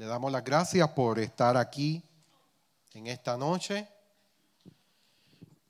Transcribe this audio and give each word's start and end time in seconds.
Le 0.00 0.06
damos 0.06 0.32
las 0.32 0.42
gracias 0.42 0.88
por 0.92 1.18
estar 1.18 1.58
aquí 1.58 2.02
en 2.94 3.06
esta 3.06 3.36
noche. 3.36 3.86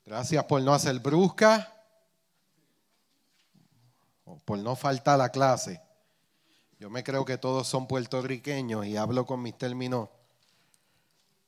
Gracias 0.05 0.45
por 0.45 0.61
no 0.61 0.73
hacer 0.73 0.97
brusca, 1.01 1.69
por 4.45 4.57
no 4.59 4.77
faltar 4.77 5.15
a 5.15 5.17
la 5.17 5.29
clase. 5.31 5.81
Yo 6.79 6.89
me 6.89 7.03
creo 7.03 7.25
que 7.25 7.37
todos 7.37 7.67
son 7.67 7.89
puertorriqueños 7.89 8.85
y 8.85 8.95
hablo 8.95 9.25
con 9.25 9.41
mis 9.41 9.57
términos 9.57 10.07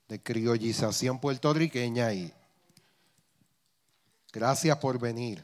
de 0.09 0.21
criollización 0.21 1.21
puertorriqueña 1.21 2.11
y 2.11 2.34
gracias 4.34 4.77
por 4.79 5.00
venir, 5.00 5.41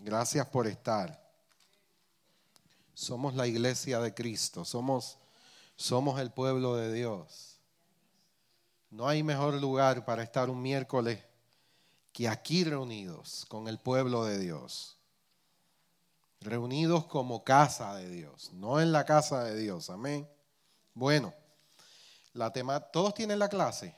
gracias 0.00 0.44
por 0.48 0.66
estar. 0.66 1.30
Somos 2.92 3.36
la 3.36 3.46
iglesia 3.46 4.00
de 4.00 4.12
Cristo, 4.12 4.64
somos, 4.64 5.16
somos 5.76 6.18
el 6.20 6.30
pueblo 6.32 6.74
de 6.74 6.92
Dios. 6.92 7.60
No 8.90 9.06
hay 9.06 9.22
mejor 9.22 9.54
lugar 9.54 10.04
para 10.04 10.22
estar 10.22 10.48
un 10.48 10.62
miércoles 10.62 11.22
que 12.12 12.28
aquí 12.28 12.64
reunidos 12.64 13.44
con 13.48 13.68
el 13.68 13.78
pueblo 13.78 14.24
de 14.24 14.38
Dios. 14.38 14.96
Reunidos 16.40 17.06
como 17.06 17.44
casa 17.44 17.94
de 17.94 18.08
Dios, 18.08 18.52
no 18.54 18.80
en 18.80 18.92
la 18.92 19.04
casa 19.04 19.44
de 19.44 19.56
Dios. 19.56 19.90
Amén. 19.90 20.28
Bueno, 20.94 21.34
la 22.32 22.50
¿todos 22.90 23.14
tienen 23.14 23.38
la 23.38 23.48
clase? 23.48 23.94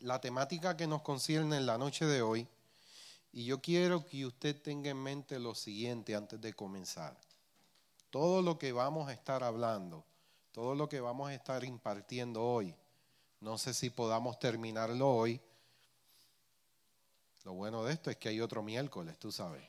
La 0.00 0.20
temática 0.20 0.76
que 0.76 0.86
nos 0.86 1.02
concierne 1.02 1.56
en 1.56 1.66
la 1.66 1.78
noche 1.78 2.04
de 2.04 2.22
hoy, 2.22 2.46
y 3.32 3.44
yo 3.44 3.60
quiero 3.60 4.04
que 4.06 4.26
usted 4.26 4.60
tenga 4.60 4.90
en 4.90 5.02
mente 5.02 5.38
lo 5.38 5.54
siguiente 5.54 6.14
antes 6.14 6.40
de 6.40 6.52
comenzar. 6.52 7.16
Todo 8.10 8.42
lo 8.42 8.58
que 8.58 8.72
vamos 8.72 9.08
a 9.08 9.12
estar 9.12 9.42
hablando, 9.44 10.04
todo 10.52 10.74
lo 10.74 10.88
que 10.88 11.00
vamos 11.00 11.28
a 11.28 11.34
estar 11.34 11.64
impartiendo 11.64 12.42
hoy, 12.42 12.74
no 13.40 13.58
sé 13.58 13.74
si 13.74 13.90
podamos 13.90 14.38
terminarlo 14.38 15.08
hoy, 15.08 15.40
lo 17.44 17.54
bueno 17.54 17.84
de 17.84 17.94
esto 17.94 18.10
es 18.10 18.16
que 18.16 18.28
hay 18.28 18.40
otro 18.40 18.62
miércoles, 18.62 19.18
tú 19.18 19.32
sabes. 19.32 19.62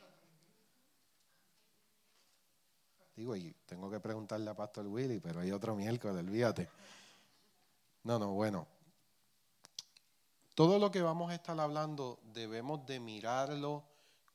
Digo, 3.15 3.35
y 3.35 3.53
tengo 3.65 3.89
que 3.89 3.99
preguntarle 3.99 4.49
a 4.49 4.55
Pastor 4.55 4.87
Willy, 4.87 5.19
pero 5.19 5.41
hay 5.41 5.51
otro 5.51 5.75
miércoles, 5.75 6.17
olvídate. 6.17 6.69
No, 8.03 8.17
no, 8.17 8.31
bueno. 8.31 8.65
Todo 10.55 10.79
lo 10.79 10.91
que 10.91 11.01
vamos 11.01 11.31
a 11.31 11.35
estar 11.35 11.59
hablando 11.59 12.19
debemos 12.33 12.85
de 12.85 12.99
mirarlo 12.99 13.83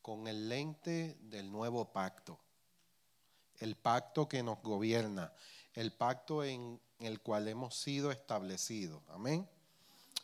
con 0.00 0.26
el 0.26 0.48
lente 0.48 1.16
del 1.22 1.50
nuevo 1.50 1.92
pacto. 1.92 2.38
El 3.58 3.76
pacto 3.76 4.28
que 4.28 4.42
nos 4.42 4.60
gobierna, 4.62 5.32
el 5.74 5.92
pacto 5.92 6.44
en 6.44 6.80
el 6.98 7.20
cual 7.20 7.48
hemos 7.48 7.74
sido 7.76 8.10
establecidos. 8.10 9.02
Amén. 9.08 9.48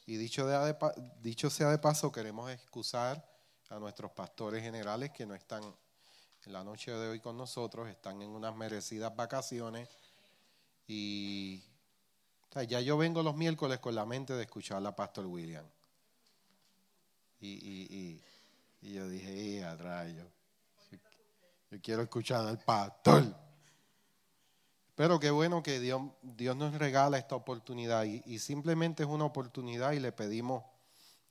Y 0.07 0.17
dicho, 0.17 0.47
de, 0.47 0.77
dicho 1.23 1.51
sea 1.51 1.71
de 1.71 1.79
paso, 1.79 2.11
queremos 2.11 2.51
excusar 2.51 3.25
a 3.69 3.79
nuestros 3.79 4.11
pastores 4.11 4.63
generales 4.63 5.11
que 5.11 5.27
no 5.27 5.35
están 5.35 5.63
en 6.45 6.53
la 6.53 6.65
noche 6.65 6.91
de 6.91 7.09
hoy 7.09 7.21
con 7.21 7.37
nosotros, 7.37 7.89
están 7.89 8.21
en 8.23 8.31
unas 8.31 8.57
merecidas 8.57 9.15
vacaciones. 9.15 9.89
Y 10.89 11.63
ya 12.69 12.81
yo 12.81 12.97
vengo 12.97 13.23
los 13.23 13.37
miércoles 13.37 13.79
con 13.79 13.95
la 13.95 14.05
mente 14.05 14.33
de 14.33 14.43
escuchar 14.43 14.85
a 14.85 14.97
Pastor 14.97 15.27
William. 15.27 15.65
Y, 17.41 18.21
yo 18.83 19.09
dije, 19.09 19.65
a 19.65 19.77
rayo, 19.77 20.27
yo 21.71 21.81
quiero 21.81 22.03
escuchar 22.03 22.47
al 22.47 22.59
pastor. 22.59 23.25
Pero 24.97 25.21
qué 25.21 25.31
bueno 25.31 25.63
que 25.63 25.79
Dios, 25.79 26.03
Dios 26.21 26.57
nos 26.57 26.75
regala 26.75 27.17
esta 27.17 27.37
oportunidad 27.37 28.05
y, 28.05 28.39
simplemente 28.39 29.05
es 29.05 29.09
una 29.09 29.25
oportunidad 29.25 29.93
y 29.93 30.01
le 30.01 30.13
pedimos 30.13 30.65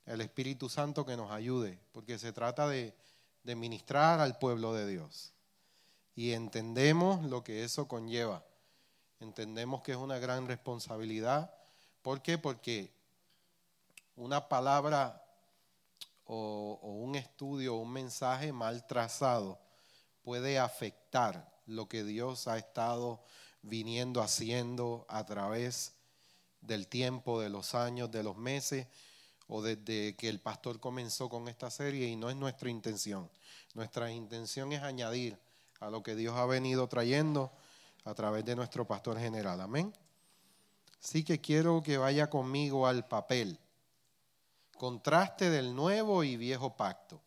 al 0.06 0.22
Espíritu 0.22 0.68
Santo 0.68 1.04
que 1.04 1.16
nos 1.16 1.30
ayude, 1.30 1.78
porque 1.92 2.18
se 2.18 2.32
trata 2.32 2.66
de, 2.66 2.96
de 3.44 3.54
ministrar 3.54 4.18
al 4.18 4.38
pueblo 4.38 4.72
de 4.72 4.86
Dios. 4.86 5.34
Y 6.16 6.32
entendemos 6.32 7.22
lo 7.24 7.44
que 7.44 7.62
eso 7.62 7.86
conlleva. 7.86 8.42
Entendemos 9.20 9.82
que 9.82 9.92
es 9.92 9.98
una 9.98 10.18
gran 10.18 10.48
responsabilidad. 10.48 11.54
¿Por 12.02 12.22
qué? 12.22 12.38
Porque 12.38 12.92
una 14.16 14.48
palabra 14.48 15.22
o, 16.24 16.80
o 16.82 16.92
un 16.92 17.14
estudio 17.14 17.76
o 17.76 17.80
un 17.80 17.92
mensaje 17.92 18.52
mal 18.52 18.86
trazado 18.86 19.60
puede 20.30 20.60
afectar 20.60 21.52
lo 21.66 21.88
que 21.88 22.04
Dios 22.04 22.46
ha 22.46 22.56
estado 22.56 23.20
viniendo 23.62 24.22
haciendo 24.22 25.04
a 25.08 25.26
través 25.26 25.94
del 26.60 26.86
tiempo, 26.86 27.40
de 27.40 27.48
los 27.48 27.74
años, 27.74 28.12
de 28.12 28.22
los 28.22 28.36
meses 28.36 28.86
o 29.48 29.60
desde 29.60 30.14
que 30.14 30.28
el 30.28 30.38
pastor 30.38 30.78
comenzó 30.78 31.28
con 31.28 31.48
esta 31.48 31.68
serie 31.68 32.06
y 32.06 32.14
no 32.14 32.30
es 32.30 32.36
nuestra 32.36 32.70
intención. 32.70 33.28
Nuestra 33.74 34.12
intención 34.12 34.72
es 34.72 34.84
añadir 34.84 35.36
a 35.80 35.90
lo 35.90 36.04
que 36.04 36.14
Dios 36.14 36.36
ha 36.36 36.46
venido 36.46 36.86
trayendo 36.86 37.50
a 38.04 38.14
través 38.14 38.44
de 38.44 38.54
nuestro 38.54 38.86
pastor 38.86 39.18
general. 39.18 39.60
Amén. 39.60 39.92
Así 41.02 41.24
que 41.24 41.40
quiero 41.40 41.82
que 41.82 41.98
vaya 41.98 42.30
conmigo 42.30 42.86
al 42.86 43.04
papel. 43.08 43.58
Contraste 44.78 45.50
del 45.50 45.74
nuevo 45.74 46.22
y 46.22 46.36
viejo 46.36 46.76
pacto 46.76 47.20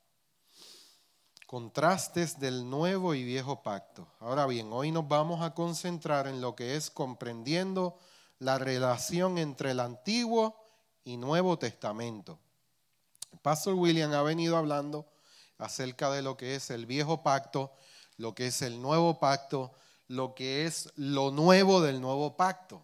contrastes 1.54 2.40
del 2.40 2.68
nuevo 2.68 3.14
y 3.14 3.24
viejo 3.24 3.62
pacto. 3.62 4.08
Ahora 4.20 4.48
bien, 4.48 4.74
hoy 4.74 4.92
nos 4.92 5.08
vamos 5.08 5.44
a 5.44 5.54
concentrar 5.54 6.26
en 6.26 6.42
lo 6.42 6.56
que 6.56 6.76
es 6.76 6.90
comprendiendo 6.90 7.96
la 8.40 8.58
relación 8.58 9.38
entre 9.38 9.70
el 9.70 9.80
Antiguo 9.80 10.58
y 11.04 11.16
Nuevo 11.16 11.60
Testamento. 11.60 12.40
Pastor 13.44 13.76
William 13.76 14.12
ha 14.14 14.24
venido 14.24 14.58
hablando 14.58 15.06
acerca 15.60 16.10
de 16.10 16.24
lo 16.24 16.38
que 16.38 16.56
es 16.56 16.72
el 16.72 16.88
viejo 16.88 17.22
pacto, 17.22 17.72
lo 18.18 18.34
que 18.34 18.48
es 18.48 18.64
el 18.64 18.82
nuevo 18.82 19.20
pacto, 19.20 19.74
lo 20.08 20.34
que 20.34 20.66
es 20.66 20.92
lo 20.96 21.30
nuevo 21.30 21.82
del 21.82 22.02
nuevo 22.02 22.36
pacto. 22.36 22.82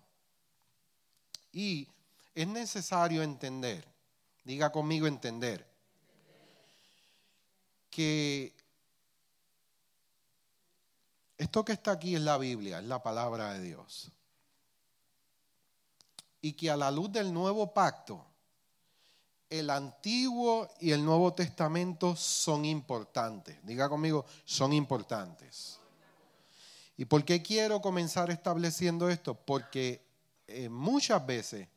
Y 1.51 1.88
es 2.36 2.47
necesario 2.47 3.24
entender, 3.24 3.84
diga 4.44 4.72
conmigo 4.72 5.07
entender, 5.07 5.68
que 7.90 8.59
esto 11.39 11.63
que 11.63 11.72
está 11.72 11.91
aquí 11.91 12.16
es 12.16 12.22
la 12.22 12.38
Biblia, 12.38 12.79
es 12.79 12.85
la 12.85 13.01
palabra 13.01 13.53
de 13.53 13.61
Dios. 13.61 14.11
Y 16.41 16.51
que 16.51 16.69
a 16.69 16.75
la 16.75 16.91
luz 16.91 17.09
del 17.13 17.33
nuevo 17.33 17.73
pacto, 17.73 18.25
el 19.50 19.69
Antiguo 19.69 20.67
y 20.81 20.91
el 20.91 21.03
Nuevo 21.03 21.33
Testamento 21.33 22.17
son 22.17 22.66
importantes. 22.66 23.57
Diga 23.63 23.88
conmigo, 23.88 24.25
son 24.44 24.73
importantes. 24.73 25.79
¿Y 26.97 27.05
por 27.05 27.23
qué 27.23 27.41
quiero 27.41 27.81
comenzar 27.81 28.29
estableciendo 28.29 29.09
esto? 29.09 29.33
Porque 29.33 30.06
eh, 30.45 30.67
muchas 30.67 31.25
veces, 31.25 31.69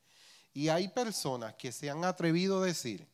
y 0.52 0.70
hay 0.70 0.88
personas 0.88 1.54
que 1.54 1.70
se 1.70 1.88
han 1.88 2.04
atrevido 2.04 2.60
a 2.60 2.66
decir 2.66 3.06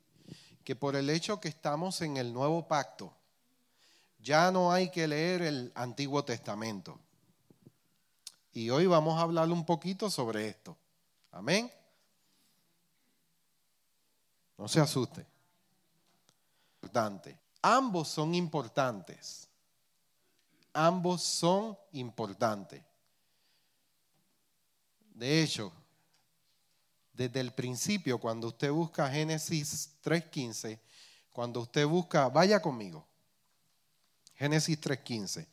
que 0.64 0.74
por 0.74 0.96
el 0.96 1.10
hecho 1.10 1.40
que 1.40 1.48
estamos 1.48 2.00
en 2.00 2.16
el 2.16 2.32
nuevo 2.32 2.66
pacto, 2.66 3.12
ya 4.18 4.50
no 4.50 4.72
hay 4.72 4.90
que 4.90 5.06
leer 5.06 5.42
el 5.42 5.72
Antiguo 5.74 6.24
Testamento. 6.24 6.98
Y 8.52 8.70
hoy 8.70 8.86
vamos 8.86 9.18
a 9.18 9.22
hablar 9.22 9.50
un 9.50 9.64
poquito 9.64 10.10
sobre 10.10 10.48
esto. 10.48 10.76
Amén. 11.30 11.70
No 14.56 14.66
se 14.66 14.80
asuste. 14.80 15.24
Importante. 16.82 17.38
Ambos 17.62 18.08
son 18.08 18.34
importantes. 18.34 19.48
Ambos 20.72 21.22
son 21.22 21.78
importantes. 21.92 22.82
De 25.14 25.42
hecho, 25.42 25.72
desde 27.12 27.40
el 27.40 27.52
principio, 27.52 28.18
cuando 28.18 28.46
usted 28.46 28.70
busca 28.70 29.10
Génesis 29.10 29.90
3.15, 30.04 30.78
cuando 31.32 31.60
usted 31.60 31.84
busca, 31.86 32.28
vaya 32.28 32.62
conmigo, 32.62 33.07
Génesis 34.38 34.80
3.15. 34.80 35.46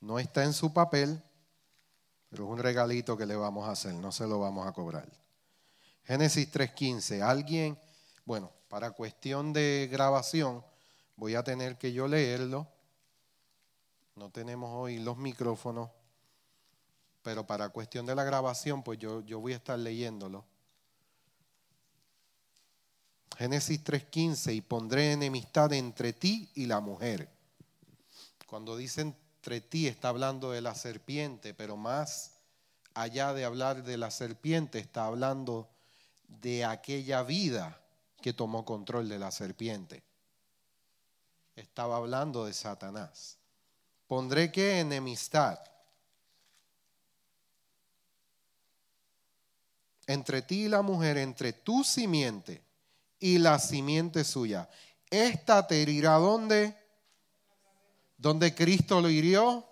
No 0.00 0.18
está 0.18 0.44
en 0.44 0.54
su 0.54 0.72
papel, 0.72 1.22
pero 2.30 2.44
es 2.44 2.50
un 2.50 2.58
regalito 2.58 3.16
que 3.16 3.26
le 3.26 3.36
vamos 3.36 3.68
a 3.68 3.72
hacer, 3.72 3.92
no 3.92 4.10
se 4.12 4.26
lo 4.26 4.40
vamos 4.40 4.66
a 4.66 4.72
cobrar. 4.72 5.06
Génesis 6.04 6.50
3.15. 6.50 7.20
Alguien, 7.20 7.78
bueno, 8.24 8.50
para 8.68 8.92
cuestión 8.92 9.52
de 9.52 9.88
grabación, 9.92 10.64
voy 11.16 11.34
a 11.34 11.44
tener 11.44 11.76
que 11.76 11.92
yo 11.92 12.08
leerlo. 12.08 12.66
No 14.16 14.30
tenemos 14.30 14.70
hoy 14.72 14.98
los 14.98 15.18
micrófonos, 15.18 15.90
pero 17.22 17.46
para 17.46 17.68
cuestión 17.68 18.06
de 18.06 18.14
la 18.14 18.24
grabación, 18.24 18.82
pues 18.82 18.98
yo, 18.98 19.20
yo 19.20 19.38
voy 19.38 19.52
a 19.52 19.56
estar 19.56 19.78
leyéndolo. 19.78 20.46
Génesis 23.36 23.84
3.15, 23.84 24.54
y 24.54 24.60
pondré 24.62 25.12
enemistad 25.12 25.74
entre 25.74 26.14
ti 26.14 26.50
y 26.54 26.64
la 26.64 26.80
mujer 26.80 27.39
cuando 28.50 28.76
dice 28.76 29.02
entre 29.02 29.60
ti 29.60 29.86
está 29.86 30.08
hablando 30.08 30.50
de 30.50 30.60
la 30.60 30.74
serpiente, 30.74 31.54
pero 31.54 31.76
más 31.76 32.32
allá 32.94 33.32
de 33.32 33.44
hablar 33.44 33.84
de 33.84 33.96
la 33.96 34.10
serpiente, 34.10 34.80
está 34.80 35.06
hablando 35.06 35.70
de 36.26 36.64
aquella 36.64 37.22
vida 37.22 37.80
que 38.20 38.32
tomó 38.32 38.64
control 38.64 39.08
de 39.08 39.20
la 39.20 39.30
serpiente. 39.30 40.02
Estaba 41.54 41.96
hablando 41.96 42.44
de 42.44 42.52
Satanás. 42.52 43.38
Pondré 44.08 44.50
que 44.50 44.80
enemistad 44.80 45.60
entre 50.08 50.42
ti 50.42 50.64
y 50.64 50.68
la 50.68 50.82
mujer, 50.82 51.18
entre 51.18 51.52
tu 51.52 51.84
simiente 51.84 52.64
y 53.20 53.38
la 53.38 53.60
simiente 53.60 54.24
suya. 54.24 54.68
Esta 55.08 55.68
te 55.68 55.82
herirá 55.82 56.14
donde? 56.14 56.79
Donde 58.20 58.54
Cristo 58.54 59.00
lo 59.00 59.08
hirió. 59.08 59.66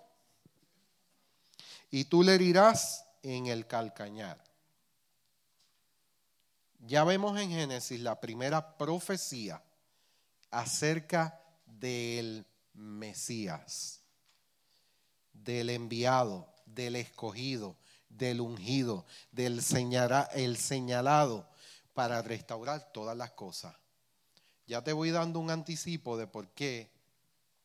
Y 1.91 2.05
tú 2.05 2.23
le 2.23 2.35
herirás 2.35 3.05
en 3.21 3.45
el 3.45 3.67
calcañar. 3.67 4.43
Ya 6.79 7.03
vemos 7.03 7.39
en 7.39 7.51
Génesis 7.51 7.99
la 7.99 8.19
primera 8.19 8.77
profecía 8.77 9.61
acerca 10.49 11.39
del 11.65 12.45
Mesías, 12.73 14.01
del 15.33 15.69
enviado, 15.69 16.47
del 16.65 16.95
escogido, 16.95 17.75
del 18.07 18.41
ungido, 18.41 19.05
del 19.31 19.61
el 20.33 20.57
señalado 20.57 21.47
para 21.93 22.21
restaurar 22.21 22.91
todas 22.91 23.15
las 23.15 23.31
cosas. 23.31 23.75
Ya 24.65 24.83
te 24.83 24.93
voy 24.93 25.11
dando 25.11 25.39
un 25.39 25.51
anticipo 25.51 26.17
de 26.17 26.27
por 26.27 26.47
qué 26.49 26.89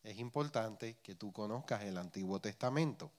es 0.05 0.19
importante 0.19 0.99
que 1.03 1.15
tú 1.15 1.33
conozcas 1.33 1.83
el 1.83 1.97
Antiguo 1.97 2.39
Testamento. 2.39 3.11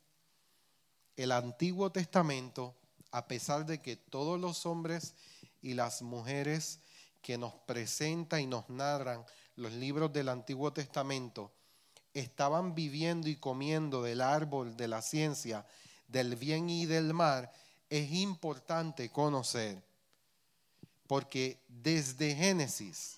El 1.18 1.32
Antiguo 1.32 1.92
Testamento, 1.92 2.76
a 3.12 3.28
pesar 3.28 3.66
de 3.66 3.82
que 3.82 3.96
todos 3.96 4.40
los 4.40 4.68
hombres 4.68 5.16
y 5.64 5.74
las 5.74 6.04
mujeres 6.04 6.80
que 7.24 7.40
nos 7.40 7.56
presentan 7.66 8.42
y 8.42 8.46
nos 8.46 8.70
narran 8.70 9.26
los 9.56 9.74
libros 9.74 10.14
del 10.14 10.30
Antiguo 10.30 10.72
Testamento 10.74 11.52
estaban 12.14 12.76
viviendo 12.76 13.30
y 13.30 13.36
comiendo 13.36 14.04
del 14.04 14.22
árbol 14.22 14.78
de 14.78 14.88
la 14.88 15.02
ciencia, 15.02 15.66
del 16.08 16.36
bien 16.36 16.70
y 16.70 16.86
del 16.86 17.14
mal, 17.14 17.50
es 17.90 18.12
importante 18.12 19.10
conocer. 19.10 19.82
Porque 21.08 21.60
desde 21.68 22.36
Génesis 22.36 23.15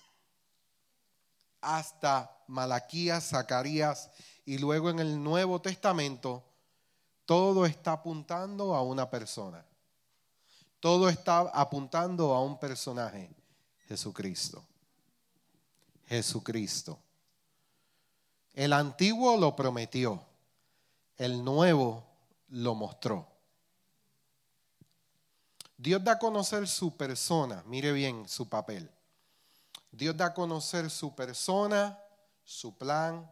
hasta 1.76 2.34
Malaquías, 2.46 3.28
Zacarías 3.28 4.10
y 4.46 4.56
luego 4.56 4.88
en 4.88 5.00
el 5.00 5.22
Nuevo 5.22 5.60
Testamento, 5.60 6.42
todo 7.26 7.66
está 7.66 7.92
apuntando 7.92 8.74
a 8.74 8.82
una 8.82 9.10
persona. 9.10 9.62
Todo 10.80 11.10
está 11.10 11.40
apuntando 11.40 12.34
a 12.34 12.42
un 12.42 12.58
personaje, 12.58 13.30
Jesucristo. 13.86 14.64
Jesucristo. 16.06 16.98
El 18.54 18.72
antiguo 18.72 19.36
lo 19.36 19.54
prometió, 19.54 20.22
el 21.18 21.44
nuevo 21.44 22.02
lo 22.48 22.74
mostró. 22.74 23.28
Dios 25.76 26.02
da 26.02 26.12
a 26.12 26.18
conocer 26.18 26.66
su 26.66 26.96
persona, 26.96 27.62
mire 27.66 27.92
bien 27.92 28.26
su 28.26 28.48
papel. 28.48 28.90
Dios 29.90 30.16
da 30.16 30.26
a 30.26 30.34
conocer 30.34 30.90
su 30.90 31.14
persona, 31.14 31.98
su 32.44 32.76
plan, 32.76 33.30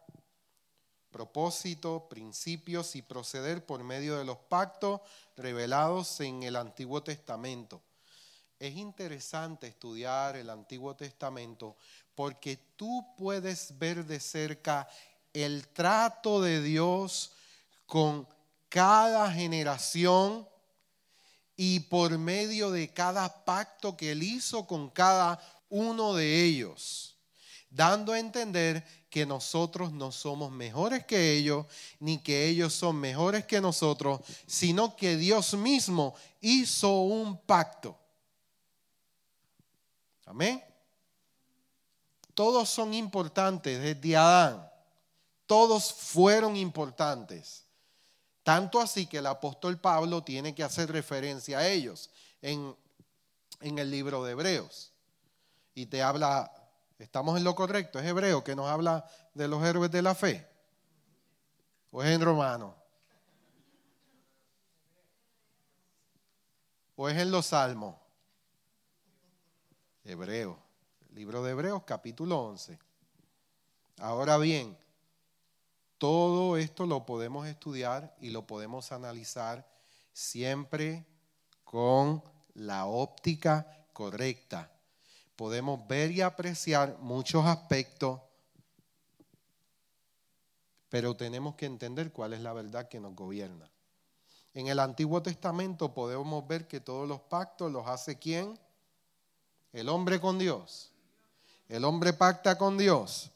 propósito, 1.11 2.07
principios 2.09 2.95
y 2.95 3.01
proceder 3.01 3.65
por 3.65 3.83
medio 3.83 4.17
de 4.17 4.25
los 4.25 4.37
pactos 4.37 5.01
revelados 5.35 6.19
en 6.19 6.43
el 6.43 6.55
Antiguo 6.55 7.01
Testamento. 7.03 7.81
Es 8.59 8.75
interesante 8.75 9.67
estudiar 9.67 10.35
el 10.35 10.49
Antiguo 10.49 10.95
Testamento 10.95 11.75
porque 12.15 12.57
tú 12.75 13.05
puedes 13.17 13.77
ver 13.77 14.05
de 14.05 14.19
cerca 14.19 14.87
el 15.33 15.67
trato 15.67 16.41
de 16.41 16.61
Dios 16.61 17.31
con 17.85 18.27
cada 18.69 19.31
generación 19.31 20.47
y 21.55 21.81
por 21.81 22.17
medio 22.17 22.71
de 22.71 22.93
cada 22.93 23.45
pacto 23.45 23.97
que 23.97 24.11
él 24.11 24.23
hizo 24.23 24.67
con 24.67 24.89
cada 24.89 25.39
uno 25.69 26.13
de 26.13 26.43
ellos, 26.43 27.17
dando 27.69 28.13
a 28.13 28.19
entender 28.19 28.85
que 29.09 29.25
nosotros 29.25 29.91
no 29.91 30.11
somos 30.11 30.51
mejores 30.51 31.05
que 31.05 31.33
ellos, 31.33 31.65
ni 31.99 32.19
que 32.19 32.47
ellos 32.47 32.73
son 32.73 32.97
mejores 32.97 33.45
que 33.45 33.61
nosotros, 33.61 34.21
sino 34.45 34.95
que 34.95 35.17
Dios 35.17 35.53
mismo 35.53 36.13
hizo 36.41 37.01
un 37.01 37.37
pacto. 37.41 37.97
Amén. 40.25 40.63
Todos 42.33 42.69
son 42.69 42.93
importantes 42.93 43.81
desde 43.81 44.15
Adán. 44.15 44.69
Todos 45.47 45.93
fueron 45.93 46.55
importantes. 46.55 47.65
Tanto 48.43 48.79
así 48.79 49.07
que 49.07 49.17
el 49.17 49.25
apóstol 49.25 49.79
Pablo 49.79 50.23
tiene 50.23 50.53
que 50.53 50.63
hacer 50.63 50.91
referencia 50.91 51.59
a 51.59 51.67
ellos 51.67 52.09
en, 52.41 52.75
en 53.61 53.79
el 53.79 53.89
libro 53.89 54.23
de 54.23 54.33
Hebreos. 54.33 54.93
Y 55.77 55.85
te 55.85 56.01
habla 56.01 56.51
¿Estamos 56.97 57.37
en 57.37 57.43
lo 57.43 57.53
correcto? 57.53 57.99
¿Es 57.99 58.05
hebreo 58.07 58.43
que 58.43 58.55
nos 58.55 58.65
habla 58.65 59.05
de 59.35 59.47
los 59.47 59.63
héroes 59.63 59.91
de 59.91 60.01
la 60.01 60.15
fe? 60.15 60.47
¿O 61.91 62.01
es 62.01 62.09
en 62.09 62.21
romano? 62.21 62.75
¿O 66.95 67.07
es 67.07 67.17
en 67.17 67.29
los 67.29 67.45
salmos? 67.45 67.95
Hebreo. 70.03 70.57
Libro 71.13 71.43
de 71.43 71.51
Hebreos, 71.51 71.83
capítulo 71.85 72.39
11. 72.39 72.79
Ahora 73.99 74.39
bien, 74.39 74.75
todo 75.99 76.57
esto 76.57 76.87
lo 76.87 77.05
podemos 77.05 77.45
estudiar 77.45 78.15
y 78.19 78.31
lo 78.31 78.47
podemos 78.47 78.91
analizar 78.91 79.67
siempre 80.13 81.05
con 81.63 82.23
la 82.55 82.87
óptica 82.87 83.85
correcta 83.93 84.71
podemos 85.37 85.87
ver 85.87 86.11
y 86.11 86.21
apreciar 86.21 86.97
muchos 86.99 87.45
aspectos, 87.45 88.19
pero 90.89 91.15
tenemos 91.15 91.55
que 91.55 91.67
entender 91.67 92.11
cuál 92.11 92.33
es 92.33 92.41
la 92.41 92.53
verdad 92.53 92.89
que 92.89 92.99
nos 92.99 93.15
gobierna. 93.15 93.69
En 94.55 94.67
el 94.67 94.79
Antiguo 94.79 95.21
Testamento 95.21 95.93
podemos 95.93 96.45
ver 96.47 96.67
que 96.67 96.79
todos 96.79 97.07
los 97.07 97.21
pactos 97.21 97.71
los 97.71 97.87
hace 97.87 98.17
quién? 98.17 98.59
El 99.71 99.89
hombre 99.89 100.19
con 100.19 100.39
Dios. 100.39 100.91
El 101.69 101.85
hombre 101.85 102.13
pacta 102.13 102.57
con 102.57 102.75
Dios. 102.75 103.29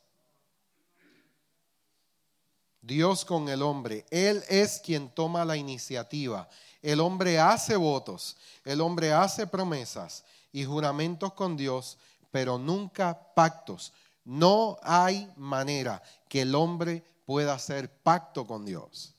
Dios 2.82 3.24
con 3.24 3.48
el 3.48 3.62
hombre. 3.62 4.06
Él 4.10 4.44
es 4.50 4.80
quien 4.80 5.10
toma 5.10 5.46
la 5.46 5.56
iniciativa. 5.56 6.50
El 6.82 7.00
hombre 7.00 7.38
hace 7.38 7.76
votos. 7.76 8.38
El 8.66 8.82
hombre 8.82 9.14
hace 9.14 9.46
promesas 9.46 10.24
y 10.52 10.66
juramentos 10.66 11.34
con 11.34 11.58
Dios, 11.58 11.98
pero 12.32 12.58
nunca 12.58 13.34
pactos. 13.34 13.94
No 14.24 14.78
hay 14.84 15.32
manera 15.36 16.02
que 16.28 16.42
el 16.42 16.56
hombre 16.56 17.04
pueda 17.26 17.54
hacer 17.54 17.92
pacto 18.02 18.46
con 18.46 18.66
Dios. 18.66 19.14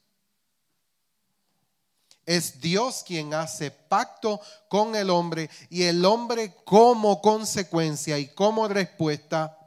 Es 2.24 2.60
Dios 2.60 3.02
quien 3.04 3.34
hace 3.34 3.70
pacto 3.70 4.40
con 4.68 4.94
el 4.94 5.10
hombre 5.10 5.50
y 5.70 5.82
el 5.82 6.04
hombre 6.04 6.54
como 6.64 7.20
consecuencia 7.20 8.18
y 8.18 8.28
como 8.28 8.68
respuesta 8.68 9.58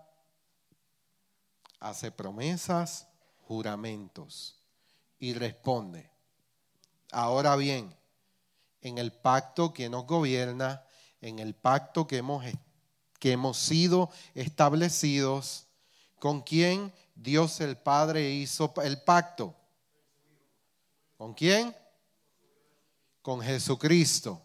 hace 1.81 2.12
promesas, 2.12 3.07
juramentos 3.48 4.55
y 5.19 5.34
responde. 5.34 6.10
Ahora 7.12 7.55
bien, 7.55 7.95
en 8.81 8.98
el 8.98 9.12
pacto 9.12 9.74
que 9.74 9.89
nos 9.89 10.05
gobierna 10.05 10.84
en 11.25 11.39
el 11.39 11.55
pacto 11.55 12.05
que 12.05 12.17
hemos, 12.17 12.46
que 13.20 13.32
hemos 13.32 13.58
sido 13.58 14.12
establecidos, 14.36 15.67
con 16.20 16.41
quien 16.44 16.94
Dios 17.15 17.60
el 17.62 17.77
Padre 17.77 18.29
hizo 18.29 18.72
el 18.84 19.01
pacto. 19.01 19.55
¿Con 21.17 21.34
quién? 21.34 21.75
Con 23.24 23.41
Jesucristo. 23.41 24.39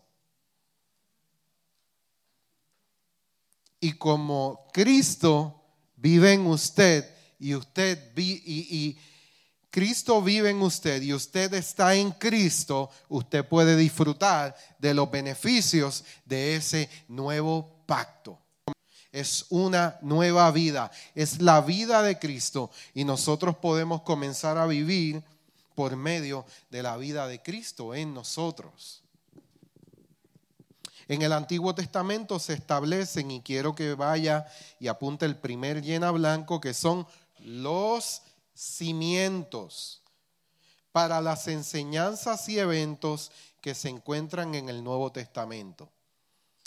Y 3.79 3.93
como 3.93 4.67
Cristo 4.73 5.63
vive 5.97 6.33
en 6.33 6.47
usted 6.47 7.15
y 7.39 7.55
usted 7.55 8.17
y, 8.17 8.33
y 8.45 8.99
Cristo 9.71 10.21
vive 10.21 10.51
en 10.51 10.63
usted 10.63 11.01
y 11.01 11.15
usted 11.15 11.55
está 11.55 11.95
en 11.95 12.11
Cristo, 12.11 12.91
usted 13.09 13.47
puede 13.47 13.77
disfrutar 13.77 14.57
de 14.79 14.93
los 14.95 15.11
beneficios 15.11 16.05
de 16.25 16.57
ese 16.57 16.91
nuevo 17.09 17.85
pacto. 17.87 18.39
Es 19.13 19.47
una 19.49 19.99
nueva 20.03 20.51
vida, 20.51 20.91
es 21.15 21.41
la 21.41 21.61
vida 21.61 22.03
de 22.03 22.19
Cristo 22.19 22.71
y 22.95 23.05
nosotros 23.05 23.57
podemos 23.57 24.03
comenzar 24.03 24.59
a 24.59 24.67
vivir 24.67 25.23
por 25.75 25.97
medio 25.97 26.45
de 26.71 26.83
la 26.83 26.97
vida 26.97 27.27
de 27.27 27.41
Cristo 27.41 27.95
en 27.95 28.13
nosotros. 28.13 29.03
En 31.11 31.23
el 31.23 31.33
Antiguo 31.33 31.75
Testamento 31.75 32.39
se 32.39 32.53
establecen, 32.53 33.33
y 33.33 33.41
quiero 33.41 33.75
que 33.75 33.95
vaya 33.95 34.47
y 34.79 34.87
apunte 34.87 35.27
el 35.27 35.37
primer 35.37 35.83
llena 35.83 36.13
blanco, 36.13 36.61
que 36.61 36.73
son 36.73 37.05
los 37.41 38.23
cimientos 38.61 40.03
para 40.93 41.23
las 41.23 41.49
enseñanzas 41.49 42.47
y 42.51 42.59
eventos 42.59 43.33
que 43.63 43.75
se 43.75 43.89
encuentran 43.89 44.55
en 44.55 44.69
el 44.69 44.85
Nuevo 44.85 45.11
Testamento. 45.11 45.89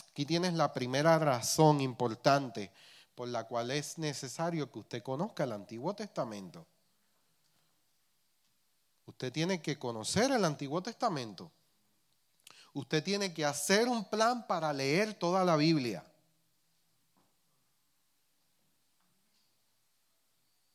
Aquí 0.10 0.26
tienes 0.26 0.56
la 0.56 0.74
primera 0.74 1.20
razón 1.20 1.82
importante 1.82 2.72
por 3.14 3.28
la 3.28 3.44
cual 3.44 3.70
es 3.70 4.00
necesario 4.00 4.72
que 4.72 4.80
usted 4.80 5.04
conozca 5.04 5.44
el 5.44 5.52
Antiguo 5.52 5.94
Testamento. 5.94 6.66
Usted 9.06 9.32
tiene 9.32 9.62
que 9.62 9.78
conocer 9.78 10.32
el 10.32 10.46
Antiguo 10.46 10.82
Testamento. 10.82 11.52
Usted 12.74 13.04
tiene 13.04 13.36
que 13.36 13.46
hacer 13.46 13.88
un 13.88 14.06
plan 14.06 14.48
para 14.48 14.74
leer 14.74 15.14
toda 15.14 15.46
la 15.46 15.56
Biblia. 15.56 16.04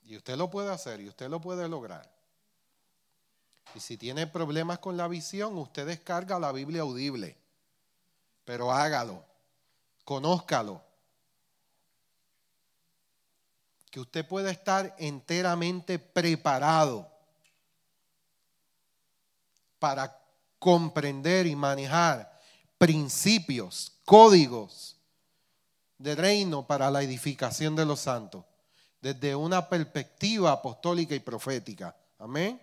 Y 0.09 0.17
usted 0.17 0.37
lo 0.37 0.51
puede 0.51 0.73
hacer 0.73 1.01
y 1.01 1.09
usted 1.09 1.29
lo 1.29 1.41
puede 1.41 1.69
lograr. 1.69 2.11
Y 3.77 3.79
si 3.79 3.97
tiene 3.97 4.27
problemas 4.27 4.81
con 4.81 4.97
la 4.97 5.07
visión, 5.07 5.57
usted 5.57 5.87
descarga 5.87 6.41
la 6.41 6.51
Biblia 6.51 6.83
audible. 6.83 7.37
Pero 8.45 8.73
hágalo 8.73 9.29
conózcalo. 10.09 10.83
Que 13.91 14.01
usted 14.01 14.27
pueda 14.27 14.51
estar 14.51 14.97
enteramente 14.99 15.99
preparado 15.99 17.07
para 19.79 20.19
comprender 20.59 21.47
y 21.47 21.55
manejar 21.55 22.41
principios, 22.79 23.93
códigos 24.07 24.97
de 25.99 26.15
reino 26.15 26.67
para 26.67 26.91
la 26.91 27.03
edificación 27.03 27.77
de 27.77 27.85
los 27.85 28.01
santos, 28.01 28.47
desde 29.01 29.35
una 29.35 29.69
perspectiva 29.69 30.53
apostólica 30.53 31.15
y 31.15 31.21
profética. 31.21 31.95
Amén. 32.19 32.61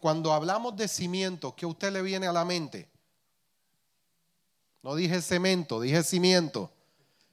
Cuando 0.00 0.32
hablamos 0.32 0.76
de 0.76 0.88
cimientos, 0.88 1.54
¿qué 1.54 1.64
a 1.64 1.68
usted 1.68 1.92
le 1.92 2.02
viene 2.02 2.26
a 2.26 2.32
la 2.32 2.44
mente? 2.44 2.90
No 4.82 4.94
dije 4.94 5.22
cemento, 5.22 5.80
dije 5.80 6.02
cimiento, 6.02 6.70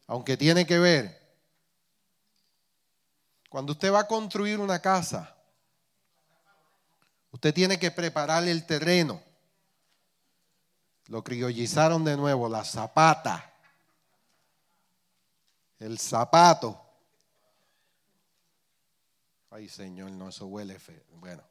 aunque 0.07 0.37
tiene 0.37 0.65
que 0.65 0.79
ver. 0.79 1.19
Cuando 3.49 3.73
usted 3.73 3.91
va 3.91 4.01
a 4.01 4.07
construir 4.07 4.59
una 4.59 4.79
casa, 4.79 5.35
usted 7.31 7.53
tiene 7.53 7.77
que 7.77 7.91
preparar 7.91 8.47
el 8.47 8.65
terreno. 8.65 9.21
Lo 11.07 11.21
criollizaron 11.21 12.05
de 12.05 12.15
nuevo, 12.15 12.47
la 12.47 12.63
zapata, 12.63 13.51
el 15.79 15.99
zapato. 15.99 16.90
Ay, 19.53 19.67
Señor, 19.67 20.11
no, 20.11 20.29
eso 20.29 20.47
huele 20.47 20.79
feo. 20.79 21.03
Bueno, 21.19 21.43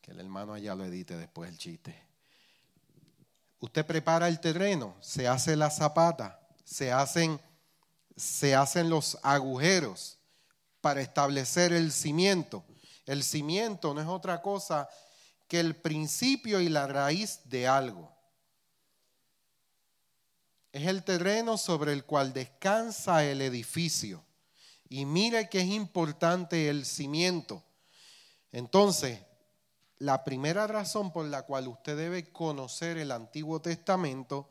que 0.00 0.12
el 0.12 0.20
hermano 0.20 0.54
allá 0.54 0.74
lo 0.74 0.86
edite 0.86 1.14
después 1.18 1.50
el 1.50 1.58
chiste. 1.58 1.94
Usted 3.60 3.84
prepara 3.84 4.26
el 4.26 4.40
terreno, 4.40 4.96
se 5.00 5.28
hace 5.28 5.54
la 5.54 5.70
zapata, 5.70 6.40
se 6.64 6.90
hacen, 6.90 7.38
se 8.16 8.54
hacen 8.54 8.88
los 8.88 9.18
agujeros 9.22 10.18
para 10.80 11.02
establecer 11.02 11.74
el 11.74 11.92
cimiento. 11.92 12.64
El 13.04 13.22
cimiento 13.22 13.92
no 13.92 14.00
es 14.00 14.06
otra 14.06 14.40
cosa 14.40 14.88
que 15.46 15.60
el 15.60 15.76
principio 15.76 16.58
y 16.58 16.70
la 16.70 16.86
raíz 16.86 17.40
de 17.44 17.68
algo. 17.68 18.10
Es 20.72 20.86
el 20.86 21.04
terreno 21.04 21.58
sobre 21.58 21.92
el 21.92 22.04
cual 22.04 22.32
descansa 22.32 23.24
el 23.24 23.42
edificio. 23.42 24.24
Y 24.94 25.06
mire 25.06 25.48
que 25.48 25.58
es 25.58 25.66
importante 25.66 26.68
el 26.68 26.86
cimiento. 26.86 27.64
Entonces, 28.52 29.18
la 29.98 30.22
primera 30.22 30.68
razón 30.68 31.12
por 31.12 31.26
la 31.26 31.42
cual 31.42 31.66
usted 31.66 31.96
debe 31.96 32.30
conocer 32.30 32.98
el 32.98 33.10
Antiguo 33.10 33.60
Testamento 33.60 34.48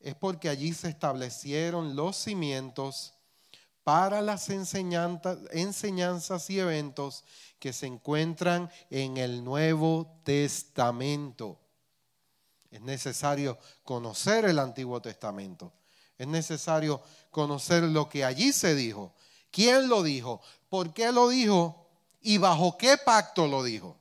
es 0.00 0.14
porque 0.16 0.50
allí 0.50 0.74
se 0.74 0.90
establecieron 0.90 1.96
los 1.96 2.18
cimientos 2.18 3.14
para 3.84 4.20
las 4.20 4.50
enseñanzas 4.50 6.50
y 6.50 6.60
eventos 6.60 7.24
que 7.58 7.72
se 7.72 7.86
encuentran 7.86 8.70
en 8.90 9.16
el 9.16 9.42
Nuevo 9.42 10.20
Testamento. 10.24 11.58
Es 12.70 12.82
necesario 12.82 13.58
conocer 13.82 14.44
el 14.44 14.58
Antiguo 14.58 15.00
Testamento. 15.00 15.72
Es 16.18 16.28
necesario 16.28 17.00
conocer 17.30 17.84
lo 17.84 18.10
que 18.10 18.26
allí 18.26 18.52
se 18.52 18.74
dijo. 18.74 19.14
¿Quién 19.52 19.88
lo 19.88 20.02
dijo? 20.02 20.40
¿Por 20.68 20.92
qué 20.92 21.12
lo 21.12 21.28
dijo? 21.28 21.86
¿Y 22.20 22.38
bajo 22.38 22.76
qué 22.76 22.98
pacto 22.98 23.46
lo 23.46 23.62
dijo? 23.62 23.96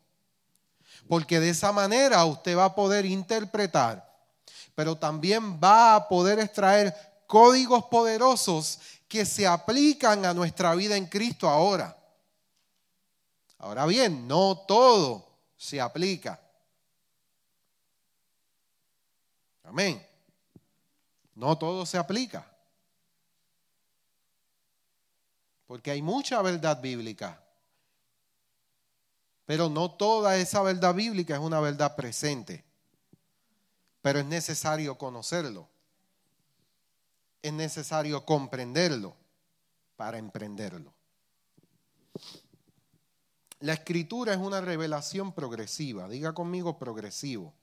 porque 1.12 1.42
de 1.42 1.50
esa 1.50 1.74
manera 1.74 2.24
usted 2.24 2.58
va 2.58 2.64
a 2.64 2.74
poder 2.74 3.06
interpretar, 3.06 4.10
pero 4.74 4.98
también 4.98 5.60
va 5.62 5.96
a 5.96 6.08
poder 6.08 6.40
extraer 6.40 6.96
códigos 7.28 7.84
poderosos 7.88 8.80
que 9.10 9.26
se 9.26 9.46
aplican 9.46 10.26
a 10.26 10.34
nuestra 10.34 10.74
vida 10.74 10.96
en 10.96 11.08
Cristo 11.08 11.50
ahora. 11.50 11.98
Ahora 13.58 13.86
bien, 13.86 14.26
no 14.26 14.58
todo 14.66 15.28
se 15.58 15.82
aplica. 15.82 16.40
Amén. 19.66 20.08
No 21.36 21.58
todo 21.58 21.86
se 21.86 21.98
aplica. 21.98 22.50
Porque 25.72 25.92
hay 25.92 26.02
mucha 26.02 26.42
verdad 26.42 26.82
bíblica 26.82 27.42
pero 29.46 29.70
no 29.70 29.92
toda 29.92 30.38
esa 30.38 30.62
verdad 30.62 30.94
bíblica 30.94 31.34
es 31.34 31.40
una 31.40 31.60
verdad 31.60 31.96
presente. 31.96 32.64
Pero 34.02 34.20
es 34.20 34.26
necesario 34.26 34.98
conocerlo. 34.98 35.68
Es 37.42 37.54
necesario 37.54 38.26
comprenderlo 38.26 39.16
para 39.96 40.18
emprenderlo. 40.18 40.94
La 43.60 43.74
escritura 43.74 44.34
es 44.34 44.40
una 44.40 44.62
revelación 44.62 45.34
progresiva. 45.34 46.08
Diga 46.08 46.34
conmigo 46.34 46.78
progresivo. 46.78 47.54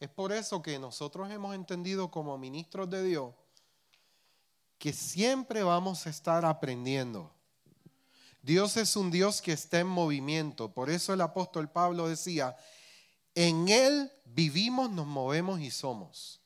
Es 0.00 0.08
por 0.08 0.32
eso 0.32 0.60
que 0.62 0.78
nosotros 0.78 1.30
hemos 1.30 1.54
entendido 1.54 2.10
como 2.10 2.36
ministros 2.36 2.90
de 2.90 3.04
Dios 3.04 3.32
que 4.80 4.92
siempre 4.92 5.62
vamos 5.62 6.08
a 6.08 6.10
estar 6.10 6.44
aprendiendo 6.44 7.32
Dios 8.42 8.76
es 8.78 8.96
un 8.96 9.10
Dios 9.10 9.42
que 9.42 9.52
está 9.52 9.80
en 9.80 9.86
movimiento. 9.86 10.72
Por 10.72 10.88
eso 10.90 11.12
el 11.12 11.20
apóstol 11.20 11.70
Pablo 11.70 12.08
decía, 12.08 12.56
en 13.34 13.68
Él 13.68 14.10
vivimos, 14.24 14.90
nos 14.90 15.06
movemos 15.06 15.60
y 15.60 15.70
somos. 15.70 16.40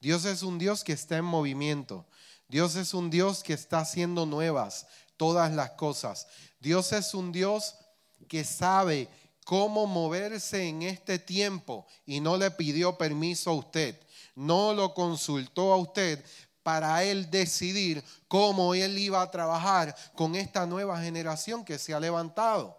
Dios 0.00 0.24
es 0.24 0.42
un 0.42 0.58
Dios 0.58 0.84
que 0.84 0.94
está 0.94 1.18
en 1.18 1.24
movimiento. 1.24 2.06
Dios 2.48 2.76
es 2.76 2.94
un 2.94 3.10
Dios 3.10 3.42
que 3.42 3.52
está 3.52 3.80
haciendo 3.80 4.26
nuevas 4.26 4.86
todas 5.16 5.52
las 5.52 5.72
cosas. 5.72 6.26
Dios 6.60 6.92
es 6.92 7.12
un 7.14 7.30
Dios 7.30 7.74
que 8.26 8.44
sabe 8.44 9.08
cómo 9.44 9.86
moverse 9.86 10.66
en 10.66 10.82
este 10.82 11.18
tiempo 11.18 11.86
y 12.06 12.20
no 12.20 12.38
le 12.38 12.50
pidió 12.50 12.96
permiso 12.96 13.50
a 13.50 13.54
usted. 13.54 14.00
No 14.34 14.72
lo 14.72 14.94
consultó 14.94 15.72
a 15.74 15.76
usted 15.76 16.24
para 16.64 17.04
él 17.04 17.30
decidir 17.30 18.02
cómo 18.26 18.74
él 18.74 18.98
iba 18.98 19.22
a 19.22 19.30
trabajar 19.30 19.94
con 20.16 20.34
esta 20.34 20.66
nueva 20.66 21.00
generación 21.00 21.64
que 21.64 21.78
se 21.78 21.94
ha 21.94 22.00
levantado. 22.00 22.76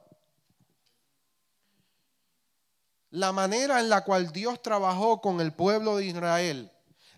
La 3.12 3.32
manera 3.32 3.80
en 3.80 3.88
la 3.88 4.04
cual 4.04 4.34
Dios 4.34 4.62
trabajó 4.62 5.22
con 5.22 5.39
el 5.39 5.54
pueblo 5.54 5.98
de 5.98 6.08
Israel, 6.08 6.70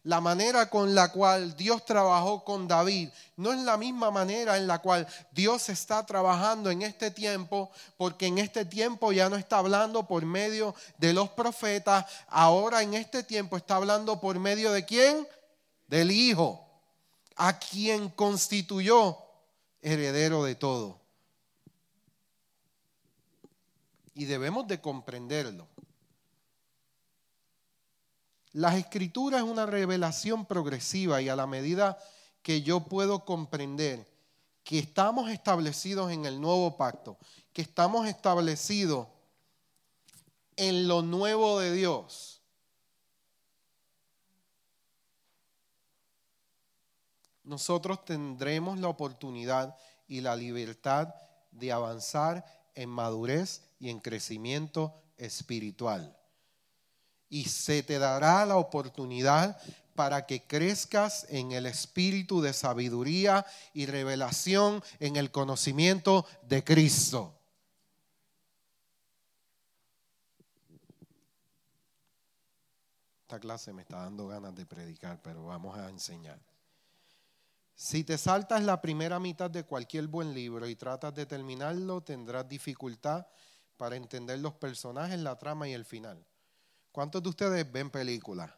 la 0.04 0.22
manera 0.22 0.70
con 0.70 0.94
la 0.94 1.12
cual 1.12 1.56
Dios 1.56 1.86
trabajó 1.86 2.44
con 2.44 2.68
David, 2.68 3.10
no 3.38 3.52
es 3.52 3.60
la 3.60 3.78
misma 3.78 4.12
manera 4.12 4.58
en 4.58 4.68
la 4.68 4.80
cual 4.80 5.08
Dios 5.32 5.70
está 5.70 6.06
trabajando 6.06 6.70
en 6.70 6.82
este 6.82 7.12
tiempo, 7.12 7.72
porque 7.96 8.28
en 8.28 8.38
este 8.38 8.66
tiempo 8.66 9.12
ya 9.12 9.30
no 9.30 9.38
está 9.38 9.58
hablando 9.58 10.06
por 10.06 10.26
medio 10.26 10.76
de 10.98 11.14
los 11.14 11.30
profetas, 11.30 12.06
ahora 12.28 12.84
en 12.84 12.94
este 12.94 13.24
tiempo 13.24 13.58
está 13.58 13.78
hablando 13.78 14.20
por 14.20 14.38
medio 14.38 14.72
de 14.72 14.86
quién? 14.86 15.28
Del 15.88 16.12
Hijo, 16.12 16.68
a 17.36 17.60
quien 17.60 18.10
constituyó 18.10 19.18
heredero 19.82 20.44
de 20.44 20.56
todo. 20.56 21.00
Y 24.14 24.26
debemos 24.26 24.68
de 24.68 24.82
comprenderlo. 24.82 25.68
Las 28.54 28.76
escrituras 28.76 29.44
es 29.44 29.48
una 29.48 29.68
revelación 29.68 30.46
progresiva 30.46 31.22
y 31.22 31.30
a 31.30 31.36
la 31.36 31.46
medida 31.46 31.98
que 32.42 32.64
yo 32.64 32.80
puedo 32.80 33.24
comprender 33.24 34.08
que 34.64 34.80
estamos 34.80 35.30
establecidos 35.30 36.12
en 36.12 36.26
el 36.26 36.42
nuevo 36.42 36.76
pacto, 36.76 37.18
que 37.54 37.62
estamos 37.62 38.08
establecidos 38.08 39.08
en 40.56 40.88
lo 40.88 41.04
nuevo 41.04 41.60
de 41.60 41.72
Dios, 41.72 42.37
nosotros 47.48 48.04
tendremos 48.04 48.78
la 48.78 48.90
oportunidad 48.90 49.76
y 50.08 50.20
la 50.22 50.36
libertad 50.36 51.16
de 51.52 51.72
avanzar 51.72 52.46
en 52.76 52.90
madurez 52.90 53.62
y 53.80 53.90
en 53.90 54.00
crecimiento 54.00 54.94
espiritual. 55.18 56.16
Y 57.30 57.46
se 57.46 57.84
te 57.84 58.00
dará 58.00 58.46
la 58.46 58.58
oportunidad 58.58 59.58
para 59.96 60.26
que 60.26 60.44
crezcas 60.44 61.26
en 61.30 61.54
el 61.54 61.66
espíritu 61.66 62.42
de 62.42 62.54
sabiduría 62.54 63.46
y 63.74 63.86
revelación 63.86 64.84
en 65.00 65.16
el 65.16 65.32
conocimiento 65.32 66.26
de 66.44 66.64
Cristo. 66.64 67.34
Esta 73.22 73.40
clase 73.40 73.74
me 73.74 73.82
está 73.82 73.98
dando 73.98 74.28
ganas 74.28 74.54
de 74.54 74.66
predicar, 74.66 75.22
pero 75.22 75.46
vamos 75.46 75.78
a 75.78 75.90
enseñar. 75.90 76.40
Si 77.80 78.04
te 78.04 78.18
saltas 78.18 78.64
la 78.64 78.82
primera 78.82 79.20
mitad 79.20 79.52
de 79.52 79.64
cualquier 79.64 80.08
buen 80.08 80.34
libro 80.34 80.68
y 80.68 80.76
tratas 80.76 81.14
de 81.14 81.28
terminarlo, 81.28 82.02
tendrás 82.02 82.50
dificultad 82.50 83.28
para 83.78 83.96
entender 83.96 84.40
los 84.40 84.56
personajes, 84.56 85.20
la 85.20 85.38
trama 85.38 85.68
y 85.68 85.74
el 85.74 85.86
final. 85.86 86.26
¿Cuántos 86.92 87.22
de 87.22 87.30
ustedes 87.30 87.72
ven 87.72 87.92
películas? 87.92 88.52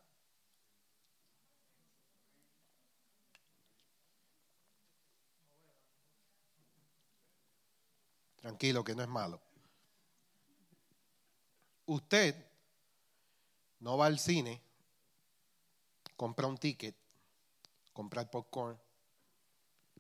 Tranquilo, 8.38 8.86
que 8.86 8.96
no 8.96 9.04
es 9.04 9.10
malo. 9.10 9.42
Usted 11.88 12.48
no 13.82 13.98
va 13.98 14.06
al 14.06 14.18
cine, 14.18 14.62
compra 16.16 16.48
un 16.48 16.58
ticket, 16.58 16.96
compra 17.92 18.22
el 18.22 18.30
popcorn, 18.30 18.80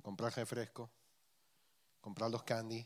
compra 0.01 0.27
el 0.27 0.33
refresco, 0.33 0.89
compra 2.01 2.29
los 2.29 2.43
candy, 2.43 2.85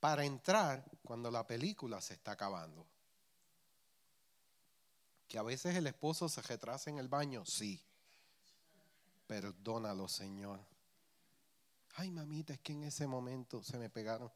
para 0.00 0.24
entrar 0.24 0.84
cuando 1.04 1.30
la 1.30 1.46
película 1.46 2.00
se 2.00 2.14
está 2.14 2.32
acabando. 2.32 2.86
Que 5.28 5.38
a 5.38 5.42
veces 5.42 5.76
el 5.76 5.86
esposo 5.86 6.28
se 6.28 6.42
retrasa 6.42 6.90
en 6.90 6.98
el 6.98 7.08
baño, 7.08 7.46
sí. 7.46 7.80
Perdónalo, 9.26 10.08
Señor. 10.08 10.60
Ay, 11.96 12.10
mamita, 12.10 12.52
es 12.52 12.60
que 12.60 12.72
en 12.72 12.84
ese 12.84 13.06
momento 13.06 13.62
se 13.62 13.78
me 13.78 13.88
pegaron 13.88 14.30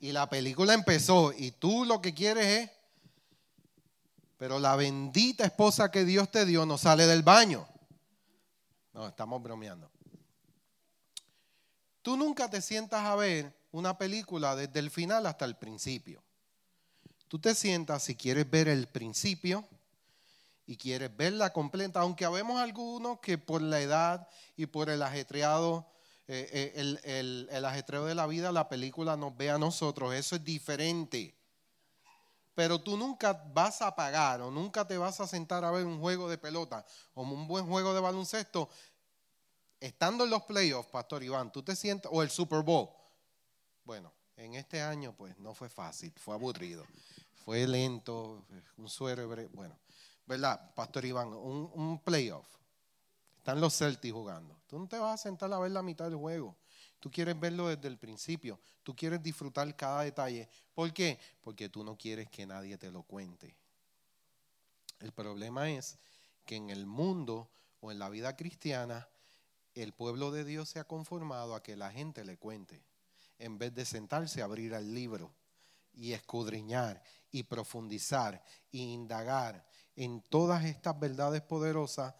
y 0.00 0.12
la 0.12 0.28
película 0.28 0.74
empezó 0.74 1.32
y 1.32 1.50
tú 1.50 1.84
lo 1.84 2.00
que 2.00 2.14
quieres 2.14 2.46
es, 2.46 2.70
pero 4.36 4.60
la 4.60 4.76
bendita 4.76 5.44
esposa 5.44 5.90
que 5.90 6.04
Dios 6.04 6.30
te 6.30 6.46
dio 6.46 6.64
no 6.64 6.78
sale 6.78 7.06
del 7.06 7.22
baño. 7.22 7.66
No, 8.98 9.06
estamos 9.06 9.40
bromeando. 9.40 9.88
Tú 12.02 12.16
nunca 12.16 12.50
te 12.50 12.60
sientas 12.60 13.04
a 13.04 13.14
ver 13.14 13.56
una 13.70 13.96
película 13.96 14.56
desde 14.56 14.80
el 14.80 14.90
final 14.90 15.24
hasta 15.26 15.44
el 15.44 15.54
principio. 15.54 16.20
Tú 17.28 17.38
te 17.38 17.54
sientas 17.54 18.02
si 18.02 18.16
quieres 18.16 18.50
ver 18.50 18.66
el 18.66 18.88
principio 18.88 19.64
y 20.66 20.76
quieres 20.76 21.16
verla 21.16 21.52
completa, 21.52 22.00
aunque 22.00 22.24
habemos 22.24 22.60
algunos 22.60 23.20
que 23.20 23.38
por 23.38 23.62
la 23.62 23.80
edad 23.80 24.26
y 24.56 24.66
por 24.66 24.90
el 24.90 25.00
ajetreado 25.04 25.86
eh, 26.26 26.50
eh, 26.52 26.98
el, 27.04 27.48
el, 27.52 27.64
ajetreo 27.64 28.04
de 28.04 28.16
la 28.16 28.26
vida, 28.26 28.50
la 28.50 28.68
película 28.68 29.16
nos 29.16 29.36
ve 29.36 29.50
a 29.50 29.58
nosotros, 29.58 30.12
eso 30.12 30.34
es 30.34 30.42
diferente. 30.42 31.37
Pero 32.58 32.80
tú 32.80 32.96
nunca 32.96 33.32
vas 33.54 33.80
a 33.82 33.94
pagar 33.94 34.40
o 34.40 34.50
nunca 34.50 34.84
te 34.84 34.98
vas 34.98 35.20
a 35.20 35.28
sentar 35.28 35.64
a 35.64 35.70
ver 35.70 35.86
un 35.86 36.00
juego 36.00 36.28
de 36.28 36.38
pelota 36.38 36.84
o 37.14 37.22
un 37.22 37.46
buen 37.46 37.64
juego 37.68 37.94
de 37.94 38.00
baloncesto 38.00 38.68
estando 39.78 40.24
en 40.24 40.30
los 40.30 40.42
playoffs, 40.42 40.90
Pastor 40.90 41.22
Iván, 41.22 41.52
tú 41.52 41.62
te 41.62 41.76
sientas, 41.76 42.10
o 42.12 42.20
el 42.20 42.30
Super 42.30 42.62
Bowl. 42.62 42.88
Bueno, 43.84 44.12
en 44.34 44.56
este 44.56 44.82
año 44.82 45.14
pues 45.16 45.38
no 45.38 45.54
fue 45.54 45.68
fácil, 45.68 46.12
fue 46.16 46.34
aburrido, 46.34 46.84
fue 47.44 47.64
lento, 47.64 48.44
un 48.76 48.88
suero, 48.88 49.28
bueno, 49.52 49.78
¿verdad, 50.26 50.74
Pastor 50.74 51.04
Iván? 51.04 51.28
Un, 51.28 51.70
un 51.72 52.00
playoff. 52.00 52.48
Están 53.36 53.60
los 53.60 53.78
Celtics 53.78 54.12
jugando. 54.12 54.60
Tú 54.66 54.80
no 54.80 54.88
te 54.88 54.98
vas 54.98 55.14
a 55.14 55.22
sentar 55.22 55.52
a 55.52 55.60
ver 55.60 55.70
la 55.70 55.82
mitad 55.82 56.06
del 56.06 56.16
juego. 56.16 56.56
Tú 57.00 57.10
quieres 57.10 57.38
verlo 57.38 57.68
desde 57.68 57.88
el 57.88 57.98
principio. 57.98 58.58
Tú 58.82 58.94
quieres 58.94 59.22
disfrutar 59.22 59.74
cada 59.76 60.02
detalle. 60.02 60.48
¿Por 60.74 60.92
qué? 60.92 61.18
Porque 61.40 61.68
tú 61.68 61.84
no 61.84 61.96
quieres 61.96 62.28
que 62.28 62.46
nadie 62.46 62.76
te 62.76 62.90
lo 62.90 63.02
cuente. 63.02 63.54
El 65.00 65.12
problema 65.12 65.70
es 65.70 65.98
que 66.44 66.56
en 66.56 66.70
el 66.70 66.86
mundo 66.86 67.50
o 67.80 67.92
en 67.92 67.98
la 67.98 68.08
vida 68.08 68.36
cristiana, 68.36 69.08
el 69.74 69.92
pueblo 69.92 70.32
de 70.32 70.44
Dios 70.44 70.68
se 70.68 70.80
ha 70.80 70.84
conformado 70.84 71.54
a 71.54 71.62
que 71.62 71.76
la 71.76 71.90
gente 71.92 72.24
le 72.24 72.36
cuente, 72.36 72.82
en 73.38 73.58
vez 73.58 73.74
de 73.74 73.84
sentarse 73.84 74.42
a 74.42 74.46
abrir 74.46 74.72
el 74.72 74.92
libro 74.92 75.32
y 75.94 76.12
escudriñar 76.12 77.02
y 77.30 77.44
profundizar 77.44 78.42
e 78.72 78.78
indagar 78.78 79.64
en 79.94 80.20
todas 80.22 80.64
estas 80.64 80.98
verdades 80.98 81.42
poderosas 81.42 82.14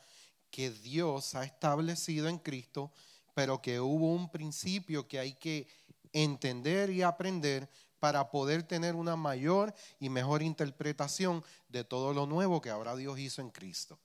que 0.50 0.70
Dios 0.70 1.34
ha 1.34 1.44
establecido 1.44 2.28
en 2.28 2.38
Cristo, 2.38 2.92
pero 3.38 3.62
que 3.62 3.78
hubo 3.78 4.14
un 4.14 4.28
principio 4.28 5.06
que 5.06 5.20
hay 5.20 5.34
que 5.34 5.68
entender 6.12 6.90
y 6.90 7.02
aprender 7.02 7.70
para 8.00 8.32
poder 8.32 8.64
tener 8.64 8.96
una 8.96 9.14
mayor 9.14 9.72
y 10.00 10.08
mejor 10.08 10.42
interpretación 10.42 11.44
de 11.68 11.84
todo 11.84 12.12
lo 12.12 12.26
nuevo 12.26 12.60
que 12.60 12.70
ahora 12.70 12.96
Dios 12.96 13.16
hizo 13.20 13.40
en 13.40 13.50
Cristo. 13.50 13.96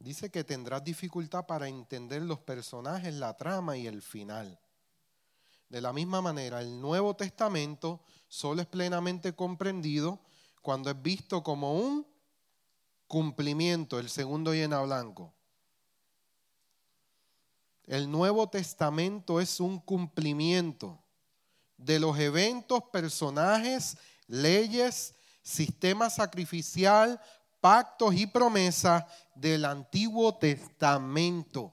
Dice 0.00 0.28
que 0.28 0.42
tendrás 0.42 0.82
dificultad 0.82 1.46
para 1.46 1.68
entender 1.68 2.22
los 2.22 2.40
personajes, 2.40 3.14
la 3.14 3.36
trama 3.36 3.76
y 3.76 3.86
el 3.86 4.02
final. 4.02 4.58
De 5.68 5.80
la 5.80 5.92
misma 5.92 6.20
manera, 6.20 6.60
el 6.60 6.80
Nuevo 6.80 7.14
Testamento 7.14 8.00
solo 8.26 8.60
es 8.60 8.66
plenamente 8.66 9.36
comprendido 9.36 10.18
cuando 10.62 10.90
es 10.90 11.00
visto 11.00 11.44
como 11.44 11.76
un 11.76 12.10
cumplimiento, 13.10 13.98
el 13.98 14.08
segundo 14.08 14.54
llena 14.54 14.80
blanco. 14.82 15.34
El 17.82 18.08
Nuevo 18.08 18.48
Testamento 18.48 19.40
es 19.40 19.58
un 19.58 19.80
cumplimiento 19.80 21.02
de 21.76 21.98
los 21.98 22.16
eventos, 22.20 22.84
personajes, 22.92 23.98
leyes, 24.28 25.12
sistema 25.42 26.08
sacrificial, 26.08 27.20
pactos 27.60 28.14
y 28.14 28.28
promesas 28.28 29.04
del 29.34 29.64
Antiguo 29.64 30.36
Testamento. 30.36 31.72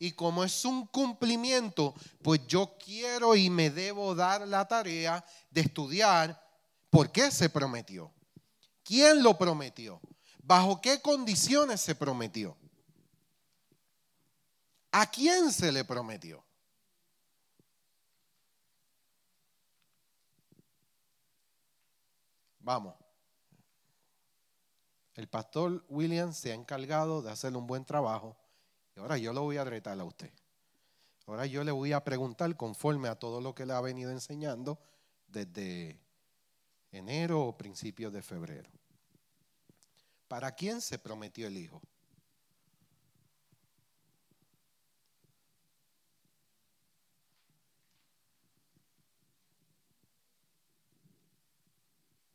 Y 0.00 0.10
como 0.10 0.42
es 0.42 0.64
un 0.64 0.88
cumplimiento, 0.88 1.94
pues 2.20 2.44
yo 2.48 2.76
quiero 2.84 3.36
y 3.36 3.48
me 3.48 3.70
debo 3.70 4.16
dar 4.16 4.48
la 4.48 4.66
tarea 4.66 5.24
de 5.52 5.60
estudiar 5.60 6.44
por 6.90 7.12
qué 7.12 7.30
se 7.30 7.48
prometió. 7.48 8.12
¿Quién 8.82 9.22
lo 9.22 9.38
prometió? 9.38 10.00
¿Bajo 10.46 10.78
qué 10.82 11.00
condiciones 11.00 11.80
se 11.80 11.94
prometió? 11.94 12.54
¿A 14.92 15.10
quién 15.10 15.50
se 15.50 15.72
le 15.72 15.86
prometió? 15.86 16.44
Vamos. 22.58 22.94
El 25.14 25.28
pastor 25.28 25.82
William 25.88 26.34
se 26.34 26.52
ha 26.52 26.54
encargado 26.54 27.22
de 27.22 27.30
hacer 27.30 27.56
un 27.56 27.66
buen 27.66 27.86
trabajo 27.86 28.36
y 28.94 29.00
ahora 29.00 29.16
yo 29.16 29.32
lo 29.32 29.42
voy 29.42 29.56
a 29.56 29.64
retar 29.64 29.98
a 29.98 30.04
usted. 30.04 30.32
Ahora 31.26 31.46
yo 31.46 31.64
le 31.64 31.72
voy 31.72 31.92
a 31.92 32.04
preguntar 32.04 32.54
conforme 32.54 33.08
a 33.08 33.18
todo 33.18 33.40
lo 33.40 33.54
que 33.54 33.64
le 33.64 33.72
ha 33.72 33.80
venido 33.80 34.10
enseñando 34.10 34.78
desde 35.26 35.98
enero 36.92 37.46
o 37.46 37.56
principios 37.56 38.12
de 38.12 38.22
febrero. 38.22 38.70
¿Para 40.28 40.52
quién 40.52 40.80
se 40.80 40.98
prometió 40.98 41.46
el 41.46 41.56
Hijo? 41.56 41.82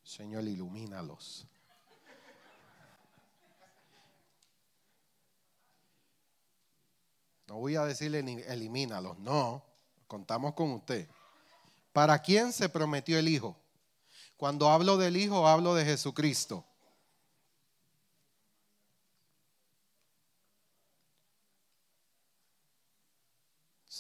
Señor, 0.04 0.44
ilumínalos. 0.44 1.48
No 7.48 7.56
voy 7.56 7.76
a 7.76 7.86
decirle 7.86 8.20
elimínalos, 8.48 9.18
no, 9.18 9.66
contamos 10.08 10.54
con 10.54 10.72
usted. 10.72 11.10
¿Para 11.94 12.20
quién 12.20 12.54
se 12.54 12.70
prometió 12.70 13.18
el 13.18 13.28
Hijo? 13.28 13.58
Cuando 14.38 14.70
hablo 14.70 14.98
del 14.98 15.18
Hijo, 15.18 15.48
hablo 15.48 15.74
de 15.74 15.84
Jesucristo. 15.84 16.66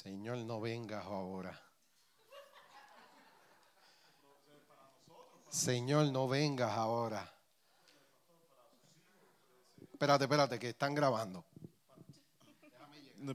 Señor, 0.02 0.38
no 0.38 0.62
vengas 0.62 1.06
ahora. 1.06 1.62
Señor, 5.50 6.10
no 6.14 6.26
vengas 6.30 6.72
ahora. 6.72 7.30
Espérate, 9.92 10.24
espérate, 10.24 10.58
que 10.58 10.70
están 10.70 10.96
grabando. 10.96 11.44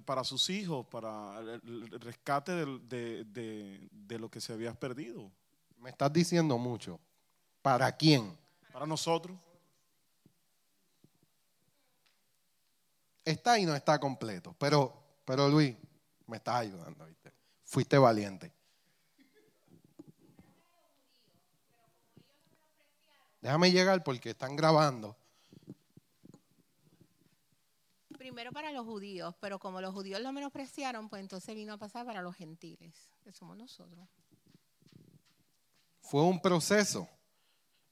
Para 0.07 0.25
sus 0.25 0.49
hijos, 0.49 0.87
para 0.87 1.39
el 1.41 2.01
rescate 2.01 2.53
de, 2.55 3.87
de 3.93 4.19
lo 4.19 4.31
que 4.31 4.41
se 4.41 4.55
había 4.55 4.73
perdido. 4.73 5.31
Me 5.77 5.91
estás 5.91 6.11
diciendo 6.15 6.57
mucho. 6.57 6.99
¿Para 7.61 7.95
quién? 7.95 8.35
Para 8.73 8.87
nosotros. 8.87 9.37
Está 13.23 13.59
y 13.59 13.67
no 13.67 13.75
está 13.75 14.01
completo. 14.01 14.57
Pero, 14.59 14.95
pero 15.27 15.47
Luis, 15.47 15.77
me 16.27 16.37
estás 16.39 16.57
ayudando. 16.57 17.07
¿viste? 17.07 17.33
Fuiste 17.65 17.99
valiente. 17.99 18.53
Déjame 23.41 23.71
llegar 23.71 24.03
porque 24.03 24.31
están 24.31 24.57
grabando. 24.57 25.17
Primero 28.17 28.53
para 28.53 28.73
los 28.73 28.87
judíos, 28.87 29.35
pero 29.39 29.59
como 29.59 29.83
los 29.83 29.93
judíos 29.93 30.19
lo 30.23 30.33
menospreciaron, 30.33 31.11
pues 31.11 31.21
entonces 31.21 31.55
vino 31.55 31.75
a 31.75 31.77
pasar 31.77 32.07
para 32.07 32.23
los 32.23 32.35
gentiles, 32.35 32.95
que 33.23 33.33
somos 33.33 33.57
nosotros. 33.59 34.09
Fue 36.01 36.23
un 36.23 36.41
proceso, 36.41 37.07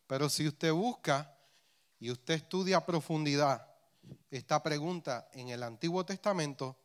pero 0.06 0.30
si 0.30 0.48
usted 0.48 0.72
busca 0.72 1.36
y 1.98 2.10
usted 2.10 2.34
estudia 2.34 2.78
a 2.78 2.86
profundidad 2.86 3.68
esta 4.30 4.62
pregunta 4.62 5.28
en 5.32 5.50
el 5.50 5.62
Antiguo 5.62 6.04
Testamento, 6.06 6.78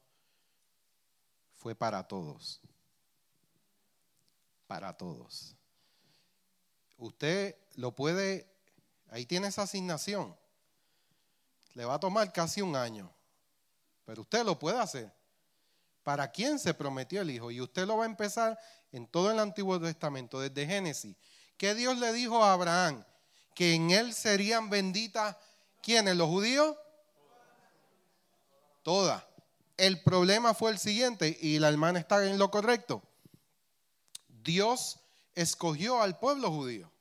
fue 1.57 1.75
para 1.75 2.07
todos. 2.07 2.61
Para 4.65 4.95
todos. 4.95 5.55
Usted 6.97 7.55
lo 7.75 7.93
puede 7.93 8.57
Ahí 9.09 9.25
tiene 9.25 9.47
esa 9.47 9.63
asignación. 9.63 10.35
Le 11.73 11.85
va 11.85 11.95
a 11.95 11.99
tomar 11.99 12.31
casi 12.33 12.61
un 12.61 12.75
año, 12.75 13.11
pero 14.05 14.21
usted 14.23 14.43
lo 14.43 14.57
puede 14.57 14.79
hacer. 14.79 15.11
¿Para 16.03 16.31
quién 16.31 16.57
se 16.57 16.73
prometió 16.73 17.21
el 17.21 17.29
Hijo? 17.29 17.51
Y 17.51 17.61
usted 17.61 17.85
lo 17.85 17.97
va 17.97 18.03
a 18.03 18.07
empezar 18.07 18.57
en 18.91 19.07
todo 19.07 19.31
el 19.31 19.39
Antiguo 19.39 19.79
Testamento, 19.79 20.39
desde 20.39 20.65
Génesis. 20.65 21.15
¿Qué 21.57 21.75
Dios 21.75 21.97
le 21.97 22.13
dijo 22.13 22.43
a 22.43 22.53
Abraham? 22.53 23.03
Que 23.53 23.73
en 23.73 23.91
él 23.91 24.13
serían 24.13 24.69
benditas, 24.69 25.35
¿quiénes? 25.81 26.15
¿Los 26.15 26.29
judíos? 26.29 26.75
Todas. 28.83 29.23
El 29.77 30.01
problema 30.01 30.53
fue 30.53 30.71
el 30.71 30.79
siguiente, 30.79 31.37
y 31.39 31.59
la 31.59 31.69
hermana 31.69 31.99
está 31.99 32.25
en 32.25 32.37
lo 32.37 32.51
correcto. 32.51 33.03
Dios 34.27 34.99
escogió 35.35 36.01
al 36.01 36.17
pueblo 36.19 36.51
judío 36.51 36.91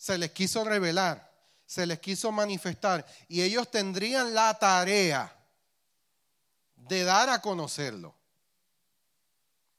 se 0.00 0.16
les 0.16 0.30
quiso 0.30 0.64
revelar, 0.64 1.30
se 1.66 1.84
les 1.84 2.00
quiso 2.00 2.32
manifestar 2.32 3.04
y 3.28 3.42
ellos 3.42 3.70
tendrían 3.70 4.32
la 4.32 4.58
tarea 4.58 5.30
de 6.74 7.04
dar 7.04 7.28
a 7.28 7.42
conocerlo. 7.42 8.14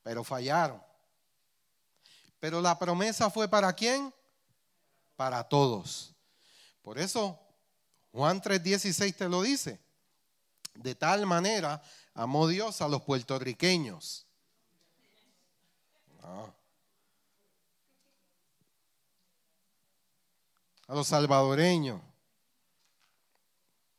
Pero 0.04 0.24
fallaron. 0.24 0.80
Pero 2.40 2.62
la 2.62 2.78
promesa 2.78 3.32
fue 3.32 3.48
para 3.48 3.74
quién? 3.74 4.14
Para 5.16 5.44
todos. 5.44 6.14
Por 6.84 7.00
eso 7.00 7.40
Juan 8.12 8.40
3:16 8.40 9.16
te 9.16 9.28
lo 9.28 9.42
dice. 9.42 9.80
De 10.74 10.96
tal 10.96 11.26
manera 11.26 11.82
amó 12.14 12.48
Dios 12.48 12.82
a 12.82 12.88
los 12.88 13.02
puertorriqueños. 13.02 14.26
a 20.92 20.94
los 20.94 21.08
salvadoreños, 21.08 22.02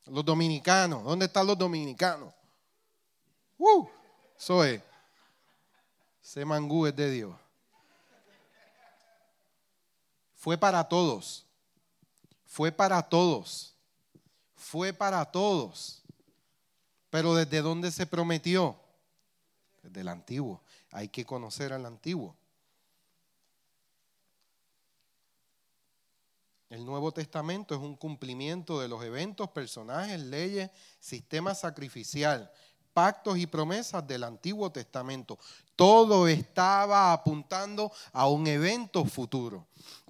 a 0.07 0.11
los 0.11 0.23
dominicanos. 0.23 1.03
¿Dónde 1.03 1.25
están 1.25 1.47
los 1.47 1.57
dominicanos? 1.57 2.35
¡Uh! 3.57 3.89
Eso 4.37 4.63
es. 4.63 4.83
Ese 6.23 6.45
mangú 6.45 6.87
es 6.87 6.95
de 6.95 7.11
Dios. 7.11 7.35
Fue 10.35 10.59
para 10.59 10.87
todos. 10.87 11.47
Fue 12.45 12.71
para 12.71 13.03
todos. 13.03 13.75
Fue 14.55 14.93
para 14.93 15.25
todos. 15.25 16.02
Pero 17.13 17.35
¿desde 17.35 17.61
dónde 17.61 17.91
se 17.91 18.07
prometió? 18.07 18.75
Desde 19.83 20.01
el 20.01 20.09
antiguo. 20.09 20.63
Hay 20.93 21.11
que 21.11 21.27
conocer 21.27 21.75
al 21.75 21.85
antiguo. 21.85 22.35
El 26.71 26.87
Nuevo 26.87 27.13
Testamento 27.13 27.75
es 27.75 27.83
un 27.83 27.97
cumplimiento 27.97 28.81
de 28.81 28.89
los 28.89 29.05
eventos, 29.05 29.51
personajes, 29.51 30.19
leyes, 30.21 30.71
sistema 31.01 31.55
sacrificial, 31.55 32.51
pactos 32.95 33.37
y 33.37 33.47
promesas 33.47 34.07
del 34.07 34.25
Antiguo 34.25 34.73
Testamento. 34.73 35.39
Todo 35.77 36.27
estaba 36.27 37.13
apuntando 37.13 37.93
a 38.15 38.27
un 38.27 38.47
evento 38.47 39.05
futuro. 39.05 39.67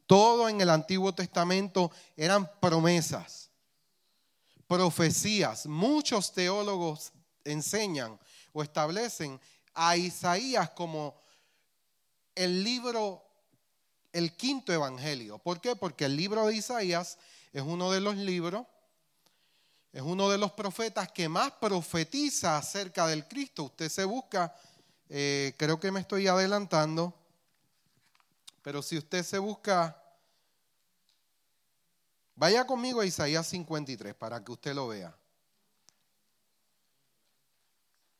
Todo 0.07 0.49
en 0.49 0.61
el 0.61 0.71
Antiguo 0.71 1.13
Testamento 1.13 1.91
eran 2.17 2.49
promesas, 2.61 3.51
profecías. 4.73 5.67
Muchos 5.67 6.33
teólogos 6.33 7.13
enseñan 7.45 8.19
o 8.55 8.63
establecen 8.63 9.39
a 9.75 9.99
Isaías 9.99 10.71
como 10.71 11.15
el 12.35 12.65
libro 12.65 13.23
el 14.15 14.35
quinto 14.35 14.73
evangelio. 14.73 15.37
¿Por 15.39 15.61
qué? 15.61 15.77
Porque 15.77 16.07
el 16.07 16.17
libro 16.17 16.47
de 16.47 16.55
Isaías 16.55 17.19
es 17.53 17.61
uno 17.61 17.91
de 17.91 18.01
los 18.01 18.17
libros, 18.17 18.67
es 19.93 20.01
uno 20.01 20.31
de 20.31 20.39
los 20.39 20.53
profetas 20.53 21.13
que 21.13 21.29
más 21.29 21.53
profetiza 21.53 22.57
acerca 22.57 23.07
del 23.07 23.29
Cristo. 23.29 23.65
Usted 23.65 23.91
se 23.91 24.07
busca, 24.07 24.55
eh, 25.11 25.53
creo 25.59 25.79
que 25.79 25.93
me 25.93 26.01
estoy 26.01 26.29
adelantando, 26.29 27.15
pero 28.63 28.81
si 28.81 28.97
usted 28.97 29.23
se 29.23 29.39
busca, 29.39 30.02
vaya 32.35 32.67
conmigo 32.67 33.01
a 33.01 33.07
Isaías 33.07 33.47
53 33.47 34.15
para 34.15 34.45
que 34.45 34.53
usted 34.53 34.75
lo 34.75 34.89
vea. 34.89 35.17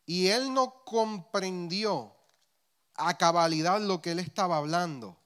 Y 0.07 0.29
él 0.29 0.53
no 0.53 0.85
comprendió 0.85 2.15
a 2.95 3.17
cabalidad 3.17 3.81
lo 3.81 4.03
que 4.03 4.13
él 4.13 4.19
estaba 4.19 4.57
hablando 4.57 5.17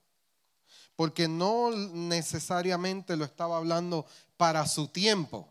porque 0.96 1.28
no 1.28 1.70
necesariamente 1.70 3.16
lo 3.16 3.24
estaba 3.26 3.58
hablando 3.58 4.06
para 4.38 4.66
su 4.66 4.88
tiempo. 4.88 5.46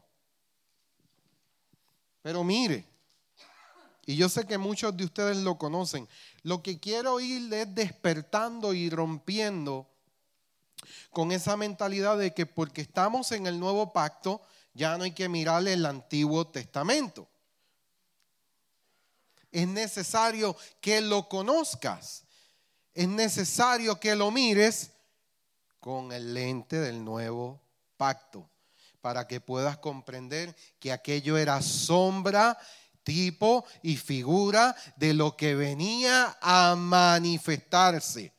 Pero 2.24 2.44
mire, 2.44 2.84
y 4.08 4.16
yo 4.16 4.28
sé 4.28 4.46
que 4.48 4.58
muchos 4.58 4.98
de 4.98 5.06
ustedes 5.06 5.38
lo 5.38 5.58
conocen, 5.60 6.10
lo 6.42 6.64
que 6.64 6.80
quiero 6.80 7.20
ir 7.20 7.54
es 7.54 7.74
despertando 7.76 8.74
y 8.74 8.90
rompiendo 8.90 9.88
con 11.12 11.32
esa 11.32 11.58
mentalidad 11.58 12.18
de 12.18 12.34
que 12.34 12.46
porque 12.46 12.82
estamos 12.82 13.32
en 13.32 13.48
el 13.48 13.60
nuevo 13.60 13.94
pacto, 13.94 14.42
ya 14.74 14.98
no 14.98 15.04
hay 15.04 15.12
que 15.12 15.30
mirarle 15.30 15.74
el 15.74 15.86
Antiguo 15.86 16.48
Testamento. 16.48 17.28
Es 19.52 19.68
necesario 19.68 20.56
que 20.82 21.02
lo 21.02 21.30
conozcas. 21.30 22.26
Es 22.94 23.08
necesario 23.08 24.00
que 24.00 24.16
lo 24.16 24.32
mires 24.32 24.92
con 25.80 26.12
el 26.12 26.34
lente 26.34 26.80
del 26.80 27.04
nuevo 27.04 27.62
pacto, 27.96 28.50
para 29.02 29.28
que 29.28 29.40
puedas 29.40 29.78
comprender 29.78 30.56
que 30.80 30.92
aquello 30.92 31.38
era 31.38 31.62
sombra, 31.62 32.58
tipo 33.04 33.66
y 33.84 33.96
figura 33.96 34.76
de 34.98 35.14
lo 35.14 35.38
que 35.38 35.56
venía 35.56 36.38
a 36.42 36.76
manifestarse. 36.76 38.35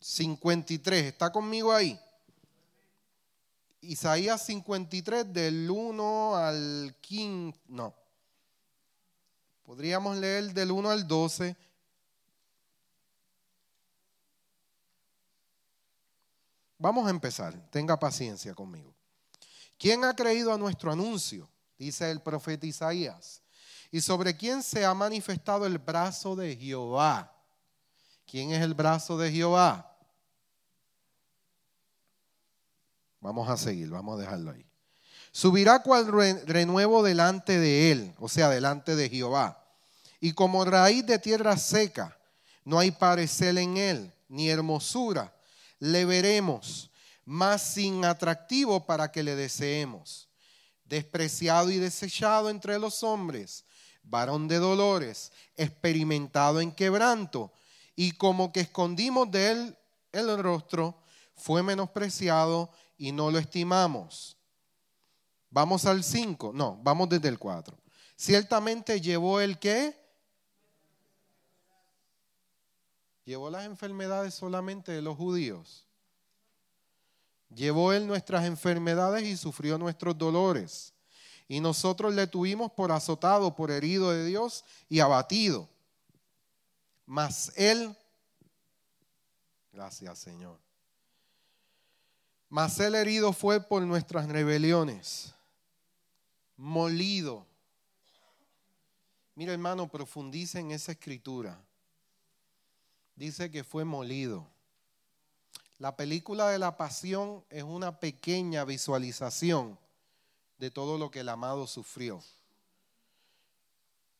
53, 0.00 1.04
¿está 1.04 1.30
conmigo 1.30 1.72
ahí? 1.72 1.98
Isaías 3.82 4.44
53 4.46 5.32
del 5.32 5.70
1 5.70 6.36
al 6.36 6.96
15, 7.00 7.58
no. 7.68 7.94
Podríamos 9.62 10.16
leer 10.16 10.52
del 10.52 10.72
1 10.72 10.90
al 10.90 11.06
12 11.06 11.56
Vamos 16.82 17.06
a 17.06 17.10
empezar, 17.10 17.52
tenga 17.70 17.98
paciencia 17.98 18.54
conmigo. 18.54 18.94
¿Quién 19.78 20.02
ha 20.02 20.16
creído 20.16 20.50
a 20.50 20.56
nuestro 20.56 20.90
anuncio? 20.90 21.46
Dice 21.76 22.10
el 22.10 22.22
profeta 22.22 22.66
Isaías. 22.66 23.42
¿Y 23.90 24.00
sobre 24.00 24.34
quién 24.34 24.62
se 24.62 24.86
ha 24.86 24.94
manifestado 24.94 25.66
el 25.66 25.76
brazo 25.76 26.34
de 26.34 26.56
Jehová? 26.56 27.36
¿Quién 28.26 28.52
es 28.52 28.62
el 28.62 28.72
brazo 28.72 29.18
de 29.18 29.30
Jehová? 29.30 29.89
Vamos 33.20 33.48
a 33.48 33.56
seguir, 33.56 33.88
vamos 33.88 34.18
a 34.18 34.22
dejarlo 34.22 34.52
ahí. 34.52 34.66
Subirá 35.32 35.82
cual 35.82 36.06
renuevo 36.46 37.02
delante 37.02 37.58
de 37.58 37.92
él, 37.92 38.14
o 38.18 38.28
sea, 38.28 38.48
delante 38.48 38.96
de 38.96 39.08
Jehová. 39.08 39.64
Y 40.20 40.32
como 40.32 40.64
raíz 40.64 41.06
de 41.06 41.18
tierra 41.18 41.56
seca, 41.56 42.16
no 42.64 42.78
hay 42.78 42.90
parecer 42.90 43.56
en 43.58 43.76
él, 43.76 44.12
ni 44.28 44.50
hermosura 44.50 45.32
le 45.80 46.04
veremos, 46.04 46.90
más 47.24 47.62
sin 47.62 48.04
atractivo 48.04 48.86
para 48.86 49.10
que 49.10 49.22
le 49.22 49.34
deseemos. 49.34 50.28
despreciado 50.84 51.70
y 51.70 51.76
desechado 51.76 52.50
entre 52.50 52.76
los 52.80 53.04
hombres, 53.04 53.64
varón 54.02 54.48
de 54.48 54.56
dolores, 54.56 55.30
experimentado 55.56 56.60
en 56.60 56.72
quebranto, 56.72 57.52
y 57.94 58.10
como 58.12 58.52
que 58.52 58.58
escondimos 58.60 59.30
de 59.30 59.52
él 59.52 59.76
el 60.10 60.42
rostro, 60.42 61.00
fue 61.36 61.62
menospreciado 61.62 62.72
y 63.00 63.12
no 63.12 63.30
lo 63.30 63.38
estimamos. 63.38 64.36
Vamos 65.48 65.86
al 65.86 66.04
5, 66.04 66.52
no, 66.54 66.78
vamos 66.82 67.08
desde 67.08 67.28
el 67.28 67.38
4. 67.38 67.74
Ciertamente 68.14 69.00
llevó 69.00 69.40
el 69.40 69.58
qué? 69.58 69.98
Llevó 73.24 73.48
las 73.48 73.64
enfermedades 73.64 74.34
solamente 74.34 74.92
de 74.92 75.00
los 75.00 75.16
judíos. 75.16 75.86
Llevó 77.54 77.94
él 77.94 78.06
nuestras 78.06 78.44
enfermedades 78.44 79.24
y 79.24 79.34
sufrió 79.34 79.78
nuestros 79.78 80.18
dolores. 80.18 80.92
Y 81.48 81.60
nosotros 81.60 82.14
le 82.14 82.26
tuvimos 82.26 82.70
por 82.72 82.92
azotado, 82.92 83.56
por 83.56 83.70
herido 83.70 84.10
de 84.10 84.26
Dios 84.26 84.62
y 84.90 85.00
abatido. 85.00 85.66
Mas 87.06 87.50
él, 87.56 87.96
gracias 89.72 90.18
Señor, 90.18 90.58
mas 92.50 92.80
él 92.80 92.96
herido 92.96 93.32
fue 93.32 93.60
por 93.60 93.80
nuestras 93.82 94.28
rebeliones, 94.28 95.32
molido. 96.56 97.46
Mira 99.36 99.52
hermano, 99.52 99.88
profundice 99.88 100.58
en 100.58 100.72
esa 100.72 100.92
escritura. 100.92 101.62
Dice 103.14 103.52
que 103.52 103.62
fue 103.62 103.84
molido. 103.84 104.48
La 105.78 105.96
película 105.96 106.48
de 106.50 106.58
la 106.58 106.76
pasión 106.76 107.44
es 107.50 107.62
una 107.62 108.00
pequeña 108.00 108.64
visualización 108.64 109.78
de 110.58 110.72
todo 110.72 110.98
lo 110.98 111.10
que 111.10 111.20
el 111.20 111.28
amado 111.28 111.68
sufrió. 111.68 112.20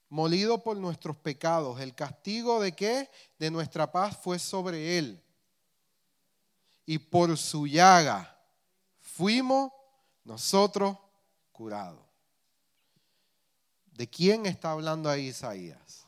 Molido 0.09 0.63
por 0.63 0.77
nuestros 0.77 1.17
pecados, 1.17 1.81
el 1.81 1.95
castigo 1.97 2.61
de 2.61 2.73
qué? 2.73 3.11
De 3.41 3.51
nuestra 3.51 3.91
paz 3.91 4.17
fue 4.17 4.39
sobre 4.39 4.99
él. 4.99 5.21
Y 6.91 6.99
por 6.99 7.39
su 7.39 7.69
llaga 7.69 8.37
fuimos 8.99 9.71
nosotros 10.25 10.99
curados. 11.53 12.05
¿De 13.93 14.11
quién 14.11 14.45
está 14.45 14.73
hablando 14.73 15.09
ahí 15.09 15.29
Isaías? 15.29 16.05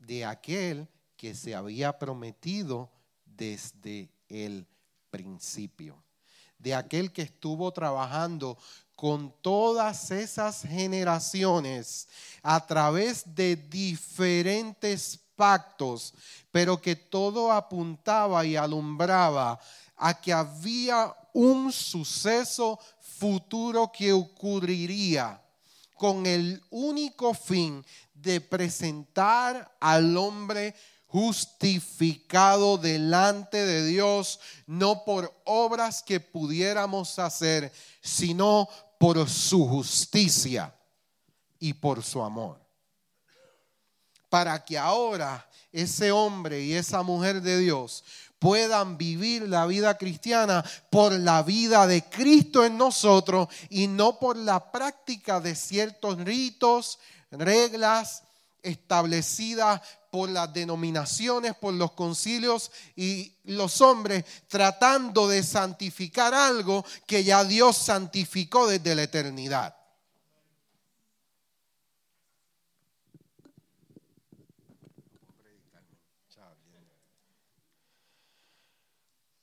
De 0.00 0.24
aquel 0.24 0.88
que 1.16 1.36
se 1.36 1.54
había 1.54 1.96
prometido 1.96 2.90
desde 3.24 4.10
el 4.28 4.66
principio, 5.08 6.02
de 6.58 6.74
aquel 6.74 7.12
que 7.12 7.22
estuvo 7.22 7.72
trabajando 7.72 8.58
con 8.96 9.32
todas 9.40 10.10
esas 10.10 10.62
generaciones 10.62 12.08
a 12.42 12.66
través 12.66 13.22
de 13.36 13.54
diferentes 13.54 15.29
pero 16.50 16.80
que 16.80 16.96
todo 16.96 17.52
apuntaba 17.52 18.44
y 18.44 18.56
alumbraba 18.56 19.58
a 19.96 20.20
que 20.20 20.32
había 20.32 21.14
un 21.32 21.72
suceso 21.72 22.78
futuro 23.00 23.90
que 23.92 24.12
ocurriría 24.12 25.40
con 25.94 26.26
el 26.26 26.62
único 26.70 27.34
fin 27.34 27.84
de 28.14 28.40
presentar 28.40 29.76
al 29.80 30.16
hombre 30.16 30.74
justificado 31.06 32.78
delante 32.78 33.64
de 33.66 33.84
Dios, 33.84 34.40
no 34.66 35.04
por 35.04 35.34
obras 35.44 36.02
que 36.02 36.20
pudiéramos 36.20 37.18
hacer, 37.18 37.72
sino 38.00 38.68
por 38.98 39.28
su 39.28 39.66
justicia 39.66 40.74
y 41.58 41.74
por 41.74 42.02
su 42.02 42.22
amor. 42.22 42.69
Para 44.30 44.64
que 44.64 44.78
ahora 44.78 45.46
ese 45.72 46.10
hombre 46.10 46.62
y 46.62 46.72
esa 46.72 47.02
mujer 47.02 47.42
de 47.42 47.58
Dios 47.58 48.02
puedan 48.40 48.96
vivir 48.96 49.46
la 49.48 49.66
vida 49.66 49.98
cristiana 49.98 50.64
por 50.88 51.12
la 51.12 51.42
vida 51.42 51.86
de 51.86 52.02
Cristo 52.04 52.64
en 52.64 52.78
nosotros 52.78 53.48
y 53.68 53.86
no 53.86 54.18
por 54.18 54.36
la 54.36 54.72
práctica 54.72 55.40
de 55.40 55.54
ciertos 55.54 56.16
ritos, 56.18 56.98
reglas 57.30 58.22
establecidas 58.62 59.82
por 60.10 60.28
las 60.28 60.52
denominaciones, 60.52 61.54
por 61.54 61.74
los 61.74 61.92
concilios 61.92 62.70
y 62.96 63.32
los 63.44 63.80
hombres 63.80 64.24
tratando 64.48 65.28
de 65.28 65.42
santificar 65.42 66.34
algo 66.34 66.84
que 67.06 67.22
ya 67.22 67.44
Dios 67.44 67.76
santificó 67.76 68.66
desde 68.66 68.94
la 68.94 69.02
eternidad. 69.02 69.76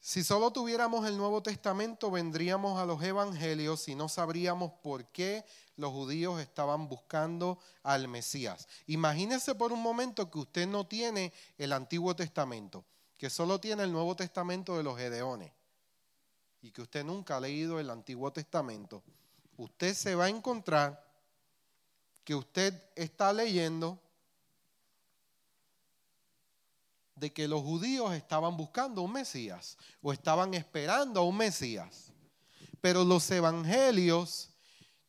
Si 0.08 0.24
solo 0.24 0.52
tuviéramos 0.52 1.06
el 1.06 1.18
Nuevo 1.18 1.44
Testamento, 1.44 2.10
vendríamos 2.10 2.80
a 2.80 2.86
los 2.86 3.04
evangelios 3.04 3.90
y 3.90 3.96
no 3.96 4.08
sabríamos 4.08 4.72
por 4.82 5.04
qué 5.08 5.44
los 5.76 5.92
judíos 5.92 6.40
estaban 6.40 6.88
buscando 6.88 7.60
al 7.84 8.08
Mesías. 8.08 8.70
Imagínese 8.86 9.54
por 9.54 9.74
un 9.74 9.82
momento 9.82 10.32
que 10.32 10.40
usted 10.40 10.66
no 10.66 10.88
tiene 10.88 11.34
el 11.58 11.74
Antiguo 11.74 12.16
Testamento, 12.16 12.86
que 13.18 13.30
solo 13.30 13.60
tiene 13.60 13.84
el 13.84 13.92
Nuevo 13.92 14.16
Testamento 14.16 14.78
de 14.78 14.84
los 14.84 14.98
Gedeones 14.98 15.52
y 16.62 16.72
que 16.72 16.84
usted 16.84 17.04
nunca 17.04 17.36
ha 17.36 17.42
leído 17.42 17.78
el 17.78 17.90
Antiguo 17.90 18.32
Testamento. 18.32 19.04
Usted 19.58 19.94
se 19.94 20.16
va 20.16 20.24
a 20.24 20.30
encontrar 20.30 21.06
que 22.24 22.34
usted 22.34 22.82
está 22.96 23.34
leyendo 23.34 24.00
de 27.18 27.34
que 27.34 27.48
los 27.48 27.62
judíos 27.64 28.14
estaban 28.14 28.56
buscando 28.56 29.02
un 29.02 29.12
Mesías 29.12 29.78
o 30.02 30.14
estaban 30.14 30.54
esperando 30.54 31.20
a 31.20 31.24
un 31.24 31.36
Mesías. 31.36 32.12
Pero 32.80 33.04
los 33.04 33.30
evangelios 33.32 34.50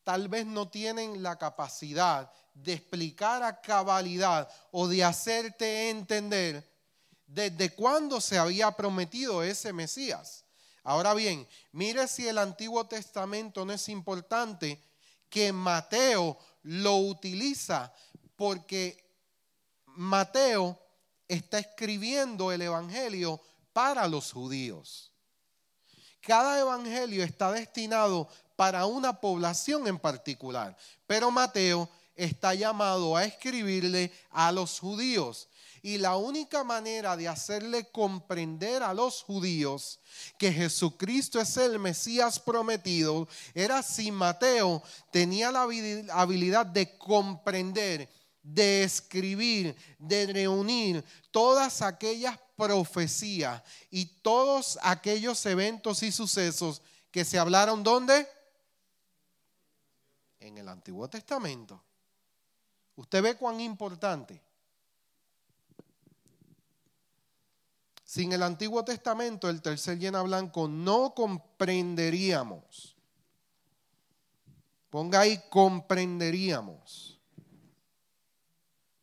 tal 0.05 0.29
vez 0.29 0.47
no 0.47 0.69
tienen 0.69 1.23
la 1.23 1.37
capacidad 1.37 2.33
de 2.55 2.73
explicar 2.73 3.43
a 3.43 3.61
cabalidad 3.61 4.49
o 4.71 4.89
de 4.89 5.05
hacerte 5.05 5.91
entender 5.91 6.67
desde 7.27 7.75
cuándo 7.75 8.21
se 8.21 8.39
había 8.39 8.71
prometido 8.71 9.43
ese 9.43 9.75
Mesías. 9.75 10.47
Ahora 10.83 11.13
bien, 11.13 11.47
mire 11.73 12.09
si 12.09 12.27
el 12.27 12.39
Antiguo 12.39 12.87
Testamento 12.87 13.67
no 13.67 13.75
es 13.75 13.87
importante 13.91 14.83
que 15.29 15.53
Mateo 15.53 16.39
lo 16.63 16.97
utiliza 16.97 17.93
porque 18.35 19.05
Mateo 19.85 20.81
está 21.29 21.59
escribiendo 21.59 22.51
el 22.51 22.63
Evangelio 22.63 23.41
para 23.73 24.09
los 24.09 24.33
judíos. 24.33 25.13
Cada 26.21 26.59
evangelio 26.59 27.23
está 27.25 27.53
destinado 27.53 28.29
para 28.57 28.87
una 28.87 29.21
población 29.21 29.87
en 29.87 29.99
particular. 29.99 30.77
Pero 31.07 31.31
Mateo 31.31 31.89
está 32.17 32.55
llamado 32.55 33.17
a 33.17 33.25
escribirle 33.25 34.13
a 34.31 34.51
los 34.53 34.81
judíos. 34.81 35.49
Y 35.81 35.97
la 35.99 36.17
única 36.17 36.65
manera 36.65 37.17
de 37.17 37.29
hacerle 37.29 37.89
comprender 37.91 38.83
a 38.83 38.93
los 38.93 39.23
judíos 39.23 40.01
que 40.37 40.53
Jesucristo 40.53 41.41
es 41.41 41.57
el 41.57 41.79
Mesías 41.79 42.41
prometido 42.41 43.29
era 43.55 43.83
si 43.83 44.11
Mateo 44.11 44.83
tenía 45.13 45.53
la 45.53 45.63
habilidad 45.63 46.67
de 46.67 46.99
comprender, 46.99 48.09
de 48.55 48.83
escribir, 48.83 49.77
de 49.99 50.27
reunir 50.27 51.05
todas 51.31 51.83
aquellas 51.83 52.39
profecías 52.57 53.63
y 53.91 54.07
todos 54.07 54.79
aquellos 54.83 55.45
eventos 55.47 56.03
y 56.03 56.11
sucesos 56.11 56.83
que 57.11 57.25
se 57.25 57.39
hablaron 57.39 57.83
¿dónde? 57.83 58.27
en 60.41 60.59
el 60.59 60.69
Antiguo 60.69 61.09
Testamento. 61.09 61.83
Usted 62.97 63.23
ve 63.23 63.37
cuán 63.37 63.61
importante. 63.61 64.43
Sin 68.05 68.33
el 68.33 68.43
Antiguo 68.43 68.85
Testamento, 68.85 69.51
el 69.51 69.61
tercer 69.61 69.99
llena 69.99 70.23
blanco, 70.23 70.67
no 70.67 71.15
comprenderíamos. 71.15 72.97
Ponga 74.89 75.21
ahí, 75.21 75.43
comprenderíamos. 75.51 77.18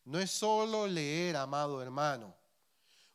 No 0.05 0.19
es 0.19 0.29
solo 0.29 0.85
leer, 0.85 1.35
amado 1.35 1.81
hermano. 1.81 2.35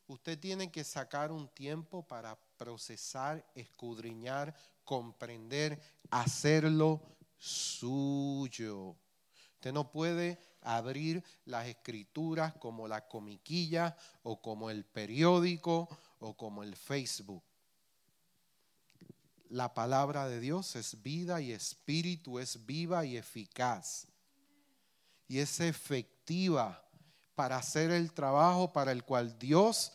Usted 0.07 0.37
tiene 0.37 0.69
que 0.69 0.83
sacar 0.83 1.31
un 1.31 1.47
tiempo 1.47 2.05
para 2.05 2.37
procesar, 2.57 3.49
escudriñar, 3.55 4.53
comprender, 4.83 5.81
hacerlo 6.09 7.01
suyo. 7.37 8.97
Usted 9.53 9.71
no 9.71 9.89
puede 9.89 10.37
abrir 10.61 11.23
las 11.45 11.67
escrituras 11.67 12.53
como 12.55 12.89
la 12.89 13.07
comiquilla 13.07 13.95
o 14.23 14.41
como 14.41 14.69
el 14.69 14.83
periódico 14.83 15.87
o 16.19 16.35
como 16.35 16.61
el 16.61 16.75
Facebook. 16.75 17.43
la 19.49 19.73
palabra 19.73 20.29
de 20.29 20.39
Dios 20.39 20.77
es 20.77 21.01
vida 21.01 21.41
y 21.41 21.51
espíritu, 21.51 22.39
es 22.39 22.65
viva 22.65 23.05
y 23.05 23.17
eficaz. 23.17 24.07
Y 25.27 25.39
es 25.39 25.59
efectiva 25.59 26.20
para 27.35 27.57
hacer 27.57 27.91
el 27.91 28.13
trabajo 28.13 28.71
para 28.71 28.91
el 28.91 29.03
cual 29.03 29.37
Dios 29.37 29.91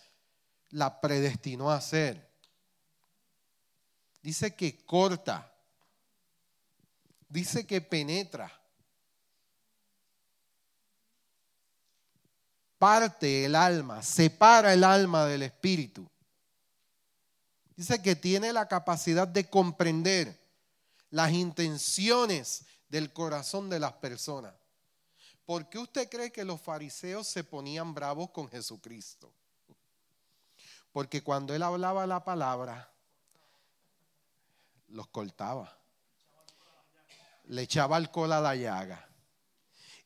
la 0.70 1.01
predestinó 1.01 1.70
a 1.70 1.77
hacer. 1.77 2.27
Dice 4.22 4.55
que 4.55 4.85
corta, 4.85 5.53
dice 7.29 7.66
que 7.66 7.81
penetra, 7.81 8.53
parte 12.79 13.44
el 13.44 13.55
alma, 13.55 14.03
separa 14.03 14.72
el 14.72 14.85
alma 14.85 15.27
del 15.27 15.42
espíritu. 15.42 16.09
Dice 17.77 18.03
que 18.03 18.16
tiene 18.16 18.53
la 18.53 18.66
capacidad 18.66 19.29
de 19.29 19.49
comprender 19.49 20.37
las 21.11 21.31
intenciones 21.33 22.64
del 22.88 23.12
corazón 23.12 23.70
de 23.70 23.79
las 23.79 23.92
personas. 23.92 24.55
¿Por 25.46 25.68
qué 25.68 25.78
usted 25.78 26.09
cree 26.11 26.32
que 26.32 26.44
los 26.44 26.61
fariseos 26.61 27.28
se 27.28 27.44
ponían 27.44 27.94
bravos 27.94 28.30
con 28.30 28.48
Jesucristo? 28.50 29.32
Porque 30.92 31.22
cuando 31.22 31.54
él 31.54 31.62
hablaba 31.62 32.04
la 32.06 32.24
palabra, 32.24 32.90
los 34.88 35.06
cortaba. 35.06 35.72
Le 37.44 37.62
echaba 37.62 37.96
alcohol 37.96 38.32
a 38.32 38.40
la 38.40 38.56
llaga. 38.56 39.09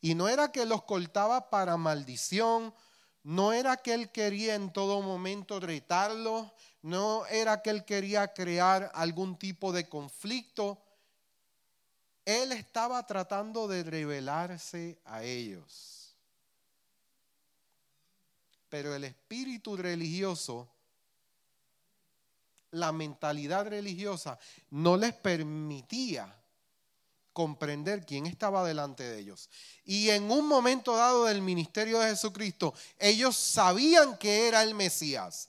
Y 0.03 0.15
no 0.15 0.29
era 0.29 0.53
que 0.53 0.67
los 0.67 0.83
cortaba 0.85 1.49
para 1.49 1.79
maldición, 1.79 2.75
no 3.23 3.55
era 3.55 3.79
que 3.79 3.95
él 3.95 4.11
quería 4.11 4.55
en 4.55 4.73
todo 4.73 5.01
momento 5.01 5.59
retarlos, 5.59 6.53
no 6.83 7.25
era 7.27 7.63
que 7.63 7.71
él 7.71 7.85
quería 7.85 8.33
crear 8.35 8.91
algún 8.95 9.39
tipo 9.39 9.73
de 9.73 9.89
conflicto. 9.89 10.83
Él 12.31 12.53
estaba 12.53 13.05
tratando 13.07 13.67
de 13.67 13.83
revelarse 13.83 15.01
a 15.05 15.25
ellos. 15.25 16.15
Pero 18.69 18.95
el 18.95 19.03
espíritu 19.03 19.77
religioso, 19.77 20.69
la 22.71 22.93
mentalidad 22.93 23.67
religiosa, 23.67 24.39
no 24.71 24.97
les 24.97 25.13
permitía 25.13 26.33
comprender 27.33 28.07
quién 28.07 28.27
estaba 28.27 28.65
delante 28.65 29.03
de 29.03 29.19
ellos. 29.19 29.51
Y 29.85 30.11
en 30.11 30.31
un 30.31 30.47
momento 30.47 30.95
dado 30.95 31.25
del 31.25 31.43
ministerio 31.43 31.99
de 31.99 32.11
Jesucristo, 32.11 32.75
ellos 33.01 33.35
sabían 33.35 34.17
que 34.19 34.47
era 34.47 34.63
el 34.63 34.77
Mesías. 34.77 35.49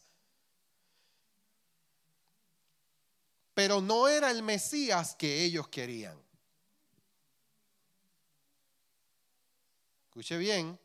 Pero 3.53 3.81
no 3.81 4.07
era 4.07 4.31
el 4.31 4.41
Mesías 4.41 5.13
que 5.13 5.43
ellos 5.43 5.67
querían. 5.67 6.30
Escuche 10.11 10.37
bien, 10.37 10.77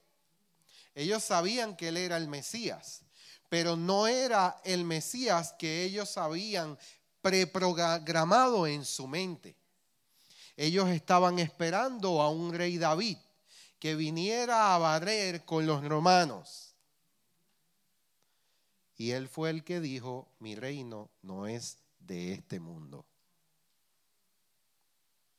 ellos 0.95 1.25
sabían 1.25 1.75
que 1.75 1.89
él 1.89 1.97
era 1.97 2.17
el 2.17 2.29
Mesías, 2.29 3.03
pero 3.49 3.75
no 3.75 4.07
era 4.07 4.61
el 4.63 4.85
Mesías 4.85 5.53
que 5.59 5.83
ellos 5.83 6.17
habían 6.17 6.79
preprogramado 7.23 8.69
en 8.69 8.85
su 8.85 9.09
mente. 9.09 9.57
Ellos 10.57 10.89
estaban 10.91 11.41
esperando 11.41 12.23
a 12.23 12.31
un 12.31 12.55
rey 12.55 12.79
David 12.79 13.19
que 13.81 13.97
viniera 13.97 14.73
a 14.73 14.79
barrer 14.79 15.45
con 15.45 15.67
los 15.67 15.83
romanos. 15.83 16.77
Y 18.97 19.11
él 19.11 19.29
fue 19.29 19.51
el 19.51 19.65
que 19.65 19.81
dijo, 19.81 20.29
mi 20.39 20.55
reino 20.55 21.11
no 21.23 21.49
es 21.49 21.79
de 21.99 22.33
este 22.33 22.61
mundo. 22.61 23.05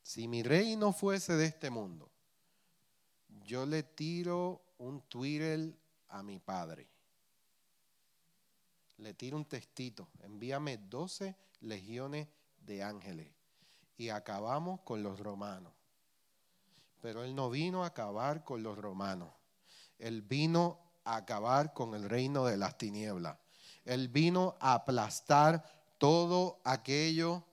Si 0.04 0.28
mi 0.28 0.44
reino 0.44 0.92
fuese 0.92 1.38
de 1.38 1.46
este 1.46 1.70
mundo, 1.70 2.12
yo 3.48 3.66
le 3.66 3.82
tiro 3.84 4.62
un 4.80 5.02
Twitter 5.08 5.74
a 6.10 6.22
mi 6.22 6.38
padre. 6.38 6.86
Le 8.98 9.14
tiro 9.14 9.38
un 9.38 9.46
textito, 9.46 10.10
envíame 10.20 10.78
12 10.78 11.34
legiones 11.62 12.28
de 12.60 12.84
ángeles 12.84 13.32
y 13.96 14.10
acabamos 14.10 14.82
con 14.82 15.02
los 15.02 15.18
romanos. 15.20 15.72
Pero 17.02 17.24
él 17.24 17.34
no 17.34 17.50
vino 17.50 17.84
a 17.84 17.88
acabar 17.88 18.44
con 18.44 18.64
los 18.64 18.78
romanos. 18.78 19.30
Él 19.98 20.22
vino 20.24 20.80
a 21.06 21.16
acabar 21.16 21.74
con 21.74 21.96
el 21.96 22.10
reino 22.10 22.44
de 22.44 22.58
las 22.58 22.78
tinieblas. 22.78 23.38
Él 23.86 24.10
vino 24.10 24.58
a 24.60 24.74
aplastar 24.74 25.64
todo 25.98 26.60
aquello 26.66 27.46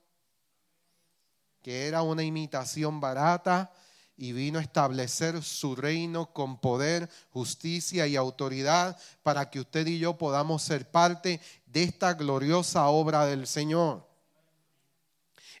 que 1.61 1.87
era 1.87 2.01
una 2.01 2.23
imitación 2.23 2.99
barata 2.99 3.71
y 4.17 4.31
vino 4.31 4.59
a 4.59 4.61
establecer 4.61 5.43
su 5.43 5.75
reino 5.75 6.33
con 6.33 6.57
poder, 6.59 7.09
justicia 7.31 8.07
y 8.07 8.15
autoridad 8.15 8.97
para 9.23 9.49
que 9.49 9.59
usted 9.59 9.87
y 9.87 9.99
yo 9.99 10.17
podamos 10.17 10.63
ser 10.63 10.89
parte 10.89 11.41
de 11.65 11.83
esta 11.83 12.13
gloriosa 12.13 12.87
obra 12.87 13.25
del 13.25 13.47
Señor. 13.47 14.07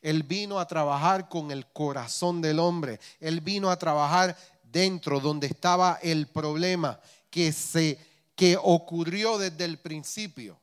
Él 0.01 0.23
vino 0.23 0.59
a 0.59 0.67
trabajar 0.67 1.27
con 1.29 1.51
el 1.51 1.65
corazón 1.67 2.41
del 2.41 2.59
hombre. 2.59 2.99
Él 3.19 3.41
vino 3.41 3.71
a 3.71 3.79
trabajar 3.79 4.37
dentro 4.63 5.19
donde 5.19 5.47
estaba 5.47 5.99
el 6.01 6.27
problema 6.27 6.99
que 7.29 7.51
se 7.51 7.97
que 8.35 8.57
ocurrió 8.61 9.37
desde 9.37 9.65
el 9.65 9.79
principio. 9.79 10.59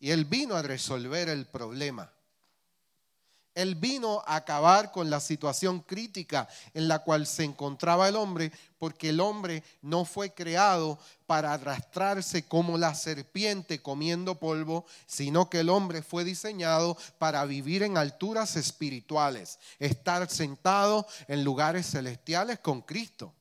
Y 0.00 0.10
él 0.10 0.24
vino 0.24 0.56
a 0.56 0.62
resolver 0.62 1.28
el 1.28 1.46
problema. 1.46 2.12
Él 3.54 3.76
vino 3.76 4.22
a 4.26 4.36
acabar 4.36 4.90
con 4.90 5.10
la 5.10 5.20
situación 5.20 5.80
crítica 5.80 6.48
en 6.72 6.88
la 6.88 7.00
cual 7.00 7.26
se 7.26 7.44
encontraba 7.44 8.08
el 8.08 8.16
hombre, 8.16 8.50
porque 8.78 9.10
el 9.10 9.20
hombre 9.20 9.62
no 9.80 10.04
fue 10.04 10.34
creado 10.34 10.98
para 11.26 11.52
arrastrarse 11.52 12.46
como 12.46 12.76
la 12.76 12.94
serpiente 12.94 13.80
comiendo 13.80 14.38
polvo, 14.38 14.84
sino 15.06 15.48
que 15.48 15.60
el 15.60 15.68
hombre 15.68 16.02
fue 16.02 16.24
diseñado 16.24 16.96
para 17.18 17.44
vivir 17.44 17.82
en 17.82 17.96
alturas 17.96 18.56
espirituales, 18.56 19.58
estar 19.78 20.28
sentado 20.28 21.06
en 21.28 21.44
lugares 21.44 21.90
celestiales 21.90 22.58
con 22.58 22.82
Cristo. 22.82 23.32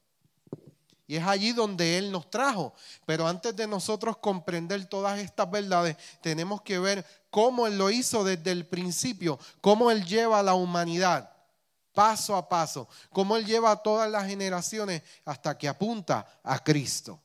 Y 1.05 1.17
es 1.17 1.23
allí 1.25 1.51
donde 1.51 1.97
Él 1.97 2.11
nos 2.11 2.29
trajo. 2.29 2.73
Pero 3.05 3.27
antes 3.27 3.55
de 3.55 3.67
nosotros 3.67 4.17
comprender 4.17 4.85
todas 4.85 5.19
estas 5.19 5.49
verdades, 5.51 5.97
tenemos 6.21 6.61
que 6.61 6.79
ver 6.79 7.05
cómo 7.29 7.67
Él 7.67 7.77
lo 7.77 7.89
hizo 7.89 8.23
desde 8.23 8.51
el 8.51 8.65
principio, 8.65 9.37
cómo 9.61 9.91
Él 9.91 10.05
lleva 10.05 10.39
a 10.39 10.43
la 10.43 10.53
humanidad 10.53 11.29
paso 11.93 12.35
a 12.35 12.49
paso, 12.49 12.87
cómo 13.11 13.37
Él 13.37 13.45
lleva 13.45 13.71
a 13.71 13.75
todas 13.77 14.09
las 14.09 14.27
generaciones 14.27 15.03
hasta 15.25 15.57
que 15.57 15.67
apunta 15.67 16.25
a 16.43 16.57
Cristo. 16.63 17.19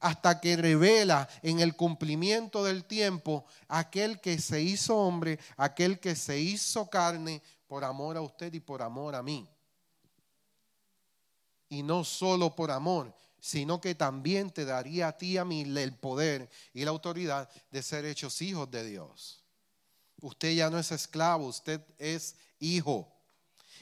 Hasta 0.00 0.40
que 0.40 0.56
revela 0.56 1.28
en 1.42 1.58
el 1.58 1.74
cumplimiento 1.74 2.62
del 2.62 2.84
tiempo 2.84 3.46
aquel 3.66 4.20
que 4.20 4.38
se 4.38 4.60
hizo 4.60 4.96
hombre, 4.96 5.40
aquel 5.56 5.98
que 5.98 6.14
se 6.14 6.38
hizo 6.38 6.88
carne 6.88 7.42
por 7.66 7.82
amor 7.82 8.16
a 8.16 8.20
usted 8.20 8.52
y 8.52 8.60
por 8.60 8.80
amor 8.80 9.14
a 9.16 9.22
mí 9.22 9.48
y 11.68 11.82
no 11.82 12.04
solo 12.04 12.54
por 12.54 12.70
amor, 12.70 13.14
sino 13.40 13.80
que 13.80 13.94
también 13.94 14.50
te 14.50 14.64
daría 14.64 15.08
a 15.08 15.16
ti 15.16 15.32
y 15.32 15.36
a 15.36 15.44
mí 15.44 15.62
el 15.62 15.94
poder 15.94 16.48
y 16.72 16.84
la 16.84 16.90
autoridad 16.90 17.48
de 17.70 17.82
ser 17.82 18.04
hechos 18.04 18.42
hijos 18.42 18.70
de 18.70 18.84
Dios. 18.84 19.42
Usted 20.20 20.54
ya 20.54 20.70
no 20.70 20.78
es 20.78 20.90
esclavo, 20.90 21.46
usted 21.46 21.80
es 21.98 22.34
hijo. 22.58 23.12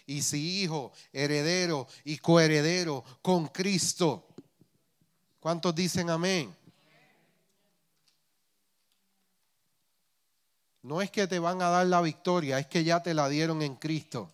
Y 0.06 0.22
si 0.22 0.62
hijo, 0.62 0.92
heredero 1.12 1.88
y 2.04 2.18
coheredero 2.18 3.04
con 3.22 3.48
Cristo. 3.48 4.28
¿Cuántos 5.40 5.74
dicen 5.74 6.10
amén? 6.10 6.54
No 10.82 11.02
es 11.02 11.10
que 11.10 11.26
te 11.26 11.40
van 11.40 11.60
a 11.62 11.68
dar 11.68 11.86
la 11.86 12.00
victoria, 12.00 12.60
es 12.60 12.68
que 12.68 12.84
ya 12.84 13.02
te 13.02 13.14
la 13.14 13.28
dieron 13.28 13.62
en 13.62 13.74
Cristo. 13.74 14.30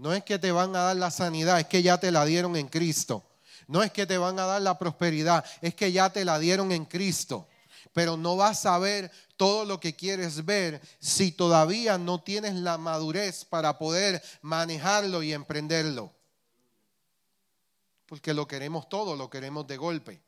No 0.00 0.14
es 0.14 0.24
que 0.24 0.38
te 0.38 0.50
van 0.50 0.74
a 0.74 0.80
dar 0.80 0.96
la 0.96 1.10
sanidad, 1.10 1.60
es 1.60 1.66
que 1.66 1.82
ya 1.82 2.00
te 2.00 2.10
la 2.10 2.24
dieron 2.24 2.56
en 2.56 2.68
Cristo. 2.68 3.22
No 3.66 3.82
es 3.82 3.92
que 3.92 4.06
te 4.06 4.16
van 4.16 4.38
a 4.38 4.46
dar 4.46 4.62
la 4.62 4.78
prosperidad, 4.78 5.44
es 5.60 5.74
que 5.74 5.92
ya 5.92 6.08
te 6.08 6.24
la 6.24 6.38
dieron 6.38 6.72
en 6.72 6.86
Cristo. 6.86 7.46
Pero 7.92 8.16
no 8.16 8.34
vas 8.34 8.64
a 8.64 8.78
ver 8.78 9.12
todo 9.36 9.66
lo 9.66 9.78
que 9.78 9.94
quieres 9.94 10.46
ver 10.46 10.80
si 11.00 11.32
todavía 11.32 11.98
no 11.98 12.22
tienes 12.22 12.54
la 12.54 12.78
madurez 12.78 13.44
para 13.44 13.76
poder 13.76 14.22
manejarlo 14.40 15.22
y 15.22 15.34
emprenderlo. 15.34 16.14
Porque 18.06 18.32
lo 18.32 18.48
queremos 18.48 18.88
todo, 18.88 19.16
lo 19.16 19.28
queremos 19.28 19.66
de 19.66 19.76
golpe. 19.76 20.22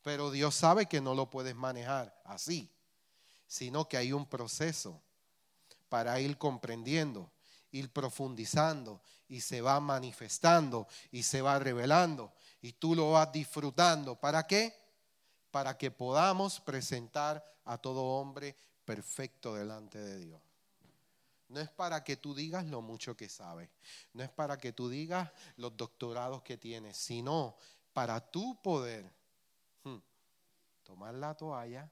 Pero 0.00 0.30
Dios 0.30 0.54
sabe 0.54 0.86
que 0.86 1.02
no 1.02 1.14
lo 1.14 1.28
puedes 1.28 1.54
manejar 1.54 2.18
así, 2.24 2.72
sino 3.46 3.86
que 3.88 3.98
hay 3.98 4.14
un 4.14 4.24
proceso 4.24 5.02
para 5.90 6.18
ir 6.18 6.38
comprendiendo 6.38 7.30
ir 7.72 7.92
profundizando 7.92 9.00
y 9.28 9.40
se 9.40 9.60
va 9.60 9.80
manifestando 9.80 10.86
y 11.10 11.22
se 11.22 11.42
va 11.42 11.58
revelando 11.58 12.32
y 12.62 12.72
tú 12.72 12.94
lo 12.94 13.12
vas 13.12 13.30
disfrutando. 13.32 14.18
¿Para 14.18 14.46
qué? 14.46 14.74
Para 15.50 15.76
que 15.76 15.90
podamos 15.90 16.60
presentar 16.60 17.44
a 17.64 17.78
todo 17.78 18.02
hombre 18.02 18.56
perfecto 18.84 19.54
delante 19.54 19.98
de 19.98 20.18
Dios. 20.18 20.40
no 21.48 21.60
es 21.60 21.68
para 21.70 22.02
que 22.02 22.16
tú 22.16 22.34
digas 22.34 22.64
lo 22.66 22.82
mucho 22.82 23.16
que 23.16 23.28
sabes, 23.28 23.70
no 24.12 24.24
es 24.24 24.30
para 24.30 24.58
que 24.58 24.72
tú 24.72 24.88
digas 24.88 25.30
los 25.56 25.76
doctorados 25.76 26.42
que 26.42 26.56
tienes, 26.56 26.96
sino 26.96 27.56
para 27.92 28.20
tú 28.20 28.60
poder 28.62 29.12
hmm, 29.84 29.98
tomar 30.82 31.14
la 31.14 31.36
toalla, 31.36 31.88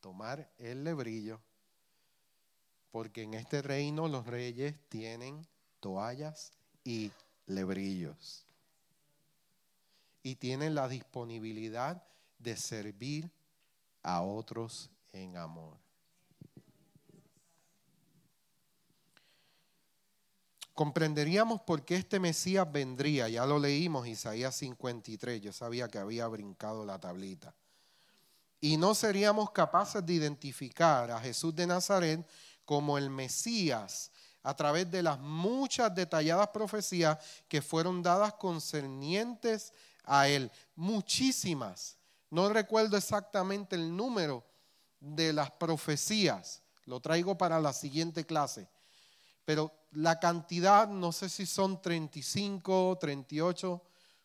tomar 0.00 0.50
el 0.58 0.82
lebrillo, 0.82 1.40
porque 2.90 3.22
en 3.22 3.34
este 3.34 3.62
reino 3.62 4.08
los 4.08 4.26
reyes 4.26 4.74
tienen 4.88 5.46
toallas 5.80 6.52
y 6.84 7.10
lebrillos. 7.46 8.44
Y 10.22 10.34
tienen 10.36 10.74
la 10.74 10.88
disponibilidad 10.88 12.02
de 12.38 12.56
servir 12.56 13.30
a 14.02 14.22
otros 14.22 14.90
en 15.12 15.36
amor. 15.36 15.78
comprenderíamos 20.80 21.60
por 21.60 21.84
qué 21.84 21.96
este 21.96 22.18
Mesías 22.18 22.66
vendría. 22.72 23.28
Ya 23.28 23.44
lo 23.44 23.58
leímos, 23.58 24.06
Isaías 24.06 24.56
53, 24.56 25.42
yo 25.42 25.52
sabía 25.52 25.88
que 25.88 25.98
había 25.98 26.26
brincado 26.26 26.86
la 26.86 26.98
tablita. 26.98 27.54
Y 28.62 28.78
no 28.78 28.94
seríamos 28.94 29.50
capaces 29.50 30.06
de 30.06 30.14
identificar 30.14 31.10
a 31.10 31.20
Jesús 31.20 31.54
de 31.54 31.66
Nazaret 31.66 32.26
como 32.64 32.98
el 32.98 33.10
Mesías 33.10 34.10
a 34.42 34.54
través 34.54 34.90
de 34.90 35.02
las 35.02 35.18
muchas 35.18 35.94
detalladas 35.94 36.48
profecías 36.48 37.18
que 37.48 37.60
fueron 37.60 38.02
dadas 38.02 38.34
concernientes 38.34 39.72
a 40.04 40.28
él. 40.28 40.50
Muchísimas. 40.76 41.96
No 42.30 42.48
recuerdo 42.48 42.96
exactamente 42.96 43.76
el 43.76 43.94
número 43.94 44.44
de 44.98 45.32
las 45.32 45.50
profecías. 45.50 46.62
Lo 46.86 47.00
traigo 47.00 47.36
para 47.36 47.60
la 47.60 47.72
siguiente 47.72 48.24
clase. 48.24 48.68
Pero 49.44 49.72
la 49.92 50.18
cantidad, 50.20 50.88
no 50.88 51.12
sé 51.12 51.28
si 51.28 51.44
son 51.44 51.82
35, 51.82 52.98
38 53.00 53.82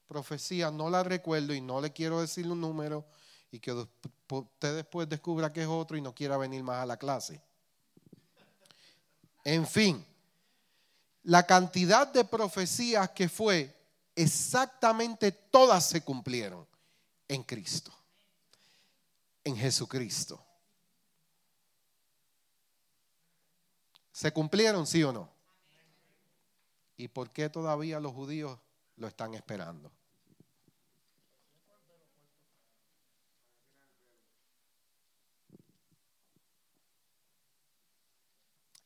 profecías, 0.07 0.71
no 0.71 0.89
la 0.89 1.03
recuerdo 1.03 1.53
y 1.53 1.61
no 1.61 1.81
le 1.81 1.91
quiero 1.91 2.21
decir 2.21 2.49
un 2.49 2.61
número 2.61 3.05
y 3.51 3.59
que 3.59 3.71
usted 3.71 4.75
después 4.75 5.09
descubra 5.09 5.51
que 5.51 5.61
es 5.61 5.67
otro 5.67 5.97
y 5.97 6.01
no 6.01 6.13
quiera 6.13 6.37
venir 6.37 6.63
más 6.63 6.83
a 6.83 6.85
la 6.85 6.97
clase. 6.97 7.41
En 9.45 9.65
fin, 9.67 10.03
la 11.23 11.45
cantidad 11.45 12.07
de 12.07 12.25
profecías 12.25 13.11
que 13.11 13.29
fue, 13.29 13.73
exactamente 14.15 15.31
todas 15.31 15.87
se 15.87 16.01
cumplieron 16.01 16.67
en 17.27 17.43
Cristo, 17.43 17.93
en 19.43 19.55
Jesucristo. 19.55 20.43
¿Se 24.11 24.31
cumplieron, 24.31 24.87
sí 24.87 25.03
o 25.03 25.13
no? 25.13 25.29
¿Y 26.97 27.07
por 27.07 27.29
qué 27.29 27.49
todavía 27.49 27.99
los 27.99 28.13
judíos 28.13 28.57
lo 28.95 29.07
están 29.07 29.35
esperando? 29.35 29.91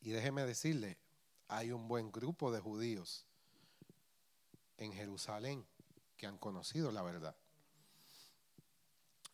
Y 0.00 0.10
déjeme 0.10 0.44
decirle, 0.44 0.98
hay 1.48 1.72
un 1.72 1.88
buen 1.88 2.10
grupo 2.10 2.50
de 2.52 2.60
judíos 2.60 3.26
en 4.78 4.92
Jerusalén 4.92 5.66
que 6.16 6.26
han 6.26 6.38
conocido 6.38 6.90
la 6.90 7.02
verdad. 7.02 7.36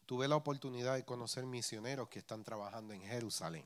Tuve 0.07 0.29
la 0.29 0.37
oportunidad 0.37 0.95
de 0.95 1.05
conocer 1.05 1.47
misioneros 1.47 2.09
que 2.09 2.21
están 2.21 2.45
trabajando 2.45 2.95
en 2.95 3.03
Jerusalén. 3.03 3.64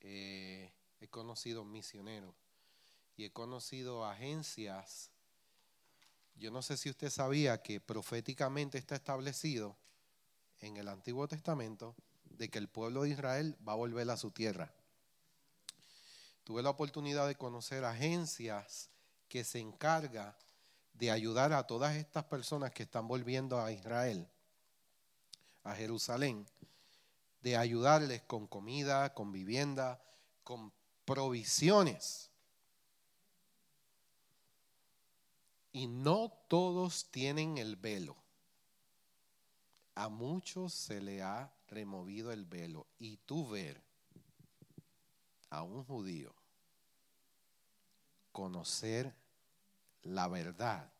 Eh, 0.00 0.72
he 1.00 1.08
conocido 1.08 1.64
misioneros 1.64 2.34
y 3.16 3.24
he 3.24 3.32
conocido 3.32 4.04
agencias. 4.04 5.10
Yo 6.36 6.50
no 6.50 6.62
sé 6.62 6.76
si 6.76 6.90
usted 6.90 7.10
sabía 7.10 7.62
que 7.62 7.80
proféticamente 7.80 8.78
está 8.78 8.96
establecido 8.96 9.76
en 10.60 10.76
el 10.76 10.88
Antiguo 10.88 11.26
Testamento 11.28 11.94
de 12.38 12.50
que 12.50 12.58
el 12.58 12.68
pueblo 12.68 13.02
de 13.02 13.10
Israel 13.10 13.56
va 13.66 13.72
a 13.72 13.76
volver 13.76 14.10
a 14.10 14.16
su 14.16 14.30
tierra. 14.30 14.72
Tuve 16.44 16.62
la 16.62 16.70
oportunidad 16.70 17.26
de 17.26 17.36
conocer 17.36 17.84
agencias 17.84 18.90
que 19.28 19.44
se 19.44 19.58
encargan 19.58 20.34
de 20.92 21.10
ayudar 21.10 21.52
a 21.52 21.66
todas 21.66 21.96
estas 21.96 22.24
personas 22.24 22.70
que 22.72 22.84
están 22.84 23.08
volviendo 23.08 23.60
a 23.60 23.72
Israel, 23.72 24.28
a 25.64 25.74
Jerusalén, 25.74 26.46
de 27.40 27.56
ayudarles 27.56 28.22
con 28.22 28.46
comida, 28.46 29.12
con 29.12 29.32
vivienda, 29.32 30.00
con 30.44 30.72
provisiones. 31.04 32.30
Y 35.72 35.88
no 35.88 36.30
todos 36.48 37.10
tienen 37.10 37.58
el 37.58 37.76
velo. 37.76 38.16
A 39.96 40.08
muchos 40.08 40.72
se 40.72 41.00
le 41.00 41.22
ha 41.22 41.52
removido 41.74 42.32
el 42.32 42.44
velo. 42.44 42.86
Y 42.98 43.18
tú 43.18 43.48
ver 43.48 43.82
a 45.50 45.62
un 45.62 45.84
judío 45.84 46.34
conocer 48.32 49.14
la 50.02 50.28
verdad. 50.28 50.90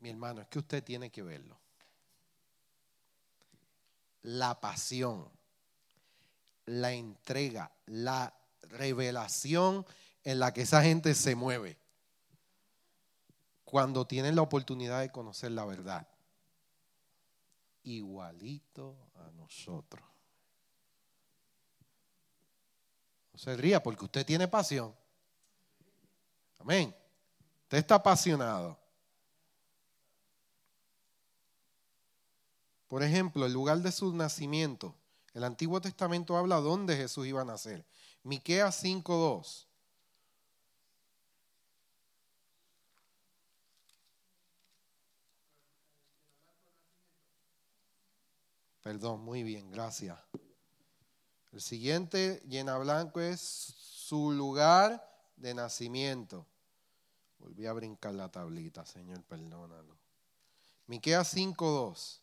Mi 0.00 0.10
hermano, 0.10 0.42
es 0.42 0.48
que 0.48 0.58
usted 0.58 0.84
tiene 0.84 1.10
que 1.10 1.22
verlo. 1.22 1.58
La 4.22 4.60
pasión 4.60 5.30
la 6.66 6.92
entrega, 6.92 7.70
la 7.86 8.34
revelación 8.62 9.86
en 10.22 10.38
la 10.38 10.52
que 10.52 10.62
esa 10.62 10.82
gente 10.82 11.14
se 11.14 11.34
mueve 11.34 11.78
cuando 13.64 14.06
tienen 14.06 14.36
la 14.36 14.42
oportunidad 14.42 15.00
de 15.00 15.10
conocer 15.10 15.50
la 15.52 15.64
verdad. 15.64 16.06
Igualito 17.84 18.96
a 19.14 19.30
nosotros. 19.30 20.04
No 23.32 23.38
se 23.38 23.56
ría 23.56 23.82
porque 23.82 24.04
usted 24.04 24.26
tiene 24.26 24.48
pasión. 24.48 24.94
Amén. 26.58 26.94
Usted 27.62 27.78
está 27.78 27.96
apasionado. 27.96 28.78
Por 32.88 33.02
ejemplo, 33.02 33.46
el 33.46 33.52
lugar 33.52 33.78
de 33.78 33.90
su 33.90 34.14
nacimiento 34.14 34.94
el 35.34 35.42
Antiguo 35.42 35.80
Testamento 35.80 36.36
habla 36.36 36.60
dónde 36.60 36.96
Jesús 36.96 37.26
iba 37.26 37.42
a 37.42 37.44
nacer. 37.44 37.84
Miqueas 38.22 38.82
5:2. 38.82 39.66
Perdón, 48.84 49.22
muy 49.22 49.42
bien, 49.42 49.70
gracias. 49.70 50.18
El 51.52 51.62
siguiente, 51.62 52.42
llena 52.46 52.76
blanco, 52.76 53.18
es 53.18 53.40
su 53.40 54.30
lugar 54.30 55.02
de 55.36 55.54
nacimiento. 55.54 56.46
Volví 57.38 57.64
a 57.64 57.72
brincar 57.72 58.12
la 58.12 58.30
tablita, 58.30 58.84
Señor, 58.84 59.22
perdónalo. 59.22 59.96
Miqueas 60.86 61.34
5:2. 61.34 62.20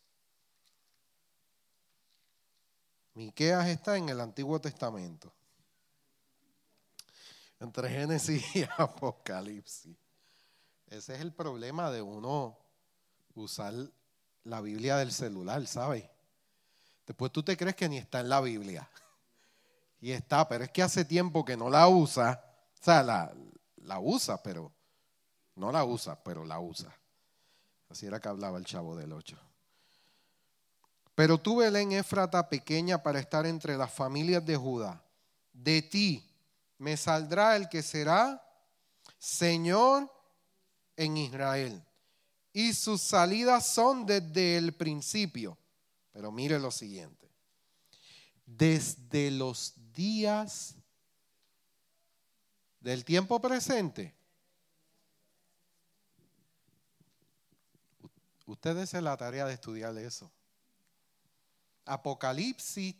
Miqueas 3.14 3.66
está 3.66 3.96
en 3.96 4.08
el 4.08 4.20
Antiguo 4.20 4.60
Testamento. 4.60 5.32
Entre 7.58 7.88
Génesis 7.88 8.54
y 8.54 8.64
Apocalipsis. 8.78 9.96
Ese 10.86 11.14
es 11.16 11.20
el 11.22 11.32
problema 11.32 11.90
de 11.90 12.02
uno 12.02 12.56
usar 13.34 13.74
la 14.44 14.60
Biblia 14.60 14.96
del 14.98 15.10
celular, 15.10 15.66
¿sabes? 15.66 16.04
Después 17.12 17.30
tú 17.30 17.42
te 17.42 17.58
crees 17.58 17.76
que 17.76 17.90
ni 17.90 17.98
está 17.98 18.20
en 18.20 18.30
la 18.30 18.40
Biblia. 18.40 18.88
Y 20.00 20.10
está, 20.10 20.48
pero 20.48 20.64
es 20.64 20.70
que 20.70 20.82
hace 20.82 21.04
tiempo 21.04 21.44
que 21.44 21.58
no 21.58 21.68
la 21.68 21.86
usa. 21.86 22.42
O 22.80 22.82
sea, 22.82 23.02
la, 23.04 23.32
la 23.84 24.00
usa, 24.00 24.42
pero 24.42 24.72
no 25.54 25.70
la 25.70 25.84
usa, 25.84 26.18
pero 26.24 26.44
la 26.44 26.58
usa. 26.58 26.92
Así 27.88 28.06
era 28.06 28.18
que 28.18 28.28
hablaba 28.28 28.58
el 28.58 28.64
chavo 28.64 28.96
del 28.96 29.12
8. 29.12 29.38
Pero 31.14 31.38
tú, 31.38 31.58
Belén 31.58 31.92
Éfrata, 31.92 32.48
pequeña 32.48 33.00
para 33.00 33.20
estar 33.20 33.46
entre 33.46 33.76
las 33.76 33.92
familias 33.92 34.44
de 34.44 34.56
Judá, 34.56 35.00
de 35.52 35.82
ti 35.82 36.28
me 36.78 36.96
saldrá 36.96 37.54
el 37.56 37.68
que 37.68 37.82
será 37.82 38.42
Señor 39.18 40.10
en 40.96 41.18
Israel. 41.18 41.84
Y 42.54 42.72
sus 42.72 43.02
salidas 43.02 43.66
son 43.66 44.04
desde 44.04 44.56
el 44.56 44.72
principio. 44.72 45.58
Pero 46.12 46.30
mire 46.30 46.58
lo 46.58 46.70
siguiente. 46.70 47.30
Desde 48.44 49.30
los 49.30 49.74
días 49.92 50.76
del 52.80 53.04
tiempo 53.04 53.40
presente. 53.40 54.14
Ustedes 58.46 58.90
se 58.90 59.00
la 59.00 59.16
tarea 59.16 59.46
de 59.46 59.54
estudiar 59.54 59.96
eso. 59.98 60.30
Apocalipsis 61.84 62.94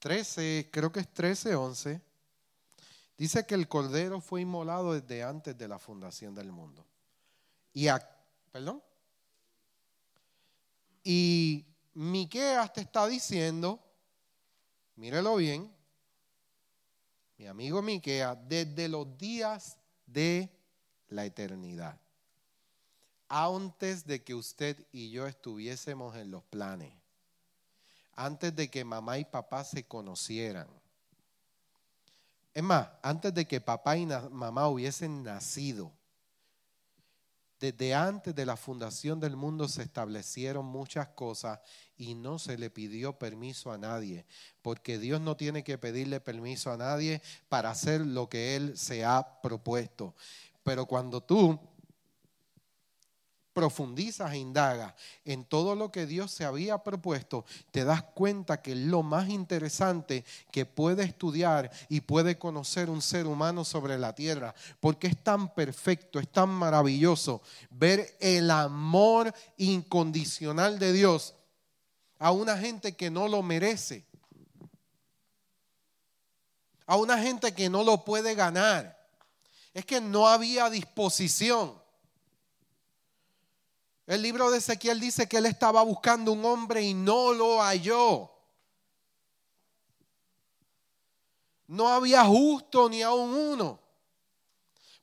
13, 0.00 0.68
creo 0.72 0.90
que 0.90 1.00
es 1.00 1.14
13, 1.14 1.54
11, 1.54 2.02
dice 3.16 3.46
que 3.46 3.54
el 3.54 3.68
cordero 3.68 4.20
fue 4.20 4.40
inmolado 4.40 4.92
desde 4.92 5.22
antes 5.22 5.56
de 5.56 5.68
la 5.68 5.78
fundación 5.78 6.34
del 6.34 6.50
mundo. 6.50 6.84
Y, 7.72 7.86
perdón. 8.50 8.82
Y 11.04 11.66
Miqueas 11.94 12.72
te 12.72 12.82
está 12.82 13.06
diciendo, 13.06 13.80
mírelo 14.96 15.36
bien, 15.36 15.70
mi 17.38 17.46
amigo 17.46 17.82
Miqueas, 17.82 18.38
desde 18.48 18.88
los 18.88 19.18
días 19.18 19.78
de 20.06 20.48
la 21.08 21.24
eternidad, 21.24 22.00
antes 23.28 24.06
de 24.06 24.22
que 24.22 24.34
usted 24.34 24.86
y 24.92 25.10
yo 25.10 25.26
estuviésemos 25.26 26.16
en 26.16 26.30
los 26.30 26.42
planes 26.44 27.02
antes 28.14 28.54
de 28.54 28.70
que 28.70 28.84
mamá 28.84 29.18
y 29.18 29.24
papá 29.24 29.64
se 29.64 29.84
conocieran. 29.84 30.68
Es 32.54 32.62
más, 32.62 32.88
antes 33.02 33.32
de 33.32 33.46
que 33.46 33.60
papá 33.60 33.96
y 33.96 34.06
mamá 34.06 34.68
hubiesen 34.68 35.22
nacido, 35.22 35.90
desde 37.62 37.94
antes 37.94 38.34
de 38.34 38.44
la 38.44 38.56
fundación 38.56 39.20
del 39.20 39.36
mundo 39.36 39.68
se 39.68 39.82
establecieron 39.82 40.66
muchas 40.66 41.06
cosas 41.06 41.60
y 41.96 42.16
no 42.16 42.40
se 42.40 42.58
le 42.58 42.70
pidió 42.70 43.20
permiso 43.20 43.70
a 43.70 43.78
nadie, 43.78 44.26
porque 44.62 44.98
Dios 44.98 45.20
no 45.20 45.36
tiene 45.36 45.62
que 45.62 45.78
pedirle 45.78 46.18
permiso 46.18 46.72
a 46.72 46.76
nadie 46.76 47.22
para 47.48 47.70
hacer 47.70 48.00
lo 48.00 48.28
que 48.28 48.56
Él 48.56 48.76
se 48.76 49.04
ha 49.04 49.40
propuesto. 49.42 50.16
Pero 50.64 50.86
cuando 50.86 51.20
tú 51.20 51.56
profundizas 53.52 54.32
e 54.32 54.38
indagas 54.38 54.94
en 55.24 55.44
todo 55.44 55.74
lo 55.74 55.90
que 55.90 56.06
Dios 56.06 56.30
se 56.30 56.44
había 56.44 56.78
propuesto, 56.78 57.44
te 57.70 57.84
das 57.84 58.02
cuenta 58.02 58.62
que 58.62 58.74
lo 58.74 59.02
más 59.02 59.28
interesante 59.28 60.24
que 60.50 60.66
puede 60.66 61.04
estudiar 61.04 61.70
y 61.88 62.00
puede 62.00 62.38
conocer 62.38 62.90
un 62.90 63.02
ser 63.02 63.26
humano 63.26 63.64
sobre 63.64 63.98
la 63.98 64.14
tierra, 64.14 64.54
porque 64.80 65.06
es 65.06 65.22
tan 65.22 65.52
perfecto, 65.54 66.18
es 66.18 66.30
tan 66.30 66.48
maravilloso 66.48 67.42
ver 67.70 68.16
el 68.20 68.50
amor 68.50 69.34
incondicional 69.56 70.78
de 70.78 70.92
Dios 70.92 71.34
a 72.18 72.30
una 72.30 72.56
gente 72.56 72.92
que 72.92 73.10
no 73.10 73.26
lo 73.26 73.42
merece, 73.42 74.06
a 76.86 76.96
una 76.96 77.18
gente 77.18 77.52
que 77.52 77.68
no 77.68 77.82
lo 77.82 78.04
puede 78.04 78.34
ganar. 78.34 79.00
Es 79.74 79.84
que 79.84 80.00
no 80.00 80.28
había 80.28 80.68
disposición. 80.70 81.81
El 84.06 84.22
libro 84.22 84.50
de 84.50 84.58
Ezequiel 84.58 84.98
dice 84.98 85.28
que 85.28 85.38
él 85.38 85.46
estaba 85.46 85.82
buscando 85.82 86.32
un 86.32 86.44
hombre 86.44 86.82
y 86.82 86.92
no 86.92 87.32
lo 87.32 87.62
halló. 87.62 88.30
No 91.68 91.88
había 91.88 92.24
justo 92.24 92.88
ni 92.88 93.02
aún 93.02 93.30
uno. 93.30 93.80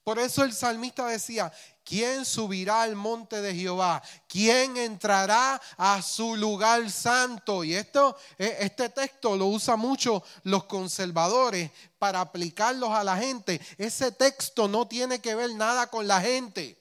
Por 0.04 0.20
eso 0.20 0.44
el 0.44 0.54
salmista 0.54 1.06
decía, 1.08 1.52
¿quién 1.84 2.26
subirá 2.26 2.82
al 2.82 2.96
monte 2.96 3.42
de 3.42 3.56
Jehová? 3.56 4.02
¿Quién 4.28 4.76
entrará 4.76 5.62
a 5.78 6.02
su 6.02 6.36
lugar 6.36 6.90
santo? 6.92 7.64
Y 7.64 7.76
esto, 7.76 8.18
e, 8.38 8.58
este 8.60 8.90
texto 8.90 9.38
lo 9.38 9.46
usan 9.46 9.80
mucho 9.80 10.24
los 10.44 10.66
conservadores 10.66 11.72
para 11.98 12.22
aplicarlos 12.22 12.90
a 12.90 13.04
la 13.04 13.18
gente. 13.18 13.62
Ese 13.78 14.12
texto 14.12 14.68
no 14.68 14.88
tiene 14.88 15.20
que 15.22 15.36
ver 15.36 15.54
nada 15.56 15.88
con 15.88 16.08
la 16.08 16.20
gente 16.22 16.79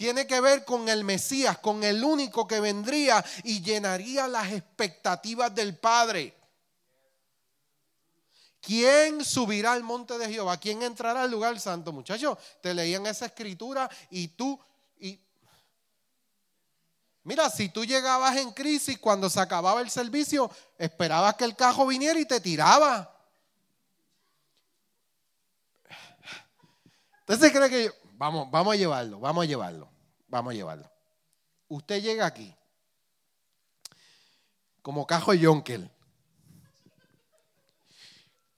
tiene 0.00 0.26
que 0.26 0.40
ver 0.40 0.64
con 0.64 0.88
el 0.88 1.04
Mesías, 1.04 1.58
con 1.58 1.84
el 1.84 2.02
único 2.02 2.48
que 2.48 2.58
vendría 2.58 3.22
y 3.44 3.60
llenaría 3.60 4.26
las 4.28 4.50
expectativas 4.50 5.54
del 5.54 5.76
Padre. 5.76 6.34
¿Quién 8.62 9.22
subirá 9.22 9.74
al 9.74 9.82
monte 9.82 10.16
de 10.16 10.32
Jehová? 10.32 10.56
¿Quién 10.56 10.82
entrará 10.82 11.24
al 11.24 11.30
lugar 11.30 11.60
santo? 11.60 11.92
Muchachos, 11.92 12.38
te 12.62 12.72
leían 12.72 13.04
esa 13.04 13.26
escritura 13.26 13.90
y 14.08 14.28
tú... 14.28 14.58
Y... 15.00 15.20
Mira, 17.22 17.50
si 17.50 17.68
tú 17.68 17.84
llegabas 17.84 18.38
en 18.38 18.52
crisis 18.52 18.98
cuando 18.98 19.28
se 19.28 19.38
acababa 19.38 19.82
el 19.82 19.90
servicio, 19.90 20.50
esperabas 20.78 21.34
que 21.34 21.44
el 21.44 21.54
cajo 21.54 21.86
viniera 21.86 22.18
y 22.18 22.24
te 22.24 22.40
tiraba. 22.40 23.14
Entonces 27.20 27.52
cree 27.52 27.68
que 27.68 27.92
vamos, 28.14 28.50
vamos 28.50 28.72
a 28.72 28.76
llevarlo, 28.76 29.20
vamos 29.20 29.44
a 29.44 29.46
llevarlo. 29.46 29.89
Vamos 30.30 30.52
a 30.52 30.54
llevarlo. 30.54 30.90
Usted 31.68 32.00
llega 32.00 32.24
aquí 32.24 32.54
como 34.80 35.06
cajo 35.06 35.34
Yonkel 35.34 35.90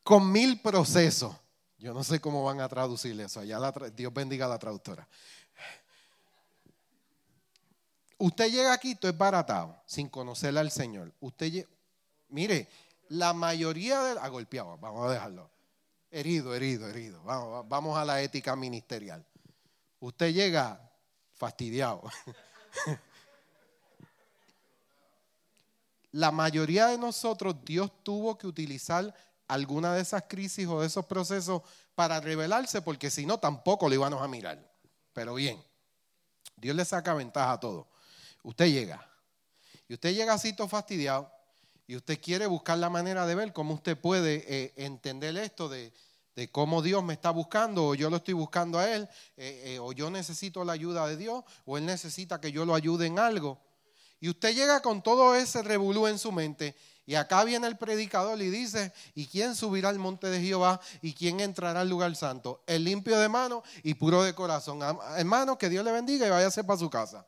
con 0.02 0.30
mil 0.30 0.60
procesos. 0.60 1.34
Yo 1.78 1.92
no 1.92 2.04
sé 2.04 2.20
cómo 2.20 2.44
van 2.44 2.60
a 2.60 2.68
traducir 2.68 3.18
eso. 3.20 3.40
Allá 3.40 3.58
Dios 3.96 4.12
bendiga 4.12 4.46
a 4.46 4.50
la 4.50 4.58
traductora. 4.58 5.08
Usted 8.18 8.52
llega 8.52 8.72
aquí, 8.72 8.94
todo 8.94 9.10
es 9.10 9.18
baratado, 9.18 9.82
sin 9.84 10.08
conocerle 10.08 10.60
al 10.60 10.70
Señor. 10.70 11.12
Usted, 11.18 11.66
mire, 12.28 12.68
la 13.08 13.32
mayoría 13.32 14.00
de... 14.02 14.20
Ha 14.20 14.28
golpeado, 14.28 14.78
vamos 14.78 15.08
a 15.08 15.12
dejarlo. 15.12 15.50
Herido, 16.08 16.54
herido, 16.54 16.88
herido. 16.88 17.20
Vamos 17.24 17.98
a 17.98 18.04
la 18.04 18.22
ética 18.22 18.54
ministerial. 18.54 19.26
Usted 19.98 20.32
llega 20.32 20.91
fastidiado. 21.42 22.08
La 26.12 26.30
mayoría 26.30 26.86
de 26.86 26.96
nosotros, 26.96 27.56
Dios 27.64 27.90
tuvo 28.04 28.38
que 28.38 28.46
utilizar 28.46 29.12
alguna 29.48 29.92
de 29.92 30.02
esas 30.02 30.22
crisis 30.28 30.68
o 30.68 30.80
de 30.80 30.86
esos 30.86 31.04
procesos 31.04 31.62
para 31.96 32.20
revelarse, 32.20 32.80
porque 32.80 33.10
si 33.10 33.26
no, 33.26 33.40
tampoco 33.40 33.88
lo 33.88 33.94
íbamos 33.96 34.22
a 34.22 34.28
mirar. 34.28 34.64
Pero 35.12 35.34
bien, 35.34 35.60
Dios 36.54 36.76
le 36.76 36.84
saca 36.84 37.12
ventaja 37.12 37.54
a 37.54 37.58
todo. 37.58 37.88
Usted 38.44 38.66
llega, 38.66 39.04
y 39.88 39.94
usted 39.94 40.14
llega 40.14 40.34
así 40.34 40.52
todo 40.52 40.68
fastidiado, 40.68 41.28
y 41.88 41.96
usted 41.96 42.20
quiere 42.20 42.46
buscar 42.46 42.78
la 42.78 42.88
manera 42.88 43.26
de 43.26 43.34
ver 43.34 43.52
cómo 43.52 43.74
usted 43.74 43.98
puede 43.98 44.44
eh, 44.46 44.74
entender 44.76 45.36
esto 45.38 45.68
de, 45.68 45.92
de 46.34 46.50
cómo 46.50 46.82
Dios 46.82 47.02
me 47.04 47.12
está 47.14 47.30
buscando, 47.30 47.88
o 47.88 47.94
yo 47.94 48.08
lo 48.10 48.16
estoy 48.16 48.34
buscando 48.34 48.78
a 48.78 48.90
Él, 48.90 49.08
eh, 49.36 49.74
eh, 49.74 49.78
o 49.78 49.92
yo 49.92 50.10
necesito 50.10 50.64
la 50.64 50.72
ayuda 50.72 51.06
de 51.06 51.16
Dios, 51.16 51.44
o 51.66 51.76
Él 51.76 51.86
necesita 51.86 52.40
que 52.40 52.52
yo 52.52 52.64
lo 52.64 52.74
ayude 52.74 53.06
en 53.06 53.18
algo. 53.18 53.58
Y 54.20 54.28
usted 54.28 54.54
llega 54.54 54.80
con 54.80 55.02
todo 55.02 55.34
ese 55.34 55.62
revolú 55.62 56.06
en 56.06 56.18
su 56.18 56.32
mente, 56.32 56.76
y 57.04 57.16
acá 57.16 57.42
viene 57.44 57.66
el 57.66 57.76
predicador 57.76 58.40
y 58.40 58.48
dice, 58.48 58.92
¿y 59.14 59.26
quién 59.26 59.56
subirá 59.56 59.88
al 59.88 59.98
monte 59.98 60.28
de 60.28 60.40
Jehová? 60.40 60.80
¿Y 61.02 61.14
quién 61.14 61.40
entrará 61.40 61.80
al 61.80 61.88
lugar 61.88 62.14
santo? 62.14 62.62
El 62.66 62.84
limpio 62.84 63.18
de 63.18 63.28
mano 63.28 63.64
y 63.82 63.94
puro 63.94 64.22
de 64.22 64.34
corazón. 64.34 64.80
Hermano, 65.16 65.58
que 65.58 65.68
Dios 65.68 65.84
le 65.84 65.90
bendiga 65.90 66.28
y 66.28 66.30
váyase 66.30 66.62
para 66.62 66.78
su 66.78 66.88
casa. 66.88 67.26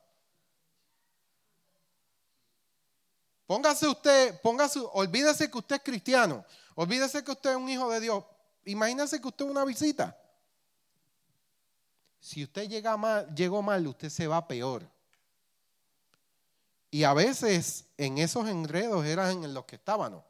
Póngase 3.46 3.86
usted, 3.86 4.40
póngase, 4.40 4.80
olvídese 4.92 5.50
que 5.50 5.58
usted 5.58 5.76
es 5.76 5.82
cristiano, 5.82 6.44
olvídese 6.76 7.22
que 7.22 7.32
usted 7.32 7.50
es 7.50 7.56
un 7.56 7.68
hijo 7.68 7.90
de 7.90 8.00
Dios, 8.00 8.24
Imagínese 8.66 9.20
que 9.20 9.28
usted 9.28 9.44
una 9.44 9.64
visita. 9.64 10.16
Si 12.20 12.42
usted 12.42 12.68
llega 12.68 12.96
mal, 12.96 13.34
llegó 13.34 13.60
mal, 13.62 13.86
usted 13.86 14.08
se 14.08 14.26
va 14.26 14.48
peor. 14.48 14.88
Y 16.90 17.04
a 17.04 17.12
veces 17.12 17.86
en 17.98 18.18
esos 18.18 18.48
enredos 18.48 19.04
eran 19.04 19.44
en 19.44 19.52
los 19.52 19.64
que 19.64 19.76
estábamos. 19.76 20.22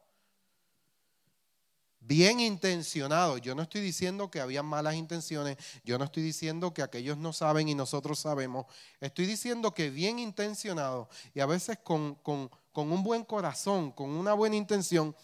Bien 2.01 2.41
intencionados. 2.41 3.41
Yo 3.41 3.55
no 3.55 3.63
estoy 3.63 3.81
diciendo 3.81 4.31
que 4.31 4.41
había 4.41 4.63
malas 4.63 4.95
intenciones. 4.95 5.57
Yo 5.85 5.99
no 5.99 6.05
estoy 6.05 6.23
diciendo 6.23 6.75
que 6.75 6.83
aquellos 6.83 7.17
no 7.17 7.33
saben 7.33 7.69
y 7.69 7.75
nosotros 7.75 8.19
sabemos. 8.19 8.67
Estoy 9.01 9.27
diciendo 9.27 9.73
que 9.73 9.91
bien 9.91 10.19
intencionados 10.19 11.09
y 11.33 11.41
a 11.41 11.47
veces 11.47 11.79
con, 11.85 12.15
con 12.17 12.51
un 12.75 13.03
buen 13.03 13.25
corazón, 13.25 13.93
con 13.93 14.11
una 14.11 14.35
buena 14.35 14.57
intención, 14.57 15.15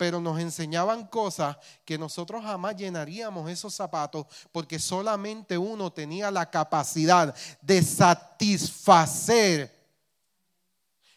pero 0.00 0.18
nos 0.18 0.40
enseñaban 0.40 1.06
cosas 1.08 1.58
que 1.84 1.98
nosotros 1.98 2.42
jamás 2.42 2.74
llenaríamos 2.74 3.50
esos 3.50 3.74
zapatos 3.74 4.24
porque 4.50 4.78
solamente 4.78 5.58
uno 5.58 5.92
tenía 5.92 6.30
la 6.30 6.48
capacidad 6.48 7.34
de 7.60 7.82
satisfacer 7.82 9.70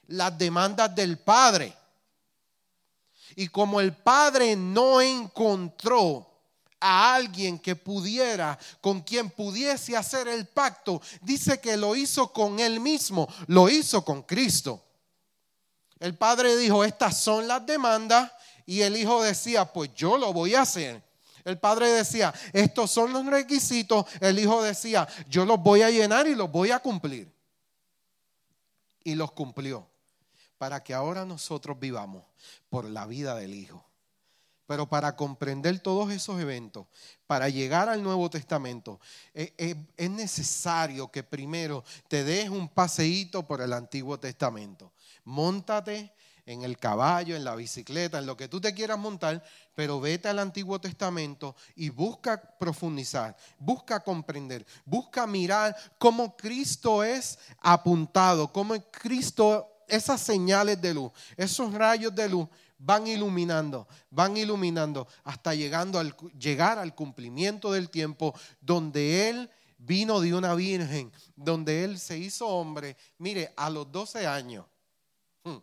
las 0.08 0.38
demandas 0.38 0.94
del 0.94 1.18
Padre. 1.18 1.74
Y 3.38 3.48
como 3.48 3.80
el 3.80 3.96
Padre 3.96 4.54
no 4.58 5.00
encontró 5.00 6.30
a 6.82 7.16
alguien 7.16 7.60
que 7.60 7.78
pudiera, 7.78 8.60
con 8.82 9.00
quien 9.00 9.30
pudiese 9.30 9.96
hacer 9.96 10.28
el 10.28 10.46
pacto, 10.46 11.02
dice 11.22 11.62
que 11.62 11.78
lo 11.78 11.96
hizo 11.96 12.34
con 12.34 12.60
él 12.60 12.82
mismo, 12.82 13.30
lo 13.48 13.70
hizo 13.70 14.04
con 14.04 14.24
Cristo. 14.24 14.84
El 16.02 16.18
Padre 16.18 16.58
dijo, 16.58 16.84
estas 16.84 17.18
son 17.18 17.48
las 17.48 17.66
demandas 17.66 18.30
y 18.66 18.82
el 18.82 18.98
hijo 18.98 19.22
decía, 19.22 19.66
pues 19.66 19.94
yo 19.94 20.18
lo 20.18 20.34
voy 20.34 20.56
a 20.56 20.62
hacer. 20.62 21.04
El 21.44 21.60
padre 21.60 21.92
decía, 21.92 22.34
estos 22.54 22.92
son 22.92 23.12
los 23.12 23.26
requisitos. 23.26 24.06
El 24.22 24.40
hijo 24.40 24.62
decía, 24.64 25.08
yo 25.28 25.46
los 25.46 25.60
voy 25.60 25.82
a 25.82 25.90
llenar 25.90 26.28
y 26.28 26.36
los 26.36 26.50
voy 26.50 26.72
a 26.72 26.80
cumplir. 26.80 27.32
Y 29.04 29.16
los 29.16 29.32
cumplió. 29.32 29.90
para 30.58 30.82
que 30.82 30.94
ahora 30.94 31.26
nosotros 31.26 31.78
vivamos 31.78 32.24
por 32.70 32.86
la 32.86 33.06
vida 33.06 33.36
del 33.36 33.54
Hijo. 33.54 33.86
Pero 34.66 34.88
para 34.88 35.14
comprender 35.14 35.78
todos 35.80 36.10
esos 36.10 36.40
eventos, 36.40 36.88
para 37.28 37.50
llegar 37.50 37.90
al 37.90 38.02
Nuevo 38.02 38.30
Testamento, 38.30 39.02
eh, 39.34 39.54
eh, 39.58 39.76
es 39.98 40.10
necesario 40.10 41.12
que 41.12 41.22
primero 41.22 41.84
te 42.08 42.24
des 42.24 42.50
un 42.50 42.70
paseíto 42.70 43.46
por 43.46 43.60
el 43.60 43.74
Antiguo 43.74 44.18
Testamento. 44.18 44.94
Móntate 45.26 46.14
en 46.46 46.64
el 46.64 46.78
caballo, 46.78 47.36
en 47.36 47.44
la 47.44 47.56
bicicleta, 47.56 48.20
en 48.20 48.26
lo 48.26 48.36
que 48.36 48.48
tú 48.48 48.60
te 48.60 48.74
quieras 48.74 49.00
montar, 49.00 49.44
pero 49.76 50.00
vete 50.00 50.28
al 50.28 50.40
Antiguo 50.40 50.80
Testamento 50.80 51.56
y 51.76 51.90
busca 51.90 52.42
profundizar, 52.60 53.36
busca 53.58 54.00
comprender, 54.02 54.66
busca 54.86 55.26
mirar 55.26 55.76
cómo 55.98 56.36
Cristo 56.36 57.04
es 57.04 57.40
apuntado, 57.62 58.52
cómo 58.52 58.76
Cristo, 58.92 59.84
esas 59.88 60.22
señales 60.22 60.82
de 60.82 60.94
luz, 60.94 61.12
esos 61.38 61.74
rayos 61.74 62.14
de 62.14 62.30
luz 62.30 62.48
van 62.78 63.08
iluminando, 63.08 63.88
van 64.10 64.36
iluminando 64.36 65.08
hasta 65.24 65.56
llegando 65.56 66.00
al, 66.00 66.16
llegar 66.38 66.80
al 66.80 66.94
cumplimiento 66.94 67.72
del 67.72 67.90
tiempo 67.90 68.34
donde 68.60 69.30
Él 69.30 69.50
vino 69.78 70.20
de 70.20 70.34
una 70.34 70.54
virgen, 70.56 71.12
donde 71.36 71.84
Él 71.84 72.00
se 72.00 72.18
hizo 72.18 72.48
hombre, 72.48 72.98
mire, 73.18 73.54
a 73.56 73.70
los 73.70 73.90
12 73.92 74.28
años. 74.28 74.66
Hmm. 75.44 75.58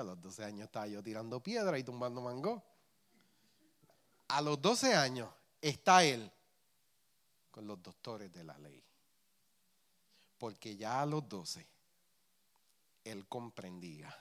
A 0.00 0.04
los 0.04 0.20
12 0.20 0.44
años 0.44 0.66
estaba 0.66 0.86
yo 0.86 1.02
tirando 1.02 1.42
piedra 1.42 1.78
y 1.78 1.84
tumbando 1.84 2.20
mango. 2.20 2.62
A 4.28 4.40
los 4.40 4.60
12 4.60 4.94
años 4.94 5.30
está 5.60 6.04
Él 6.04 6.30
con 7.50 7.66
los 7.66 7.82
doctores 7.82 8.32
de 8.32 8.44
la 8.44 8.58
ley. 8.58 8.82
Porque 10.38 10.76
ya 10.76 11.02
a 11.02 11.06
los 11.06 11.28
12 11.28 11.66
Él 13.04 13.26
comprendía 13.26 14.16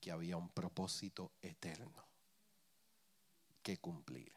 que 0.00 0.10
había 0.10 0.36
un 0.36 0.48
propósito 0.48 1.32
eterno 1.42 2.04
que 3.62 3.78
cumplir. 3.78 4.32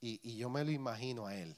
Y, 0.00 0.36
yo 0.36 0.48
me 0.48 0.64
lo 0.64 0.70
imagino 0.70 1.26
a 1.26 1.34
él. 1.34 1.56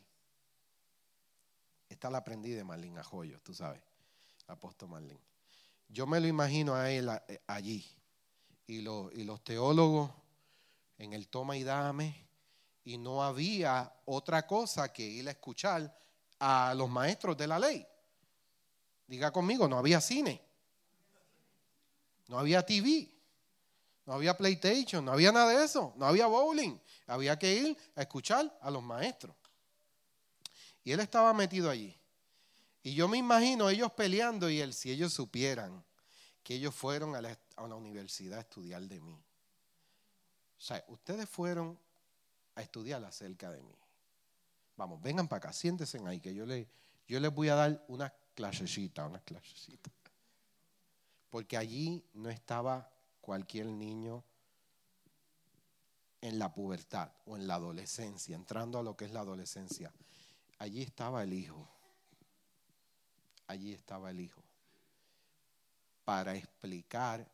Esta 1.89 2.11
la 2.11 2.19
aprendí 2.19 2.51
de 2.51 2.65
Marlene 2.65 3.01
Ajoyo, 3.01 3.41
tú 3.41 3.55
sabes, 3.55 3.83
apóstol 4.47 4.91
Marlene. 4.91 5.21
Yo 5.89 6.07
me 6.07 6.21
lo 6.21 6.27
imagino 6.27 6.75
a 6.75 6.91
él 6.91 7.09
eh, 7.29 7.41
allí. 7.47 7.85
Y, 8.67 8.81
y 8.81 9.25
los 9.25 9.43
teólogos 9.43 10.11
en 10.99 11.13
el 11.13 11.29
toma 11.29 11.57
y 11.57 11.65
dame. 11.65 12.29
Y 12.85 12.99
no 12.99 13.23
había 13.23 13.93
otra 14.05 14.47
cosa 14.47 14.93
que 14.93 15.03
ir 15.03 15.29
a 15.29 15.33
escuchar 15.33 15.95
a 16.39 16.75
los 16.75 16.89
maestros 16.89 17.37
de 17.37 17.47
la 17.47 17.59
ley. 17.59 17.87
Diga 19.07 19.31
conmigo, 19.31 19.67
no 19.69 19.79
había 19.79 20.01
cine. 20.01 20.43
No 22.29 22.39
había 22.39 22.65
TV, 22.65 23.11
no 24.05 24.13
había 24.13 24.37
PlayStation, 24.37 25.03
no 25.03 25.13
había 25.13 25.33
nada 25.33 25.59
de 25.59 25.65
eso, 25.65 25.95
no 25.97 26.07
había 26.07 26.27
bowling. 26.27 26.79
Había 27.07 27.39
que 27.39 27.55
ir 27.55 27.79
a 27.97 28.03
escuchar 28.03 28.59
a 28.61 28.71
los 28.71 28.83
maestros. 28.83 29.35
Y 30.85 30.93
él 30.93 31.01
estaba 31.01 31.33
metido 31.33 31.71
allí. 31.71 31.98
Y 32.83 32.95
yo 32.95 33.09
me 33.09 33.19
imagino 33.19 33.69
ellos 33.69 33.93
peleando 33.93 34.49
y 34.49 34.61
él, 34.61 34.73
si 34.73 34.91
ellos 34.91 35.13
supieran 35.13 35.85
que 36.43 36.55
ellos 36.55 36.75
fueron 36.75 37.15
a 37.15 37.21
la, 37.21 37.39
a 37.57 37.63
universidad 37.63 38.39
a 38.39 38.43
estudiar 38.43 38.83
de 38.83 39.01
mí. 39.01 39.15
O 40.57 40.61
sea, 40.61 40.83
ustedes 40.89 41.29
fueron 41.29 41.79
a 42.55 42.63
estudiar 42.63 43.05
acerca 43.05 43.51
de 43.51 43.63
mí. 43.63 43.77
Vamos, 44.77 45.03
vengan 45.03 45.29
para 45.29 45.39
acá, 45.39 45.53
siéntense 45.53 45.99
ahí, 46.07 46.21
que 46.21 46.35
yo, 46.35 46.47
le, 46.47 46.69
yo 47.07 47.21
les 47.21 47.35
voy 47.35 47.49
a 47.49 47.55
dar 47.55 47.85
una 47.89 48.13
clasecita, 48.35 49.07
una 49.07 49.21
clasecita 49.21 49.91
porque 51.31 51.57
allí 51.57 52.05
no 52.15 52.31
estaba 52.31 52.91
cualquier 53.21 53.67
niño 53.67 54.25
en 56.21 56.39
la 56.39 56.53
pubertad 56.53 57.13
o 57.27 57.37
en 57.37 57.47
la 57.47 57.55
adolescencia, 57.55 58.35
entrando 58.35 58.79
a 58.79 58.83
lo 58.83 58.97
que 58.97 59.05
es 59.05 59.13
la 59.13 59.21
adolescencia. 59.21 59.93
Allí 60.59 60.83
estaba 60.83 61.23
el 61.23 61.33
Hijo. 61.33 61.69
Allí 63.49 63.73
estaba 63.73 64.11
el 64.11 64.21
Hijo. 64.21 64.43
Para 66.05 66.37
explicar 66.37 67.27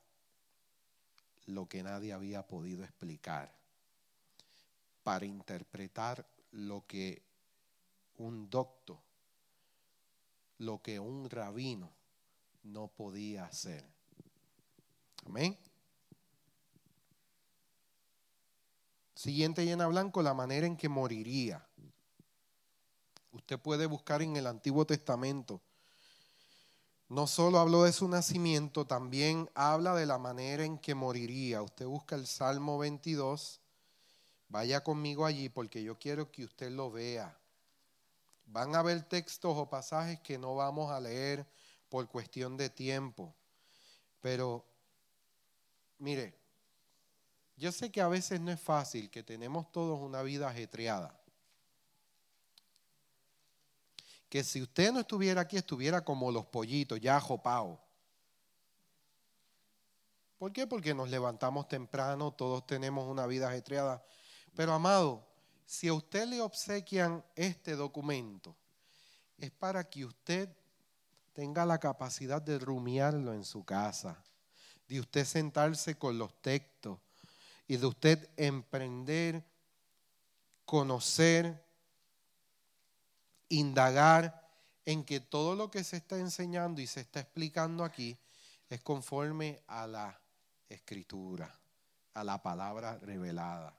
lo 1.47 1.69
que 1.69 1.83
nadie 1.83 2.13
había 2.13 2.47
podido 2.47 2.83
explicar. 2.83 3.53
Para 5.03 5.27
interpretar 5.27 6.27
lo 6.53 6.87
que 6.87 7.23
un 8.17 8.49
doctor, 8.49 8.99
lo 10.59 10.81
que 10.81 10.99
un 10.99 11.29
rabino 11.29 11.91
no 12.63 12.89
podía 12.89 13.45
hacer. 13.45 13.85
Amén. 15.27 15.59
Siguiente 19.15 19.65
llena 19.65 19.87
blanco, 19.87 20.23
la 20.23 20.35
manera 20.35 20.67
en 20.67 20.77
que 20.77 20.89
moriría. 20.89 21.67
Usted 23.33 23.59
puede 23.59 23.87
buscar 23.87 24.23
en 24.23 24.37
el 24.37 24.47
Antiguo 24.47 24.87
Testamento. 24.87 25.61
No 27.09 27.27
solo 27.27 27.59
habló 27.59 27.85
de 27.85 27.93
su 27.93 28.09
nacimiento, 28.09 28.87
también 28.87 29.51
habla 29.55 29.95
de 29.95 30.07
la 30.07 30.19
manera 30.19 30.65
en 30.65 30.79
que 30.79 30.95
moriría. 30.95 31.63
Usted 31.63 31.87
busca 31.87 32.17
el 32.17 32.27
Salmo 32.27 32.79
22. 32.79 33.61
Vaya 34.49 34.83
conmigo 34.83 35.27
allí 35.27 35.49
porque 35.49 35.83
yo 35.83 35.99
quiero 35.99 36.31
que 36.31 36.45
usted 36.45 36.71
lo 36.71 36.91
vea. 36.91 37.39
Van 38.47 38.75
a 38.75 38.81
haber 38.81 39.03
textos 39.03 39.55
o 39.57 39.69
pasajes 39.69 40.21
que 40.21 40.39
no 40.39 40.55
vamos 40.55 40.91
a 40.91 41.01
leer 41.01 41.47
por 41.89 42.09
cuestión 42.09 42.57
de 42.57 42.71
tiempo. 42.71 43.35
Pero, 44.21 44.65
mire, 45.99 46.35
yo 47.57 47.71
sé 47.71 47.91
que 47.91 48.01
a 48.01 48.09
veces 48.09 48.41
no 48.41 48.51
es 48.51 48.61
fácil, 48.61 49.11
que 49.11 49.23
tenemos 49.23 49.71
todos 49.71 50.01
una 50.01 50.23
vida 50.23 50.49
ajetreada. 50.49 51.15
Que 54.35 54.43
si 54.43 54.61
usted 54.61 54.91
no 54.91 54.99
estuviera 54.99 55.43
aquí, 55.43 55.57
estuviera 55.57 56.05
como 56.05 56.33
los 56.33 56.45
pollitos, 56.47 57.01
ya 57.01 57.21
jopados. 57.21 57.79
¿Por 60.37 60.53
qué? 60.53 60.67
Porque 60.67 60.93
nos 60.93 61.09
levantamos 61.09 61.69
temprano, 61.69 62.33
todos 62.33 62.67
tenemos 62.67 63.09
una 63.09 63.29
vida 63.29 63.49
ajetreada. 63.49 64.05
Pero 64.57 64.73
amado, 64.73 65.25
si 65.65 65.87
a 65.87 65.95
usted 65.95 66.27
le 66.27 66.41
obsequian 66.41 67.25
este 67.37 67.77
documento, 67.77 68.57
es 69.39 69.53
para 69.53 69.89
que 69.89 70.05
usted 70.05 70.49
tenga 71.33 71.65
la 71.65 71.79
capacidad 71.79 72.43
de 72.43 72.59
rumiarlo 72.59 73.35
en 73.35 73.45
su 73.45 73.65
casa, 73.65 74.21
de 74.89 74.99
usted 74.99 75.25
sentarse 75.27 75.97
con 75.97 76.19
los 76.19 76.43
textos 76.43 76.99
y 77.69 77.77
de 77.77 77.87
usted 77.87 78.29
emprender, 78.37 79.45
conocer, 80.65 81.64
indagar 83.55 84.43
en 84.85 85.05
que 85.05 85.21
todo 85.21 85.55
lo 85.55 85.71
que 85.71 85.85
se 85.85 85.97
está 85.97 86.19
enseñando 86.19 86.81
y 86.81 86.87
se 86.87 87.01
está 87.01 87.21
explicando 87.21 87.85
aquí 87.85 88.17
es 88.69 88.83
conforme 88.83 89.63
a 89.67 89.87
la 89.87 90.21
escritura, 90.69 91.55
a 92.15 92.25
la 92.25 92.43
palabra 92.43 92.99
revelada. 92.99 93.75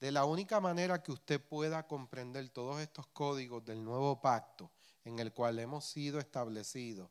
De 0.00 0.12
la 0.12 0.24
única 0.24 0.60
manera 0.60 1.02
que 1.02 1.12
usted 1.12 1.40
pueda 1.40 1.86
comprender 1.86 2.48
todos 2.50 2.80
estos 2.80 3.06
códigos 3.08 3.64
del 3.64 3.84
nuevo 3.84 4.20
pacto 4.20 4.70
en 5.04 5.18
el 5.18 5.32
cual 5.32 5.58
hemos 5.58 5.84
sido 5.84 6.20
establecidos, 6.20 7.10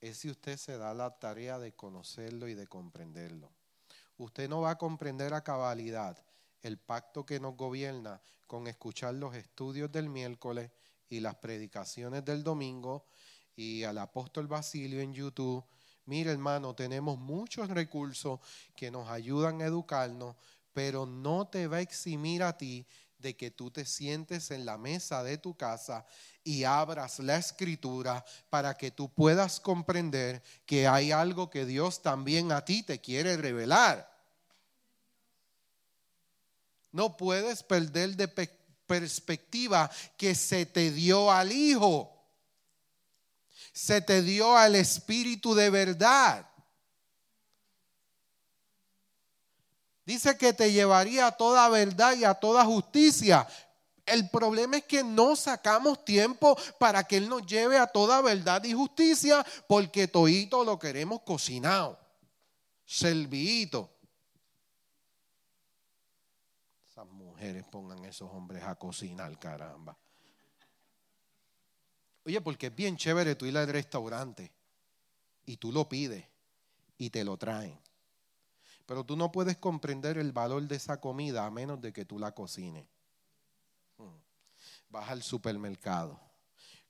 es 0.00 0.18
si 0.18 0.30
usted 0.30 0.56
se 0.56 0.78
da 0.78 0.94
la 0.94 1.18
tarea 1.18 1.58
de 1.58 1.72
conocerlo 1.72 2.48
y 2.48 2.54
de 2.54 2.66
comprenderlo. 2.66 3.50
Usted 4.18 4.48
no 4.48 4.60
va 4.60 4.70
a 4.70 4.78
comprender 4.78 5.34
a 5.34 5.42
cabalidad 5.42 6.18
el 6.62 6.78
pacto 6.78 7.26
que 7.26 7.40
nos 7.40 7.56
gobierna 7.56 8.20
con 8.46 8.66
escuchar 8.66 9.14
los 9.14 9.34
estudios 9.34 9.90
del 9.90 10.08
miércoles 10.08 10.70
y 11.08 11.20
las 11.20 11.34
predicaciones 11.36 12.24
del 12.24 12.42
domingo 12.42 13.06
y 13.56 13.84
al 13.84 13.98
apóstol 13.98 14.46
Basilio 14.46 15.00
en 15.00 15.12
YouTube. 15.12 15.64
Mire 16.06 16.30
hermano, 16.32 16.74
tenemos 16.74 17.18
muchos 17.18 17.68
recursos 17.68 18.40
que 18.74 18.90
nos 18.90 19.08
ayudan 19.08 19.60
a 19.60 19.66
educarnos, 19.66 20.36
pero 20.72 21.06
no 21.06 21.46
te 21.48 21.66
va 21.66 21.78
a 21.78 21.80
eximir 21.80 22.42
a 22.42 22.56
ti 22.56 22.86
de 23.18 23.36
que 23.36 23.50
tú 23.50 23.70
te 23.70 23.84
sientes 23.84 24.50
en 24.50 24.66
la 24.66 24.76
mesa 24.76 25.22
de 25.22 25.38
tu 25.38 25.56
casa 25.56 26.04
y 26.42 26.64
abras 26.64 27.20
la 27.20 27.36
escritura 27.36 28.24
para 28.50 28.74
que 28.74 28.90
tú 28.90 29.08
puedas 29.08 29.60
comprender 29.60 30.42
que 30.66 30.88
hay 30.88 31.12
algo 31.12 31.48
que 31.48 31.64
Dios 31.64 32.02
también 32.02 32.50
a 32.50 32.64
ti 32.64 32.82
te 32.82 33.00
quiere 33.00 33.36
revelar. 33.36 34.11
No 36.92 37.16
puedes 37.16 37.62
perder 37.62 38.14
de 38.16 38.28
perspectiva 38.86 39.90
que 40.16 40.34
se 40.34 40.66
te 40.66 40.90
dio 40.90 41.30
al 41.30 41.50
Hijo. 41.50 42.10
Se 43.72 44.00
te 44.00 44.22
dio 44.22 44.56
al 44.56 44.76
Espíritu 44.76 45.54
de 45.54 45.70
verdad. 45.70 46.46
Dice 50.04 50.36
que 50.36 50.52
te 50.52 50.72
llevaría 50.72 51.28
a 51.28 51.32
toda 51.32 51.68
verdad 51.68 52.14
y 52.16 52.24
a 52.24 52.34
toda 52.34 52.64
justicia. 52.64 53.46
El 54.04 54.28
problema 54.30 54.78
es 54.78 54.84
que 54.84 55.04
no 55.04 55.36
sacamos 55.36 56.04
tiempo 56.04 56.56
para 56.78 57.04
que 57.04 57.18
Él 57.18 57.28
nos 57.28 57.46
lleve 57.46 57.78
a 57.78 57.86
toda 57.86 58.20
verdad 58.20 58.64
y 58.64 58.72
justicia 58.72 59.46
porque 59.68 60.08
toito 60.08 60.64
lo 60.64 60.78
queremos 60.78 61.22
cocinado, 61.22 61.98
servido. 62.84 63.88
Esas 66.90 67.06
mujeres 67.42 67.64
pongan 67.64 68.04
esos 68.04 68.30
hombres 68.30 68.62
a 68.62 68.76
cocinar, 68.76 69.36
caramba. 69.36 69.98
Oye, 72.24 72.40
porque 72.40 72.68
es 72.68 72.74
bien 72.74 72.96
chévere 72.96 73.34
tú 73.34 73.46
ir 73.46 73.58
al 73.58 73.66
restaurante 73.66 74.52
y 75.44 75.56
tú 75.56 75.72
lo 75.72 75.88
pides 75.88 76.24
y 76.98 77.10
te 77.10 77.24
lo 77.24 77.36
traen. 77.36 77.80
Pero 78.86 79.04
tú 79.04 79.16
no 79.16 79.32
puedes 79.32 79.56
comprender 79.56 80.18
el 80.18 80.30
valor 80.30 80.62
de 80.68 80.76
esa 80.76 81.00
comida 81.00 81.44
a 81.44 81.50
menos 81.50 81.80
de 81.80 81.92
que 81.92 82.04
tú 82.04 82.20
la 82.20 82.32
cocines. 82.32 82.86
Hmm. 83.96 84.20
Vas 84.88 85.10
al 85.10 85.24
supermercado, 85.24 86.20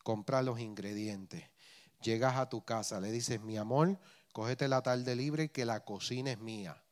compras 0.02 0.44
los 0.44 0.60
ingredientes, 0.60 1.48
llegas 2.02 2.36
a 2.36 2.50
tu 2.50 2.62
casa, 2.62 3.00
le 3.00 3.10
dices, 3.10 3.40
mi 3.40 3.56
amor, 3.56 3.98
cógete 4.34 4.68
la 4.68 4.82
tarde 4.82 5.16
libre 5.16 5.50
que 5.50 5.64
la 5.64 5.82
cocina 5.82 6.30
es 6.30 6.38
mía. 6.38 6.82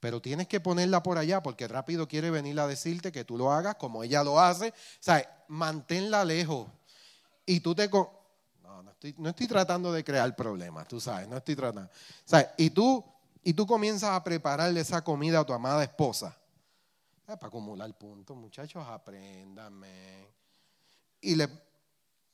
Pero 0.00 0.20
tienes 0.20 0.46
que 0.46 0.60
ponerla 0.60 1.02
por 1.02 1.18
allá 1.18 1.42
porque 1.42 1.66
rápido 1.66 2.06
quiere 2.06 2.30
venir 2.30 2.58
a 2.60 2.66
decirte 2.66 3.12
que 3.12 3.24
tú 3.24 3.38
lo 3.38 3.50
hagas 3.50 3.76
como 3.76 4.02
ella 4.02 4.22
lo 4.22 4.38
hace. 4.38 4.72
O 5.08 5.12
manténla 5.48 6.24
lejos. 6.24 6.68
Y 7.44 7.60
tú 7.60 7.74
te... 7.74 7.88
No, 7.88 8.82
no 8.82 8.90
estoy, 8.90 9.14
no 9.18 9.30
estoy 9.30 9.46
tratando 9.46 9.92
de 9.92 10.04
crear 10.04 10.34
problemas, 10.36 10.86
tú 10.86 11.00
sabes, 11.00 11.28
no 11.28 11.36
estoy 11.36 11.56
tratando. 11.56 11.90
O 12.32 12.38
y 12.56 12.70
tú 12.70 13.04
y 13.46 13.54
tú 13.54 13.64
comienzas 13.64 14.10
a 14.10 14.24
prepararle 14.24 14.80
esa 14.80 15.04
comida 15.04 15.38
a 15.38 15.46
tu 15.46 15.52
amada 15.52 15.84
esposa. 15.84 16.36
para 17.26 17.46
acumular 17.46 17.96
puntos, 17.96 18.36
muchachos, 18.36 18.84
apréndame. 18.84 20.26
Y 21.20 21.36
le, 21.36 21.48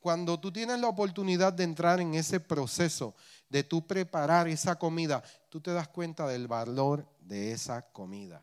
cuando 0.00 0.40
tú 0.40 0.50
tienes 0.50 0.80
la 0.80 0.88
oportunidad 0.88 1.52
de 1.52 1.64
entrar 1.64 2.00
en 2.00 2.14
ese 2.14 2.40
proceso 2.40 3.14
de 3.50 3.62
tú 3.62 3.86
preparar 3.86 4.48
esa 4.48 4.78
comida, 4.78 5.22
tú 5.50 5.60
te 5.60 5.74
das 5.74 5.86
cuenta 5.88 6.26
del 6.26 6.48
valor 6.48 7.06
de 7.27 7.53
esa 7.53 7.83
comida. 7.93 8.43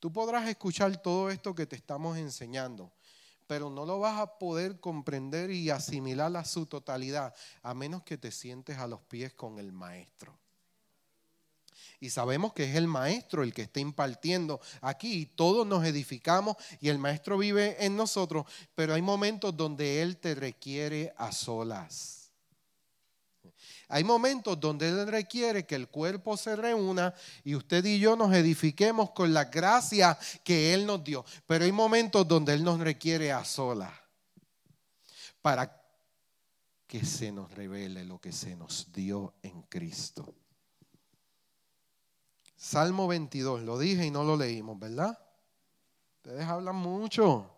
Tú 0.00 0.12
podrás 0.12 0.48
escuchar 0.48 0.96
todo 1.00 1.30
esto 1.30 1.54
que 1.54 1.66
te 1.66 1.76
estamos 1.76 2.18
enseñando, 2.18 2.92
pero 3.46 3.70
no 3.70 3.86
lo 3.86 3.98
vas 4.00 4.20
a 4.20 4.38
poder 4.38 4.80
comprender 4.80 5.50
y 5.50 5.70
asimilar 5.70 6.36
a 6.36 6.44
su 6.44 6.66
totalidad 6.66 7.34
a 7.62 7.74
menos 7.74 8.02
que 8.02 8.18
te 8.18 8.30
sientes 8.30 8.78
a 8.78 8.86
los 8.86 9.00
pies 9.02 9.32
con 9.34 9.58
el 9.58 9.72
maestro 9.72 10.38
y 12.04 12.10
sabemos 12.10 12.52
que 12.52 12.64
es 12.64 12.76
el 12.76 12.86
maestro 12.86 13.42
el 13.42 13.54
que 13.54 13.62
está 13.62 13.80
impartiendo 13.80 14.60
aquí 14.82 15.12
y 15.14 15.26
todos 15.26 15.66
nos 15.66 15.86
edificamos 15.86 16.56
y 16.80 16.90
el 16.90 16.98
maestro 16.98 17.38
vive 17.38 17.82
en 17.84 17.96
nosotros, 17.96 18.44
pero 18.74 18.92
hay 18.92 19.00
momentos 19.00 19.56
donde 19.56 20.02
él 20.02 20.18
te 20.18 20.34
requiere 20.34 21.14
a 21.16 21.32
solas. 21.32 22.23
Hay 23.88 24.04
momentos 24.04 24.58
donde 24.58 24.88
Él 24.88 25.06
requiere 25.06 25.66
que 25.66 25.74
el 25.74 25.88
cuerpo 25.88 26.36
se 26.36 26.56
reúna 26.56 27.14
y 27.42 27.54
usted 27.54 27.84
y 27.84 27.98
yo 27.98 28.16
nos 28.16 28.34
edifiquemos 28.34 29.10
con 29.10 29.32
la 29.34 29.44
gracia 29.44 30.18
que 30.42 30.74
Él 30.74 30.86
nos 30.86 31.04
dio. 31.04 31.24
Pero 31.46 31.64
hay 31.64 31.72
momentos 31.72 32.26
donde 32.26 32.54
Él 32.54 32.64
nos 32.64 32.80
requiere 32.80 33.32
a 33.32 33.44
solas 33.44 33.92
para 35.42 35.82
que 36.86 37.04
se 37.04 37.32
nos 37.32 37.52
revele 37.52 38.04
lo 38.04 38.20
que 38.20 38.32
se 38.32 38.56
nos 38.56 38.92
dio 38.92 39.34
en 39.42 39.62
Cristo. 39.62 40.34
Salmo 42.56 43.06
22, 43.06 43.62
lo 43.62 43.78
dije 43.78 44.06
y 44.06 44.10
no 44.10 44.24
lo 44.24 44.36
leímos, 44.36 44.78
¿verdad? 44.78 45.18
Ustedes 46.16 46.46
hablan 46.46 46.76
mucho. 46.76 47.53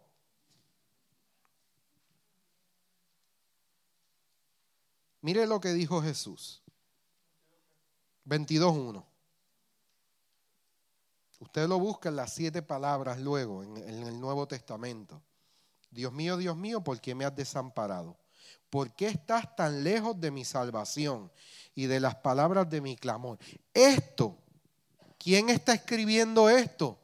Mire 5.27 5.45
lo 5.45 5.59
que 5.61 5.73
dijo 5.73 6.01
Jesús. 6.01 6.63
22.1. 8.27 9.05
Usted 11.41 11.67
lo 11.67 11.81
busca 11.81 12.11
en 12.11 12.15
las 12.15 12.33
siete 12.33 12.63
palabras 12.63 13.19
luego, 13.19 13.65
en, 13.65 13.77
en, 13.77 14.07
el 14.07 14.21
Nuevo 14.21 14.47
Testamento. 14.47 15.21
Dios 15.91 16.13
mío, 16.13 16.37
Dios 16.37 16.57
mío, 16.57 16.81
¿por 16.81 17.01
qué 17.01 17.17
me 17.17 17.25
has 17.25 17.35
desamparado? 17.35 18.17
¿Por 18.71 18.95
qué 18.95 19.09
estás 19.09 19.57
tan 19.57 19.83
lejos 19.83 20.21
de 20.21 20.31
mi 20.31 20.45
salvación 20.45 21.33
y 21.75 21.87
de 21.87 21.99
las 21.99 22.15
palabras 22.15 22.71
de 22.71 22.81
mi 22.81 22.97
clamor? 22.97 23.37
Esto 23.75 24.39
¿Quién 25.19 25.49
está 25.49 25.75
escribiendo 25.75 26.49
esto? 26.49 27.01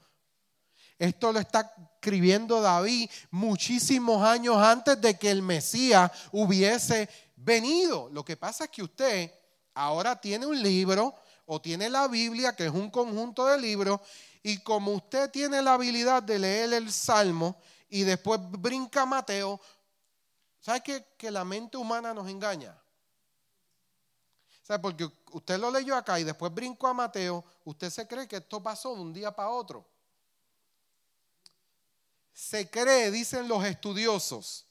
Esto 0.96 1.32
lo 1.32 1.40
está 1.40 1.74
escribiendo 1.94 2.60
David 2.60 3.10
muchísimos 3.32 4.22
años 4.22 4.58
antes 4.58 5.00
de 5.00 5.18
que 5.18 5.28
el 5.28 5.42
Mesías 5.42 6.12
hubiese 6.30 7.08
venido. 7.45 8.09
Lo 8.11 8.24
que 8.24 8.36
pasa 8.36 8.64
es 8.64 8.70
que 8.70 8.82
usted 8.82 9.32
ahora 9.74 10.20
tiene 10.20 10.47
un 10.47 10.61
libro 10.62 11.14
o 11.47 11.61
tiene 11.61 11.90
la 11.90 12.09
Biblia, 12.09 12.55
que 12.55 12.66
es 12.66 12.72
un 12.72 12.90
conjunto 12.90 13.47
de 13.47 13.59
libros, 13.59 14.01
y 14.43 14.59
como 14.59 14.93
usted 14.93 15.30
tiene 15.30 15.62
la 15.62 15.74
habilidad 15.74 16.22
de 16.22 16.38
leer 16.38 16.72
el 16.72 16.93
Salmo 16.93 17.57
y 17.88 18.03
después 18.03 18.40
brinca 18.43 19.05
Mateo, 19.05 19.61
¿sabe 20.61 20.82
que, 20.82 21.05
que 21.16 21.30
la 21.30 21.45
mente 21.45 21.76
humana 21.76 22.14
nos 22.14 22.28
engaña? 22.28 22.76
¿Sabe? 24.62 24.78
Porque 24.78 25.11
usted 25.32 25.59
lo 25.59 25.70
leyó 25.70 25.97
acá 25.97 26.18
y 26.18 26.24
después 26.24 26.53
brincó 26.55 26.88
a 26.88 26.95
Mateo, 26.95 27.45
usted 27.64 27.90
se 27.90 28.07
cree 28.07 28.28
que 28.28 28.36
esto 28.36 28.62
pasó 28.62 28.95
de 28.95 29.03
un 29.03 29.12
día 29.12 29.34
para 29.34 29.51
otro. 29.51 29.86
Se 32.32 32.70
cree, 32.70 33.11
dicen 33.11 33.47
los 33.47 33.64
estudiosos, 33.64 34.66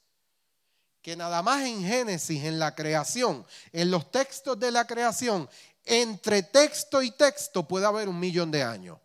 que 1.02 1.16
nada 1.16 1.42
más 1.42 1.64
en 1.66 1.82
Génesis, 1.82 2.44
en 2.44 2.60
la 2.60 2.74
creación, 2.74 3.44
en 3.72 3.90
los 3.90 4.10
textos 4.10 4.58
de 4.58 4.70
la 4.70 4.86
creación, 4.86 5.50
entre 5.84 6.44
texto 6.44 7.02
y 7.02 7.10
texto 7.10 7.66
puede 7.66 7.86
haber 7.86 8.08
un 8.08 8.18
millón 8.18 8.52
de 8.52 8.62
años. 8.62 8.98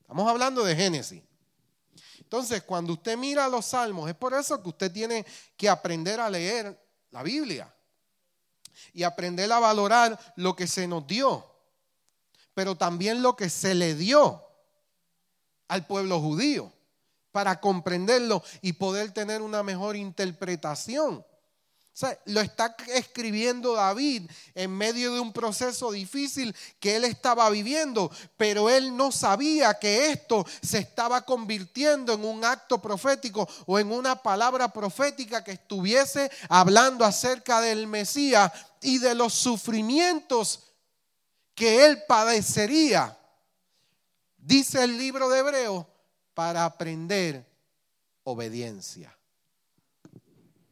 Estamos 0.00 0.28
hablando 0.28 0.64
de 0.64 0.74
Génesis. 0.74 1.22
Entonces, 2.18 2.62
cuando 2.64 2.94
usted 2.94 3.16
mira 3.16 3.48
los 3.48 3.66
salmos, 3.66 4.10
es 4.10 4.16
por 4.16 4.34
eso 4.34 4.60
que 4.60 4.68
usted 4.68 4.90
tiene 4.90 5.24
que 5.56 5.68
aprender 5.68 6.18
a 6.18 6.28
leer 6.28 6.78
la 7.12 7.22
Biblia 7.22 7.72
y 8.92 9.04
aprender 9.04 9.50
a 9.52 9.60
valorar 9.60 10.18
lo 10.34 10.56
que 10.56 10.66
se 10.66 10.88
nos 10.88 11.06
dio, 11.06 11.46
pero 12.52 12.74
también 12.74 13.22
lo 13.22 13.36
que 13.36 13.48
se 13.48 13.74
le 13.76 13.94
dio 13.94 14.42
al 15.68 15.86
pueblo 15.86 16.20
judío 16.20 16.72
para 17.38 17.60
comprenderlo 17.60 18.42
y 18.62 18.72
poder 18.72 19.12
tener 19.12 19.42
una 19.42 19.62
mejor 19.62 19.94
interpretación 19.94 21.24
lo 22.24 22.40
está 22.40 22.76
escribiendo 22.88 23.74
David 23.74 24.28
en 24.56 24.72
medio 24.72 25.14
de 25.14 25.20
un 25.20 25.32
proceso 25.32 25.92
difícil 25.92 26.52
que 26.80 26.96
él 26.96 27.04
estaba 27.04 27.48
viviendo, 27.48 28.10
pero 28.36 28.68
él 28.68 28.96
no 28.96 29.12
sabía 29.12 29.78
que 29.78 30.10
esto 30.10 30.44
se 30.60 30.78
estaba 30.78 31.22
convirtiendo 31.22 32.12
en 32.12 32.24
un 32.24 32.44
acto 32.44 32.82
profético 32.82 33.48
o 33.66 33.78
en 33.78 33.92
una 33.92 34.20
palabra 34.20 34.72
profética 34.72 35.44
que 35.44 35.52
estuviese 35.52 36.28
hablando 36.48 37.04
acerca 37.04 37.60
del 37.60 37.86
Mesías 37.86 38.50
y 38.80 38.98
de 38.98 39.14
los 39.14 39.32
sufrimientos 39.32 40.64
que 41.54 41.86
él 41.86 42.02
padecería. 42.08 43.16
Dice 44.36 44.82
el 44.82 44.98
libro 44.98 45.28
de 45.28 45.38
Hebreos, 45.38 45.86
para 46.38 46.64
aprender 46.64 47.44
obediencia. 48.22 49.12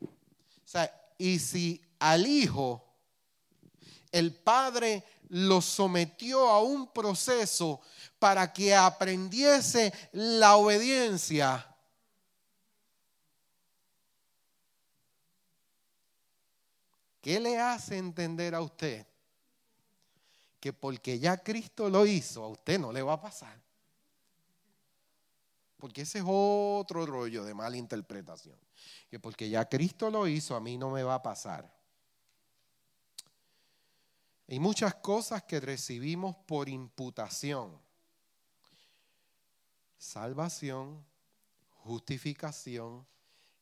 O 0.00 0.08
sea, 0.64 0.88
y 1.18 1.40
si 1.40 1.82
al 1.98 2.24
hijo 2.24 2.84
el 4.12 4.32
padre 4.32 5.02
lo 5.30 5.60
sometió 5.60 6.48
a 6.50 6.62
un 6.62 6.92
proceso 6.92 7.80
para 8.20 8.52
que 8.52 8.76
aprendiese 8.76 9.92
la 10.12 10.54
obediencia, 10.54 11.66
¿qué 17.20 17.40
le 17.40 17.58
hace 17.58 17.98
entender 17.98 18.54
a 18.54 18.60
usted? 18.60 19.04
Que 20.60 20.72
porque 20.72 21.18
ya 21.18 21.36
Cristo 21.38 21.90
lo 21.90 22.06
hizo, 22.06 22.44
a 22.44 22.48
usted 22.50 22.78
no 22.78 22.92
le 22.92 23.02
va 23.02 23.14
a 23.14 23.20
pasar. 23.20 23.65
Porque 25.87 26.03
ese 26.03 26.18
es 26.18 26.24
otro 26.26 27.07
rollo 27.07 27.45
de 27.45 27.55
mala 27.55 27.76
interpretación 27.76 28.59
que 29.09 29.20
porque 29.20 29.49
ya 29.49 29.68
Cristo 29.68 30.11
lo 30.11 30.26
hizo, 30.26 30.57
a 30.57 30.61
mí 30.61 30.76
no 30.76 30.91
me 30.91 31.05
va 31.05 31.14
a 31.14 31.22
pasar. 31.22 31.72
Hay 34.49 34.59
muchas 34.59 34.97
cosas 34.97 35.45
que 35.45 35.61
recibimos 35.61 36.34
por 36.45 36.68
imputación. 36.68 37.80
Salvación, 39.97 41.07
justificación, 41.84 43.07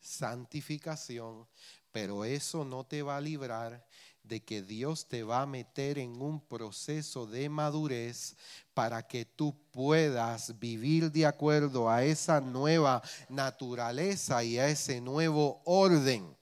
santificación, 0.01 1.47
pero 1.93 2.25
eso 2.25 2.64
no 2.64 2.85
te 2.85 3.03
va 3.03 3.18
a 3.18 3.20
librar 3.20 3.87
de 4.25 4.43
que 4.43 4.62
Dios 4.62 5.07
te 5.07 5.22
va 5.22 5.43
a 5.43 5.47
meter 5.47 5.99
en 5.99 6.20
un 6.20 6.41
proceso 6.41 7.27
de 7.27 7.49
madurez 7.49 8.37
para 8.72 9.07
que 9.07 9.25
tú 9.25 9.55
puedas 9.70 10.59
vivir 10.59 11.12
de 11.12 11.27
acuerdo 11.27 11.89
a 11.89 12.05
esa 12.05 12.41
nueva 12.41 13.03
naturaleza 13.29 14.43
y 14.43 14.59
a 14.59 14.68
ese 14.68 15.01
nuevo 15.01 15.62
orden. 15.64 16.37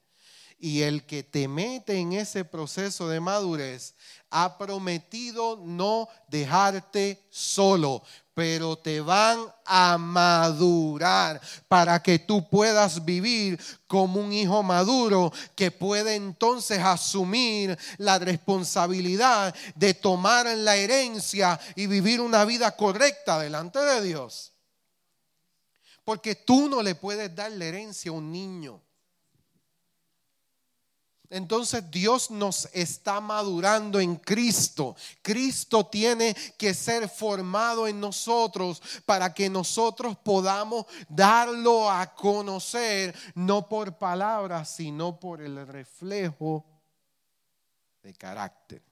Y 0.65 0.83
el 0.83 1.05
que 1.07 1.25
te 1.25 1.49
mete 1.49 1.97
en 1.97 2.13
ese 2.13 2.45
proceso 2.45 3.09
de 3.09 3.19
madurez 3.19 3.97
ha 4.31 4.57
prometido 4.57 5.57
no 5.61 6.09
dejarte 6.29 7.21
solo, 7.31 8.05
pero 8.33 8.79
te 8.79 9.01
van 9.01 9.45
a 9.67 9.99
madurar 9.99 11.41
para 11.67 12.01
que 12.01 12.21
tú 12.21 12.49
puedas 12.49 13.05
vivir 13.05 13.61
como 13.89 14.21
un 14.21 14.33
hijo 14.33 14.63
maduro 14.63 15.33
que 15.57 15.73
puede 15.73 16.15
entonces 16.15 16.79
asumir 16.79 17.77
la 17.99 18.21
responsabilidad 18.21 19.53
de 19.75 19.95
tomar 19.95 20.47
la 20.47 20.77
herencia 20.77 21.59
y 21.75 21.89
vivir 21.89 22.21
una 22.21 22.45
vida 22.45 22.77
correcta 22.77 23.41
delante 23.41 23.81
de 23.81 24.01
Dios. 24.01 24.53
Porque 26.05 26.37
tú 26.37 26.69
no 26.69 26.85
le 26.85 26.95
puedes 26.95 27.35
dar 27.35 27.51
la 27.51 27.65
herencia 27.65 28.13
a 28.13 28.15
un 28.15 28.31
niño. 28.31 28.81
Entonces 31.33 31.91
Dios 31.91 32.31
nos 32.31 32.69
está 32.75 33.19
madurando 33.19 33.99
en 33.99 34.17
Cristo. 34.17 34.95
Cristo 35.23 35.87
tiene 35.87 36.35
que 36.59 36.75
ser 36.75 37.09
formado 37.09 37.89
en 37.89 37.99
nosotros 37.99 38.83
para 39.07 39.33
que 39.33 39.49
nosotros 39.49 40.19
podamos 40.19 40.85
darlo 41.09 41.91
a 41.91 42.15
conocer, 42.15 43.17
no 43.35 43.67
por 43.67 43.97
palabras, 43.97 44.77
sino 44.77 45.19
por 45.19 45.41
el 45.41 45.67
reflejo 45.67 46.67
de 48.03 48.13
carácter. 48.13 48.83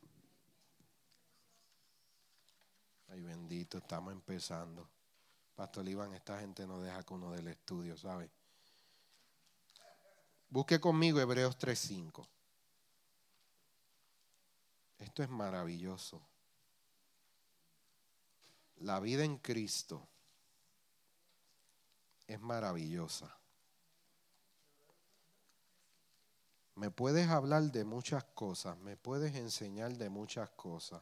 Ay 3.09 3.21
bendito, 3.21 3.77
estamos 3.77 4.15
empezando. 4.15 4.89
Pastor 5.55 5.87
Iván, 5.87 6.15
esta 6.15 6.41
gente 6.41 6.67
no 6.67 6.81
deja 6.81 7.03
que 7.03 7.13
uno 7.13 7.33
del 7.33 7.49
estudio, 7.49 7.99
¿sabe? 7.99 8.31
Busque 10.51 10.81
conmigo 10.81 11.21
Hebreos 11.21 11.57
3.5. 11.57 12.27
Esto 14.99 15.23
es 15.23 15.29
maravilloso. 15.29 16.21
La 18.81 18.99
vida 18.99 19.23
en 19.23 19.39
Cristo 19.39 20.03
es 22.27 22.41
maravillosa. 22.41 23.33
Me 26.75 26.91
puedes 26.91 27.29
hablar 27.29 27.63
de 27.71 27.85
muchas 27.85 28.25
cosas, 28.25 28.77
me 28.79 28.97
puedes 28.97 29.37
enseñar 29.37 29.93
de 29.99 30.09
muchas 30.09 30.51
cosas, 30.51 31.01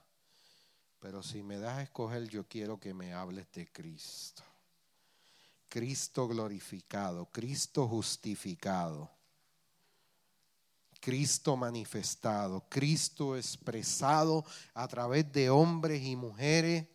pero 0.99 1.23
si 1.23 1.43
me 1.43 1.57
das 1.57 1.79
a 1.79 1.83
escoger, 1.83 2.29
yo 2.29 2.47
quiero 2.47 2.79
que 2.79 2.93
me 2.93 3.15
hables 3.15 3.51
de 3.53 3.67
Cristo. 3.73 4.43
Cristo 5.71 6.29
glorificado, 6.29 7.27
Cristo 7.27 7.89
justificado. 7.89 9.18
Cristo 11.09 11.57
manifestado, 11.57 12.69
Cristo 12.69 13.35
expresado 13.35 14.45
a 14.75 14.87
través 14.89 15.33
de 15.33 15.49
hombres 15.49 16.03
y 16.03 16.17
mujeres 16.17 16.87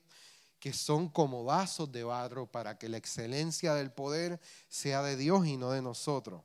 que 0.59 0.71
son 0.71 1.09
como 1.09 1.43
vasos 1.43 1.91
de 1.91 2.03
barro 2.03 2.45
para 2.45 2.77
que 2.77 2.89
la 2.89 2.97
excelencia 2.97 3.73
del 3.73 3.91
poder 3.91 4.39
sea 4.69 5.01
de 5.01 5.17
Dios 5.17 5.47
y 5.47 5.57
no 5.57 5.71
de 5.71 5.81
nosotros. 5.81 6.43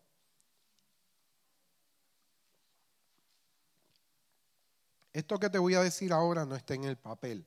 Esto 5.13 5.39
que 5.39 5.51
te 5.51 5.59
voy 5.59 5.75
a 5.75 5.83
decir 5.83 6.11
ahora 6.11 6.47
no 6.47 6.57
está 6.57 6.73
en 6.73 6.85
el 6.85 6.97
papel. 6.97 7.47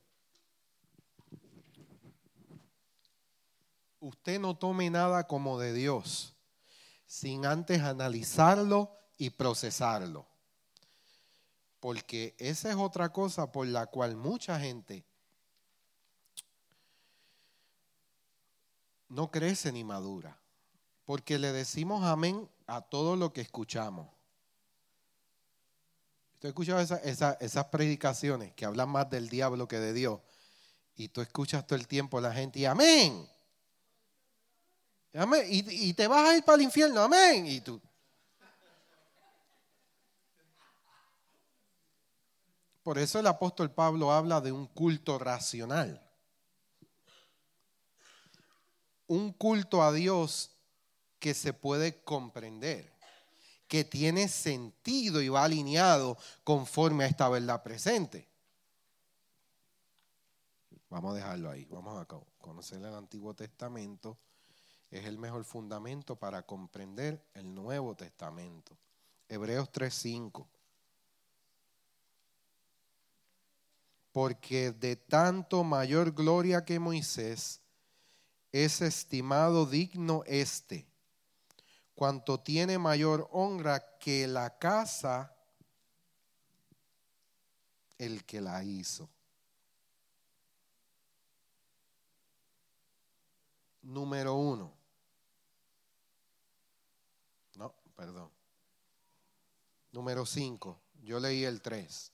Usted 4.00 4.40
no 4.40 4.56
tome 4.56 4.88
nada 4.92 5.26
como 5.26 5.58
de 5.58 5.74
Dios 5.74 6.36
sin 7.08 7.48
antes 7.48 7.82
analizarlo 7.82 9.01
y 9.22 9.30
procesarlo. 9.30 10.26
Porque 11.80 12.34
esa 12.40 12.72
es 12.72 12.76
otra 12.76 13.14
cosa 13.14 13.52
por 13.52 13.68
la 13.68 13.86
cual 13.86 14.16
mucha 14.16 14.60
gente 14.60 15.06
no 19.10 19.30
crece 19.30 19.72
ni 19.72 19.84
madura. 19.84 20.36
Porque 21.06 21.38
le 21.38 21.52
decimos 21.52 22.04
amén 22.04 22.50
a 22.66 22.82
todo 22.82 23.16
lo 23.16 23.32
que 23.32 23.42
escuchamos. 23.42 24.08
¿Tú 26.40 26.48
has 26.48 26.50
escuchado 26.50 26.80
esas 26.82 27.66
predicaciones 27.66 28.54
que 28.56 28.66
hablan 28.66 28.90
más 28.90 29.08
del 29.12 29.30
diablo 29.30 29.68
que 29.68 29.78
de 29.78 29.94
Dios? 29.94 30.20
Y 30.96 31.10
tú 31.10 31.22
escuchas 31.22 31.68
todo 31.68 31.78
el 31.78 31.88
tiempo 31.88 32.18
a 32.18 32.22
la 32.22 32.34
gente 32.34 32.58
y 32.58 32.66
amén. 32.66 33.30
Amén. 35.14 35.46
Y, 35.48 35.90
y 35.90 35.94
te 35.94 36.08
vas 36.08 36.28
a 36.28 36.38
ir 36.38 36.44
para 36.44 36.56
el 36.56 36.64
infierno, 36.64 37.02
amén. 37.02 37.46
Y 37.46 37.62
tú, 37.62 37.80
Por 42.84 42.98
eso 42.98 43.20
el 43.20 43.28
apóstol 43.28 43.72
Pablo 43.72 44.12
habla 44.12 44.42
de 44.42 44.52
un 44.52 44.66
culto 44.68 45.20
racional. 45.20 46.02
Un 49.08 49.34
culto 49.34 49.84
a 49.84 49.92
Dios 49.92 50.52
que 51.20 51.34
se 51.34 51.54
puede 51.54 52.04
comprender, 52.04 52.92
que 53.68 53.84
tiene 53.84 54.28
sentido 54.28 55.22
y 55.22 55.30
va 55.30 55.44
alineado 55.44 56.18
conforme 56.44 57.04
a 57.04 57.08
esta 57.08 57.30
verdad 57.30 57.62
presente. 57.62 58.28
Vamos 60.90 61.14
a 61.14 61.16
dejarlo 61.16 61.50
ahí. 61.50 61.66
Vamos 61.66 62.02
a 62.02 62.06
conocer 62.40 62.80
el 62.80 62.96
Antiguo 62.96 63.34
Testamento. 63.34 64.18
Es 64.90 65.06
el 65.06 65.18
mejor 65.18 65.46
fundamento 65.46 66.18
para 66.18 66.46
comprender 66.46 67.24
el 67.34 67.54
Nuevo 67.54 67.96
Testamento. 67.96 68.78
Hebreos 69.30 69.72
3:5. 69.72 70.48
Porque 74.12 74.72
de 74.72 74.96
tanto 74.96 75.64
mayor 75.64 76.12
gloria 76.12 76.66
que 76.66 76.80
Moisés 76.80 77.62
es 78.52 78.82
estimado 78.82 79.66
digno 79.66 80.24
este, 80.26 80.86
cuanto 81.96 82.40
tiene 82.40 82.78
mayor 82.78 83.28
honra 83.32 83.98
que 84.00 84.28
la 84.28 84.58
casa 84.58 85.34
el 87.98 88.26
que 88.26 88.42
la 88.42 88.64
hizo. 88.64 89.10
Número 93.84 94.36
uno. 94.36 94.74
No, 97.56 97.74
perdón. 97.96 98.32
Número 99.92 100.26
cinco. 100.26 100.82
Yo 101.04 101.20
leí 101.20 101.44
el 101.44 101.62
tres. 101.62 102.11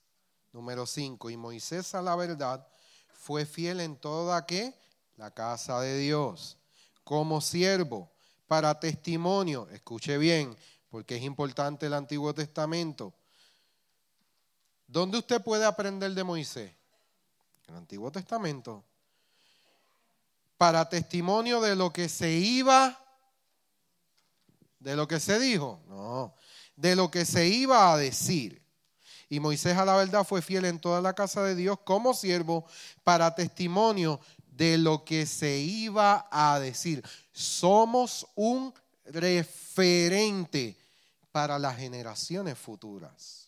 Número 0.58 0.88
5. 0.88 1.30
Y 1.30 1.38
Moisés 1.38 1.94
a 1.94 2.02
la 2.02 2.16
verdad 2.16 2.68
fue 3.14 3.46
fiel 3.46 3.80
en 3.80 3.96
toda 3.96 4.44
que 4.48 4.74
la 5.16 5.30
casa 5.30 5.80
de 5.82 6.00
Dios, 6.00 6.58
como 7.04 7.42
siervo, 7.42 8.10
para 8.48 8.80
testimonio. 8.80 9.70
Escuche 9.70 10.18
bien, 10.18 10.58
porque 10.90 11.18
es 11.18 11.22
importante 11.22 11.86
el 11.86 11.94
Antiguo 11.94 12.34
Testamento. 12.34 13.14
¿Dónde 14.88 15.20
usted 15.20 15.44
puede 15.44 15.64
aprender 15.64 16.16
de 16.16 16.24
Moisés? 16.24 16.72
El 17.68 17.76
Antiguo 17.76 18.12
Testamento. 18.12 18.84
Para 20.58 20.90
testimonio 20.90 21.62
de 21.62 21.76
lo 21.76 21.94
que 21.94 22.10
se 22.10 22.32
iba, 22.32 23.00
de 24.80 24.96
lo 24.96 25.08
que 25.08 25.20
se 25.20 25.38
dijo, 25.38 25.80
no, 25.88 26.34
de 26.76 26.96
lo 26.96 27.12
que 27.12 27.26
se 27.26 27.46
iba 27.48 27.94
a 27.94 27.98
decir. 27.98 28.67
Y 29.30 29.40
Moisés 29.40 29.78
a 29.78 29.86
la 29.86 29.96
verdad 29.96 30.26
fue 30.26 30.42
fiel 30.42 30.66
en 30.66 30.80
toda 30.80 31.02
la 31.02 31.14
casa 31.14 31.44
de 31.44 31.56
Dios 31.56 31.80
como 31.84 32.14
siervo 32.14 32.66
para 33.04 33.36
testimonio 33.36 34.20
de 34.52 34.78
lo 34.78 35.04
que 35.04 35.26
se 35.26 35.58
iba 35.58 36.28
a 36.32 36.60
decir. 36.60 37.04
Somos 37.32 38.26
un 38.36 38.74
referente 39.06 40.76
para 41.32 41.60
las 41.60 41.78
generaciones 41.78 42.58
futuras. 42.58 43.47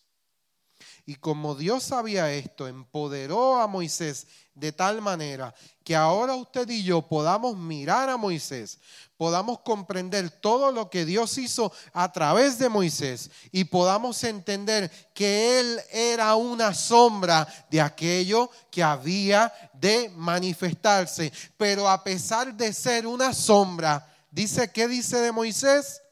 Y 1.10 1.16
como 1.16 1.56
Dios 1.56 1.82
sabía 1.82 2.32
esto, 2.32 2.68
empoderó 2.68 3.60
a 3.60 3.66
Moisés 3.66 4.28
de 4.54 4.70
tal 4.70 5.02
manera 5.02 5.52
que 5.82 5.96
ahora 5.96 6.36
usted 6.36 6.70
y 6.70 6.84
yo 6.84 7.02
podamos 7.02 7.56
mirar 7.56 8.08
a 8.08 8.16
Moisés, 8.16 8.78
podamos 9.16 9.58
comprender 9.58 10.30
todo 10.30 10.70
lo 10.70 10.88
que 10.88 11.04
Dios 11.04 11.36
hizo 11.36 11.72
a 11.92 12.12
través 12.12 12.60
de 12.60 12.68
Moisés 12.68 13.28
y 13.50 13.64
podamos 13.64 14.22
entender 14.22 14.88
que 15.12 15.58
Él 15.58 15.80
era 15.90 16.36
una 16.36 16.72
sombra 16.74 17.44
de 17.68 17.80
aquello 17.80 18.48
que 18.70 18.80
había 18.80 19.52
de 19.72 20.10
manifestarse. 20.10 21.32
Pero 21.56 21.88
a 21.88 22.04
pesar 22.04 22.54
de 22.54 22.72
ser 22.72 23.04
una 23.08 23.34
sombra, 23.34 24.08
dice, 24.30 24.70
¿qué 24.70 24.86
dice 24.86 25.18
de 25.18 25.32
Moisés? 25.32 26.02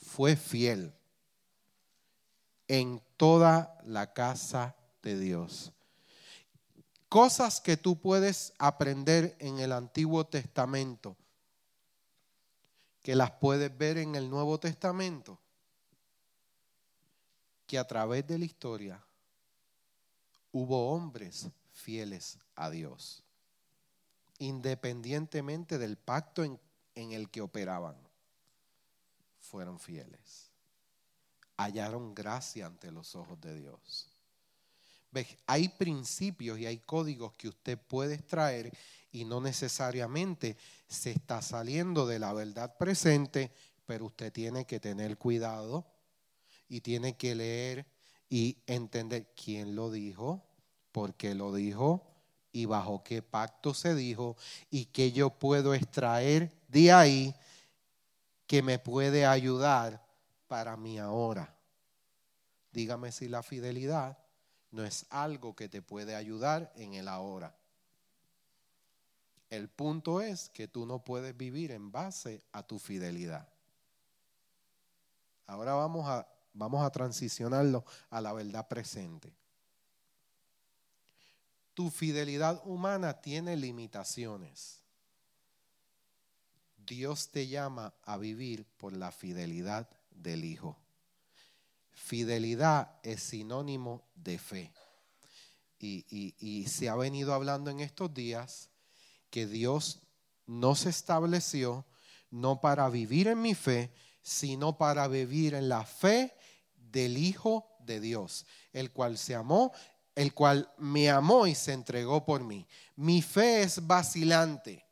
Fue 0.00 0.36
fiel 0.36 0.94
en 2.70 3.02
toda 3.16 3.76
la 3.84 4.12
casa 4.12 4.76
de 5.02 5.18
Dios. 5.18 5.72
Cosas 7.08 7.60
que 7.60 7.76
tú 7.76 8.00
puedes 8.00 8.52
aprender 8.58 9.36
en 9.40 9.58
el 9.58 9.72
Antiguo 9.72 10.24
Testamento, 10.24 11.16
que 13.02 13.16
las 13.16 13.32
puedes 13.32 13.76
ver 13.76 13.98
en 13.98 14.14
el 14.14 14.30
Nuevo 14.30 14.60
Testamento, 14.60 15.36
que 17.66 17.76
a 17.76 17.88
través 17.88 18.24
de 18.28 18.38
la 18.38 18.44
historia 18.44 19.04
hubo 20.52 20.92
hombres 20.92 21.48
fieles 21.72 22.38
a 22.54 22.70
Dios, 22.70 23.24
independientemente 24.38 25.76
del 25.76 25.96
pacto 25.96 26.44
en, 26.44 26.60
el 26.94 27.30
que 27.30 27.40
operaban, 27.40 27.96
fueron 29.40 29.80
fieles. 29.80 30.49
Hallaron 31.60 32.14
gracia 32.14 32.64
ante 32.64 32.90
los 32.90 33.14
ojos 33.14 33.38
de 33.38 33.54
Dios. 33.54 34.08
Hay 35.46 35.68
principios 35.68 36.58
y 36.58 36.64
hay 36.64 36.78
códigos 36.78 37.34
que 37.34 37.48
usted 37.48 37.78
puede 37.78 38.14
extraer 38.14 38.72
y 39.12 39.26
no 39.26 39.42
necesariamente 39.42 40.56
se 40.88 41.10
está 41.10 41.42
saliendo 41.42 42.06
de 42.06 42.18
la 42.18 42.32
verdad 42.32 42.78
presente, 42.78 43.52
pero 43.84 44.06
usted 44.06 44.32
tiene 44.32 44.64
que 44.64 44.80
tener 44.80 45.18
cuidado 45.18 45.84
y 46.66 46.80
tiene 46.80 47.18
que 47.18 47.34
leer 47.34 47.86
y 48.30 48.56
entender 48.66 49.34
quién 49.34 49.74
lo 49.74 49.90
dijo, 49.90 50.42
por 50.92 51.14
qué 51.14 51.34
lo 51.34 51.52
dijo 51.52 52.06
y 52.52 52.64
bajo 52.64 53.04
qué 53.04 53.20
pacto 53.20 53.74
se 53.74 53.94
dijo 53.94 54.34
y 54.70 54.86
qué 54.86 55.12
yo 55.12 55.28
puedo 55.28 55.74
extraer 55.74 56.50
de 56.68 56.90
ahí 56.90 57.34
que 58.46 58.62
me 58.62 58.78
puede 58.78 59.26
ayudar 59.26 60.09
para 60.50 60.76
mi 60.76 60.98
ahora. 60.98 61.54
Dígame 62.72 63.12
si 63.12 63.28
la 63.28 63.40
fidelidad 63.44 64.18
no 64.72 64.84
es 64.84 65.06
algo 65.08 65.54
que 65.54 65.68
te 65.68 65.80
puede 65.80 66.16
ayudar 66.16 66.72
en 66.74 66.94
el 66.94 67.06
ahora. 67.06 67.54
El 69.48 69.68
punto 69.68 70.20
es 70.20 70.48
que 70.48 70.66
tú 70.66 70.86
no 70.86 71.04
puedes 71.04 71.36
vivir 71.36 71.70
en 71.70 71.92
base 71.92 72.42
a 72.50 72.64
tu 72.64 72.80
fidelidad. 72.80 73.48
Ahora 75.46 75.74
vamos 75.74 76.08
a, 76.08 76.26
vamos 76.52 76.84
a 76.84 76.90
transicionarlo 76.90 77.84
a 78.10 78.20
la 78.20 78.32
verdad 78.32 78.66
presente. 78.66 79.32
Tu 81.74 81.92
fidelidad 81.92 82.60
humana 82.64 83.20
tiene 83.20 83.56
limitaciones. 83.56 84.82
Dios 86.76 87.28
te 87.28 87.46
llama 87.46 87.94
a 88.02 88.16
vivir 88.16 88.66
por 88.78 88.96
la 88.96 89.12
fidelidad 89.12 89.88
del 90.10 90.44
Hijo. 90.44 90.76
Fidelidad 91.92 92.98
es 93.02 93.22
sinónimo 93.22 94.02
de 94.14 94.38
fe. 94.38 94.72
Y, 95.78 96.66
se 96.68 96.88
ha 96.88 96.94
venido 96.94 97.32
hablando 97.32 97.70
en 97.70 97.80
estos 97.80 98.12
días 98.12 98.68
que 99.30 99.46
Dios 99.46 100.00
nos 100.46 100.84
estableció 100.84 101.86
no 102.30 102.60
para 102.60 102.88
vivir 102.90 103.28
en 103.28 103.40
mi 103.40 103.54
fe, 103.54 103.92
sino 104.22 104.76
para 104.76 105.08
vivir 105.08 105.54
en 105.54 105.68
la 105.68 105.84
fe 105.84 106.34
del 106.74 107.16
Hijo 107.16 107.76
de 107.80 108.00
Dios, 108.00 108.44
el 108.72 108.90
cual 108.90 109.16
se 109.16 109.34
amó, 109.34 109.72
el 110.14 110.34
cual 110.34 110.70
me 110.76 111.08
amó 111.08 111.46
y 111.46 111.54
se 111.54 111.72
entregó 111.72 112.24
por 112.24 112.42
mí. 112.42 112.66
Mi 112.96 113.22
fe 113.22 113.62
es 113.62 113.86
vacilante. 113.86 114.84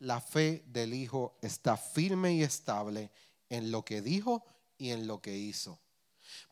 La 0.00 0.20
fe 0.20 0.62
del 0.66 0.94
Hijo 0.94 1.38
está 1.42 1.76
firme 1.76 2.34
y 2.34 2.42
estable 2.42 3.10
en 3.48 3.70
lo 3.70 3.84
que 3.84 4.00
dijo 4.00 4.44
y 4.76 4.90
en 4.90 5.06
lo 5.06 5.20
que 5.20 5.36
hizo. 5.36 5.80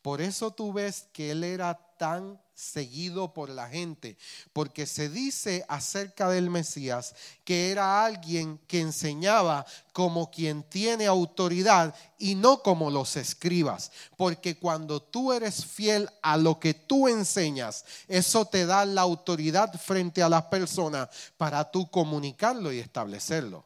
Por 0.06 0.20
eso 0.20 0.52
tú 0.52 0.72
ves 0.72 1.08
que 1.12 1.32
él 1.32 1.42
era 1.42 1.74
tan 1.98 2.40
seguido 2.54 3.34
por 3.34 3.50
la 3.50 3.68
gente, 3.68 4.16
porque 4.52 4.86
se 4.86 5.08
dice 5.08 5.64
acerca 5.66 6.28
del 6.28 6.48
Mesías 6.48 7.16
que 7.44 7.72
era 7.72 8.04
alguien 8.04 8.60
que 8.68 8.80
enseñaba 8.80 9.66
como 9.92 10.30
quien 10.30 10.62
tiene 10.62 11.06
autoridad 11.06 11.92
y 12.20 12.36
no 12.36 12.62
como 12.62 12.88
los 12.88 13.16
escribas, 13.16 13.90
porque 14.16 14.56
cuando 14.56 15.02
tú 15.02 15.32
eres 15.32 15.66
fiel 15.66 16.08
a 16.22 16.36
lo 16.36 16.60
que 16.60 16.72
tú 16.72 17.08
enseñas, 17.08 17.84
eso 18.06 18.44
te 18.44 18.64
da 18.64 18.84
la 18.84 19.00
autoridad 19.00 19.72
frente 19.74 20.22
a 20.22 20.28
las 20.28 20.44
personas 20.44 21.08
para 21.36 21.68
tú 21.68 21.90
comunicarlo 21.90 22.72
y 22.72 22.78
establecerlo. 22.78 23.64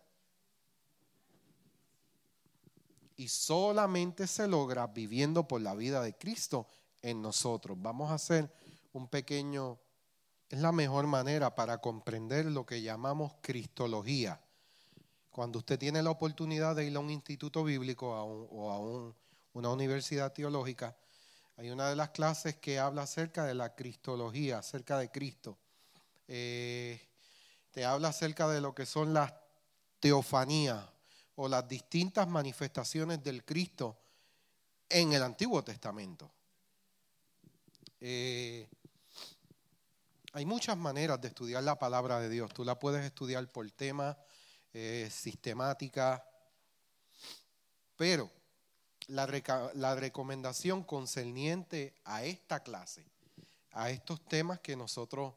Y 3.20 3.28
solamente 3.28 4.26
se 4.26 4.48
logra 4.48 4.86
viviendo 4.86 5.46
por 5.46 5.60
la 5.60 5.74
vida 5.74 6.00
de 6.00 6.16
Cristo 6.16 6.66
en 7.02 7.20
nosotros. 7.20 7.76
Vamos 7.78 8.10
a 8.10 8.14
hacer 8.14 8.50
un 8.94 9.08
pequeño, 9.08 9.78
es 10.48 10.58
la 10.58 10.72
mejor 10.72 11.06
manera 11.06 11.54
para 11.54 11.82
comprender 11.82 12.46
lo 12.46 12.64
que 12.64 12.80
llamamos 12.80 13.34
cristología. 13.42 14.40
Cuando 15.28 15.58
usted 15.58 15.78
tiene 15.78 16.02
la 16.02 16.08
oportunidad 16.08 16.74
de 16.74 16.86
ir 16.86 16.96
a 16.96 17.00
un 17.00 17.10
instituto 17.10 17.62
bíblico 17.62 18.08
o 18.08 18.70
a 18.70 18.78
una 19.52 19.68
universidad 19.68 20.32
teológica, 20.32 20.96
hay 21.58 21.68
una 21.70 21.90
de 21.90 21.96
las 21.96 22.08
clases 22.08 22.56
que 22.56 22.78
habla 22.78 23.02
acerca 23.02 23.44
de 23.44 23.52
la 23.52 23.74
cristología, 23.74 24.60
acerca 24.60 24.96
de 24.96 25.10
Cristo. 25.10 25.58
Eh, 26.26 26.98
te 27.70 27.84
habla 27.84 28.08
acerca 28.08 28.48
de 28.48 28.62
lo 28.62 28.74
que 28.74 28.86
son 28.86 29.12
las 29.12 29.34
teofanías 29.98 30.88
o 31.42 31.48
las 31.48 31.66
distintas 31.66 32.28
manifestaciones 32.28 33.24
del 33.24 33.46
Cristo 33.46 33.96
en 34.90 35.14
el 35.14 35.22
Antiguo 35.22 35.64
Testamento. 35.64 36.30
Eh, 37.98 38.68
hay 40.34 40.44
muchas 40.44 40.76
maneras 40.76 41.18
de 41.18 41.28
estudiar 41.28 41.62
la 41.62 41.78
palabra 41.78 42.20
de 42.20 42.28
Dios. 42.28 42.52
Tú 42.52 42.62
la 42.62 42.78
puedes 42.78 43.02
estudiar 43.06 43.48
por 43.48 43.70
tema, 43.70 44.18
eh, 44.74 45.08
sistemática, 45.10 46.22
pero 47.96 48.30
la, 49.06 49.26
la 49.76 49.94
recomendación 49.94 50.84
concerniente 50.84 51.94
a 52.04 52.22
esta 52.22 52.60
clase, 52.60 53.06
a 53.72 53.88
estos 53.88 54.22
temas 54.26 54.60
que 54.60 54.76
nosotros, 54.76 55.32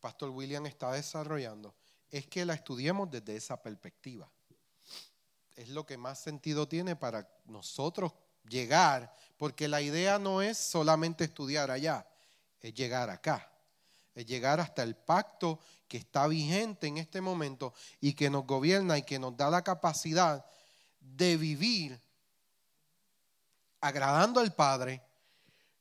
Pastor 0.00 0.30
William 0.30 0.66
está 0.66 0.90
desarrollando, 0.90 1.72
es 2.10 2.26
que 2.26 2.44
la 2.44 2.54
estudiemos 2.54 3.08
desde 3.12 3.36
esa 3.36 3.62
perspectiva 3.62 4.28
es 5.56 5.70
lo 5.70 5.86
que 5.86 5.96
más 5.96 6.20
sentido 6.20 6.68
tiene 6.68 6.94
para 6.94 7.28
nosotros 7.46 8.12
llegar, 8.48 9.12
porque 9.38 9.68
la 9.68 9.80
idea 9.80 10.18
no 10.18 10.42
es 10.42 10.58
solamente 10.58 11.24
estudiar 11.24 11.70
allá, 11.70 12.06
es 12.60 12.74
llegar 12.74 13.10
acá, 13.10 13.50
es 14.14 14.26
llegar 14.26 14.60
hasta 14.60 14.82
el 14.82 14.94
pacto 14.94 15.58
que 15.88 15.96
está 15.96 16.26
vigente 16.26 16.86
en 16.86 16.98
este 16.98 17.20
momento 17.20 17.72
y 18.00 18.12
que 18.12 18.30
nos 18.30 18.46
gobierna 18.46 18.98
y 18.98 19.02
que 19.02 19.18
nos 19.18 19.36
da 19.36 19.50
la 19.50 19.62
capacidad 19.62 20.44
de 21.00 21.36
vivir 21.36 22.00
agradando 23.80 24.40
al 24.40 24.54
Padre, 24.54 25.02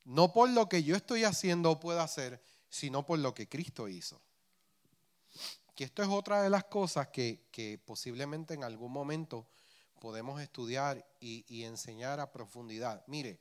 no 0.05 0.31
por 0.31 0.49
lo 0.49 0.69
que 0.69 0.83
yo 0.83 0.95
estoy 0.95 1.23
haciendo 1.23 1.71
o 1.71 1.79
puedo 1.79 1.99
hacer, 1.99 2.41
sino 2.69 3.05
por 3.05 3.19
lo 3.19 3.33
que 3.33 3.49
Cristo 3.49 3.87
hizo. 3.87 4.21
Que 5.73 5.83
esto 5.83 6.03
es 6.03 6.09
otra 6.09 6.41
de 6.41 6.49
las 6.49 6.65
cosas 6.65 7.09
que, 7.09 7.47
que 7.51 7.77
posiblemente 7.83 8.53
en 8.53 8.63
algún 8.63 8.91
momento 8.91 9.47
podemos 9.99 10.41
estudiar 10.41 11.05
y, 11.19 11.63
enseñar 11.63 12.19
a 12.19 12.31
profundidad. 12.31 13.03
Mire, 13.07 13.39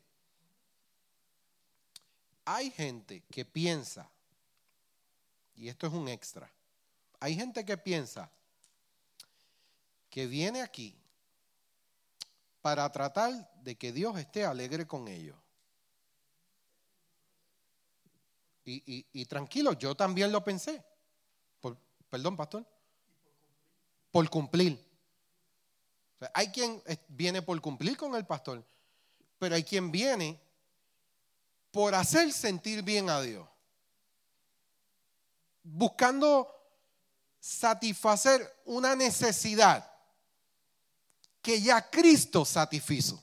hay 2.45 2.71
gente 2.71 3.23
que 3.31 3.45
piensa, 3.45 4.11
y 5.55 5.69
esto 5.69 5.87
es 5.87 5.93
un 5.93 6.09
extra, 6.09 6.51
hay 7.21 7.35
gente 7.35 7.65
que 7.65 7.77
piensa 7.77 8.31
que 10.11 10.27
viene 10.27 10.63
aquí 10.63 10.97
para 12.61 12.91
tratar 12.91 13.33
de 13.63 13.77
que 13.77 13.93
Dios 13.93 14.17
esté 14.19 14.45
alegre 14.45 14.87
con 14.87 15.09
ellos. 15.09 15.37
Y, 18.67 19.27
tranquilo, 19.27 19.75
yo 19.75 19.95
también 19.95 20.33
lo 20.33 20.43
pensé. 20.43 20.83
perdón, 22.09 22.37
pastor. 22.37 22.65
Por 24.11 24.31
cumplir 24.31 24.94
hay 26.33 26.49
quien 26.49 26.83
viene 27.09 27.43
por 27.43 27.61
cumplir 27.61 27.97
con 27.97 28.15
el 28.15 28.27
pastor, 28.27 28.65
pero 29.39 29.55
hay 29.55 29.65
quien 29.65 29.91
viene 29.91 30.41
por 31.71 31.95
hacer 31.95 32.33
sentir 32.33 32.83
bien 32.83 33.11
a 33.11 33.21
Dios. 33.21 33.49
Buscando 35.63 36.49
satisfacer 37.41 38.63
una 38.65 38.95
necesidad 38.95 39.91
que 41.43 41.61
ya 41.61 41.91
Cristo 41.91 42.45
satisfizo. 42.45 43.23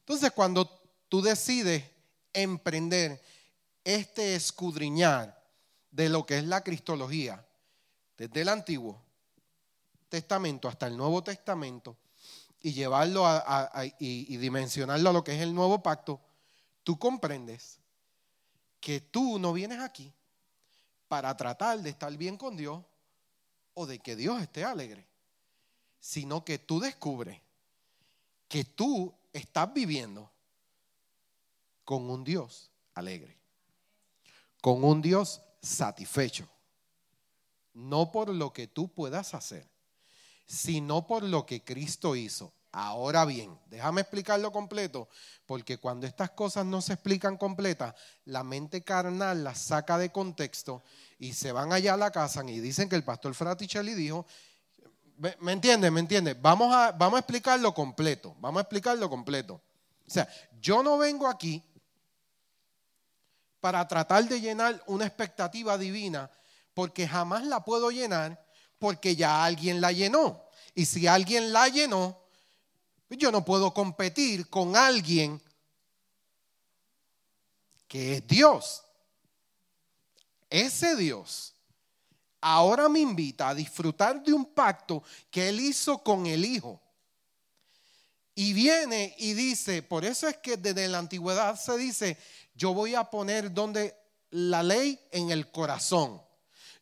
Entonces, 0.00 0.30
cuando 0.32 0.66
tú 1.08 1.22
decides 1.22 1.84
emprender 2.32 3.20
este 3.82 4.34
escudriñar 4.34 5.40
de 5.90 6.08
lo 6.08 6.26
que 6.26 6.38
es 6.38 6.44
la 6.44 6.62
cristología, 6.62 7.44
desde 8.16 8.42
el 8.42 8.48
antiguo, 8.48 9.02
Testamento 10.10 10.68
hasta 10.68 10.86
el 10.86 10.96
Nuevo 10.98 11.24
Testamento, 11.24 11.96
y 12.60 12.72
llevarlo 12.72 13.24
y 13.98 14.36
dimensionarlo 14.36 15.08
a 15.08 15.12
lo 15.14 15.24
que 15.24 15.34
es 15.34 15.40
el 15.40 15.54
nuevo 15.54 15.82
pacto, 15.82 16.20
tú 16.84 16.98
comprendes 16.98 17.78
que 18.80 19.00
tú 19.00 19.38
no 19.38 19.54
vienes 19.54 19.80
aquí 19.80 20.12
para 21.08 21.34
tratar 21.36 21.80
de 21.80 21.88
estar 21.88 22.14
bien 22.18 22.36
con 22.36 22.56
Dios 22.56 22.84
o 23.72 23.86
de 23.86 23.98
que 23.98 24.16
Dios 24.16 24.42
esté 24.42 24.64
alegre, 24.64 25.06
sino 26.00 26.44
que 26.44 26.58
tú 26.58 26.80
descubres 26.80 27.40
que 28.50 28.64
tú 28.64 29.14
estás 29.32 29.72
viviendo 29.72 30.28
con 31.84 32.10
un 32.10 32.24
Dios 32.24 32.68
alegre, 32.94 33.38
con 34.60 34.82
un 34.82 35.00
Dios 35.00 35.40
satisfecho, 35.62 36.48
no 37.72 38.10
por 38.10 38.28
lo 38.28 38.52
que 38.52 38.66
tú 38.66 38.88
puedas 38.88 39.34
hacer, 39.34 39.69
sino 40.50 41.06
por 41.06 41.22
lo 41.22 41.46
que 41.46 41.62
Cristo 41.62 42.16
hizo. 42.16 42.52
Ahora 42.72 43.24
bien, 43.24 43.56
déjame 43.68 44.00
explicarlo 44.00 44.50
completo, 44.50 45.08
porque 45.46 45.78
cuando 45.78 46.08
estas 46.08 46.30
cosas 46.30 46.66
no 46.66 46.82
se 46.82 46.94
explican 46.94 47.36
completas, 47.36 47.94
la 48.24 48.42
mente 48.42 48.82
carnal 48.82 49.44
las 49.44 49.60
saca 49.60 49.96
de 49.96 50.10
contexto 50.10 50.82
y 51.20 51.34
se 51.34 51.52
van 51.52 51.72
allá 51.72 51.94
a 51.94 51.96
la 51.96 52.10
casa 52.10 52.42
y 52.44 52.58
dicen 52.58 52.88
que 52.88 52.96
el 52.96 53.04
pastor 53.04 53.32
Fraticelli 53.34 53.94
dijo, 53.94 54.26
¿me 55.38 55.52
entiendes? 55.52 55.92
¿Me 55.92 56.00
entiendes? 56.00 56.36
Vamos 56.42 56.74
a, 56.74 56.90
vamos 56.90 57.18
a 57.18 57.20
explicarlo 57.20 57.72
completo, 57.72 58.34
vamos 58.40 58.58
a 58.58 58.62
explicarlo 58.62 59.08
completo. 59.08 59.62
O 60.04 60.10
sea, 60.10 60.28
yo 60.60 60.82
no 60.82 60.98
vengo 60.98 61.28
aquí 61.28 61.62
para 63.60 63.86
tratar 63.86 64.24
de 64.24 64.40
llenar 64.40 64.82
una 64.86 65.06
expectativa 65.06 65.78
divina, 65.78 66.28
porque 66.74 67.06
jamás 67.06 67.44
la 67.44 67.64
puedo 67.64 67.90
llenar, 67.92 68.49
porque 68.80 69.14
ya 69.14 69.44
alguien 69.44 69.80
la 69.80 69.92
llenó. 69.92 70.42
Y 70.74 70.86
si 70.86 71.06
alguien 71.06 71.52
la 71.52 71.68
llenó, 71.68 72.18
yo 73.10 73.30
no 73.30 73.44
puedo 73.44 73.72
competir 73.72 74.48
con 74.48 74.74
alguien 74.74 75.40
que 77.86 78.16
es 78.16 78.26
Dios. 78.26 78.82
Ese 80.48 80.96
Dios 80.96 81.54
ahora 82.40 82.88
me 82.88 83.00
invita 83.00 83.50
a 83.50 83.54
disfrutar 83.54 84.22
de 84.22 84.32
un 84.32 84.46
pacto 84.46 85.02
que 85.30 85.48
Él 85.48 85.60
hizo 85.60 85.98
con 85.98 86.26
el 86.26 86.44
Hijo. 86.44 86.80
Y 88.34 88.54
viene 88.54 89.14
y 89.18 89.34
dice, 89.34 89.82
por 89.82 90.04
eso 90.04 90.26
es 90.26 90.38
que 90.38 90.56
desde 90.56 90.88
la 90.88 90.98
antigüedad 90.98 91.60
se 91.60 91.76
dice, 91.76 92.16
yo 92.54 92.72
voy 92.72 92.94
a 92.94 93.04
poner 93.04 93.52
donde 93.52 93.94
la 94.30 94.62
ley 94.62 94.98
en 95.10 95.30
el 95.30 95.50
corazón. 95.50 96.22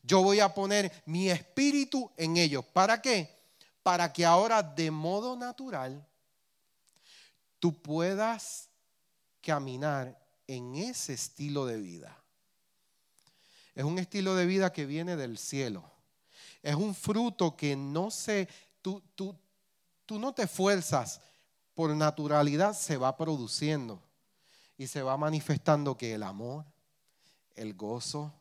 Yo 0.01 0.23
voy 0.23 0.39
a 0.39 0.53
poner 0.53 0.91
mi 1.05 1.29
espíritu 1.29 2.11
en 2.17 2.37
ellos. 2.37 2.65
¿Para 2.65 3.01
qué? 3.01 3.37
Para 3.83 4.11
que 4.11 4.25
ahora 4.25 4.63
de 4.63 4.91
modo 4.91 5.35
natural 5.35 6.05
tú 7.59 7.81
puedas 7.81 8.69
caminar 9.41 10.17
en 10.47 10.75
ese 10.75 11.13
estilo 11.13 11.65
de 11.65 11.77
vida. 11.77 12.17
Es 13.75 13.83
un 13.83 13.99
estilo 13.99 14.35
de 14.35 14.45
vida 14.45 14.73
que 14.73 14.85
viene 14.85 15.15
del 15.15 15.37
cielo. 15.37 15.83
Es 16.61 16.75
un 16.75 16.93
fruto 16.93 17.55
que 17.55 17.75
no 17.75 18.11
se, 18.11 18.47
tú, 18.81 19.01
tú, 19.15 19.35
tú 20.05 20.19
no 20.19 20.33
te 20.33 20.43
esfuerzas, 20.43 21.21
por 21.73 21.95
naturalidad 21.95 22.73
se 22.73 22.97
va 22.97 23.15
produciendo 23.15 24.01
y 24.77 24.87
se 24.87 25.01
va 25.01 25.15
manifestando 25.15 25.95
que 25.95 26.13
el 26.13 26.23
amor, 26.23 26.65
el 27.55 27.73
gozo, 27.73 28.33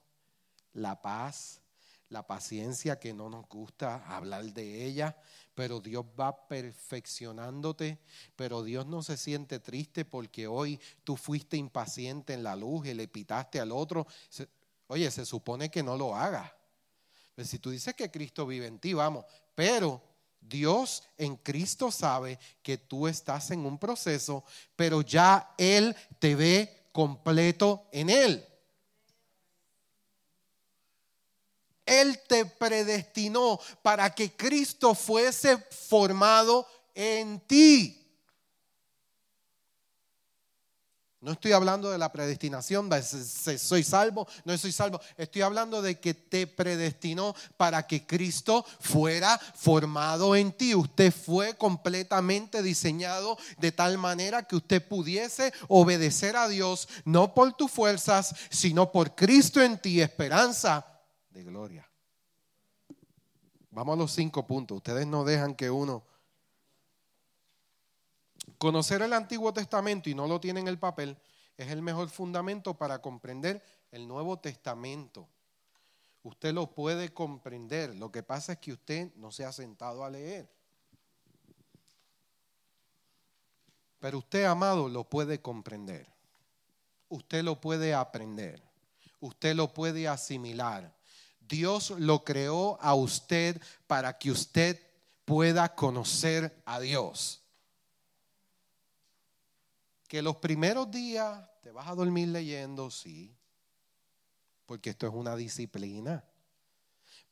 la 0.79 1.01
paz, 1.01 1.61
la 2.09 2.27
paciencia 2.27 2.99
que 2.99 3.13
no 3.13 3.29
nos 3.29 3.47
gusta 3.49 4.05
hablar 4.07 4.45
de 4.45 4.85
ella, 4.85 5.17
pero 5.55 5.81
Dios 5.81 6.05
va 6.19 6.47
perfeccionándote, 6.49 7.99
pero 8.37 8.63
Dios 8.63 8.87
no 8.87 9.03
se 9.03 9.17
siente 9.17 9.59
triste 9.59 10.05
porque 10.05 10.47
hoy 10.47 10.81
tú 11.05 11.17
fuiste 11.17 11.57
impaciente 11.57 12.33
en 12.33 12.43
la 12.43 12.57
luz 12.57 12.87
y 12.87 12.95
le 12.95 13.09
pitaste 13.09 13.61
al 13.61 13.73
otro. 13.73 14.07
Oye, 14.87 15.11
se 15.11 15.27
supone 15.27 15.71
que 15.71 15.83
no 15.83 15.97
lo 15.97 16.15
haga. 16.15 16.55
Pues 17.35 17.51
si 17.51 17.59
tú 17.59 17.71
dices 17.71 17.95
que 17.95 18.11
Cristo 18.11 18.47
vive 18.47 18.67
en 18.67 18.79
ti, 18.79 18.95
vamos, 18.95 19.25
pero 19.55 20.03
Dios 20.41 21.03
en 21.17 21.37
Cristo 21.37 21.91
sabe 21.91 22.39
que 22.63 22.79
tú 22.79 23.07
estás 23.07 23.51
en 23.51 23.67
un 23.67 23.79
proceso, 23.79 24.45
pero 24.77 25.03
ya 25.03 25.55
Él 25.59 25.95
te 26.19 26.35
ve 26.35 26.89
completo 26.93 27.89
en 27.93 28.11
Él. 28.11 28.47
Él 31.89 32.21
te 32.29 32.45
predestinó 32.45 33.59
para 33.83 34.15
que 34.15 34.33
Cristo 34.33 34.95
fuese 34.95 35.57
formado 35.57 36.67
en 36.95 37.41
ti. 37.41 37.99
No 41.21 41.33
estoy 41.33 41.51
hablando 41.51 41.91
de 41.91 41.99
la 41.99 42.13
predestinación, 42.13 42.89
de 42.89 43.03
soy 43.03 43.83
salvo, 43.83 44.29
no 44.45 44.57
soy 44.57 44.71
salvo. 44.71 45.01
Estoy 45.17 45.43
hablando 45.43 45.83
de 45.83 45.99
que 45.99 46.15
te 46.15 46.47
predestinó 46.47 47.35
para 47.57 47.89
que 47.89 48.07
Cristo 48.07 48.65
fuera 48.79 49.37
formado 49.37 50.37
en 50.37 50.53
ti. 50.53 50.77
Usted 50.77 51.13
fue 51.13 51.57
completamente 51.57 52.63
diseñado 52.63 53.37
de 53.59 53.73
tal 53.73 53.99
manera 53.99 54.45
que 54.45 54.55
usted 54.55 54.87
pudiese 54.87 55.53
obedecer 55.67 56.37
a 56.37 56.47
Dios, 56.47 56.89
no 57.05 57.35
por 57.35 57.53
tus 57.55 57.73
fuerzas, 57.73 58.37
sino 58.49 58.93
por 58.93 59.17
Cristo 59.17 59.61
en 59.61 59.77
ti, 59.79 60.01
esperanza 60.01 60.87
de 61.39 61.45
gloria. 61.45 61.89
Vamos 63.71 63.95
a 63.95 63.97
los 63.97 64.13
cinco 64.13 64.45
puntos. 64.45 64.79
Ustedes 64.79 65.07
no 65.07 65.25
dejan 65.25 65.55
que 65.55 65.71
uno... 65.71 66.05
Conocer 68.57 69.03
el 69.03 69.13
Antiguo 69.13 69.53
Testamento 69.53 70.11
y 70.11 70.15
no 70.15 70.27
lo 70.27 70.41
tiene 70.41 70.59
en 70.59 70.67
el 70.67 70.79
papel 70.79 71.17
es 71.57 71.69
el 71.69 71.81
mejor 71.81 72.09
fundamento 72.09 72.75
para 72.75 73.01
comprender 73.01 73.63
el 73.93 74.09
Nuevo 74.09 74.39
Testamento. 74.39 75.29
Usted 76.25 76.53
lo 76.53 76.71
puede 76.73 77.13
comprender. 77.13 77.95
Lo 77.95 78.11
que 78.11 78.25
pasa 78.25 78.53
es 78.53 78.59
que 78.59 78.73
usted 78.73 79.15
no 79.15 79.31
se 79.31 79.45
ha 79.45 79.53
sentado 79.53 80.03
a 80.03 80.11
leer. 80.11 80.49
Pero 84.01 84.19
usted, 84.19 84.45
amado, 84.45 84.89
lo 84.89 85.05
puede 85.05 85.41
comprender. 85.41 86.09
Usted 87.09 87.45
lo 87.45 87.61
puede 87.61 87.95
aprender. 87.95 88.61
Usted 89.21 89.55
lo 89.55 89.73
puede 89.73 90.09
asimilar. 90.09 90.98
Dios 91.49 91.91
lo 91.91 92.25
creó 92.25 92.79
a 92.81 92.95
usted 92.95 93.61
para 93.87 94.19
que 94.19 94.31
usted 94.31 94.81
pueda 95.25 95.75
conocer 95.75 96.63
a 96.65 96.81
Dios. 96.81 97.43
Que 100.07 100.23
los 100.23 100.37
primeros 100.37 100.91
días 100.91 101.49
te 101.63 101.71
vas 101.71 101.89
a 101.89 101.95
dormir 101.95 102.29
leyendo, 102.29 102.91
sí, 102.91 103.35
porque 104.65 104.91
esto 104.91 105.07
es 105.07 105.13
una 105.13 105.37
disciplina. 105.37 106.25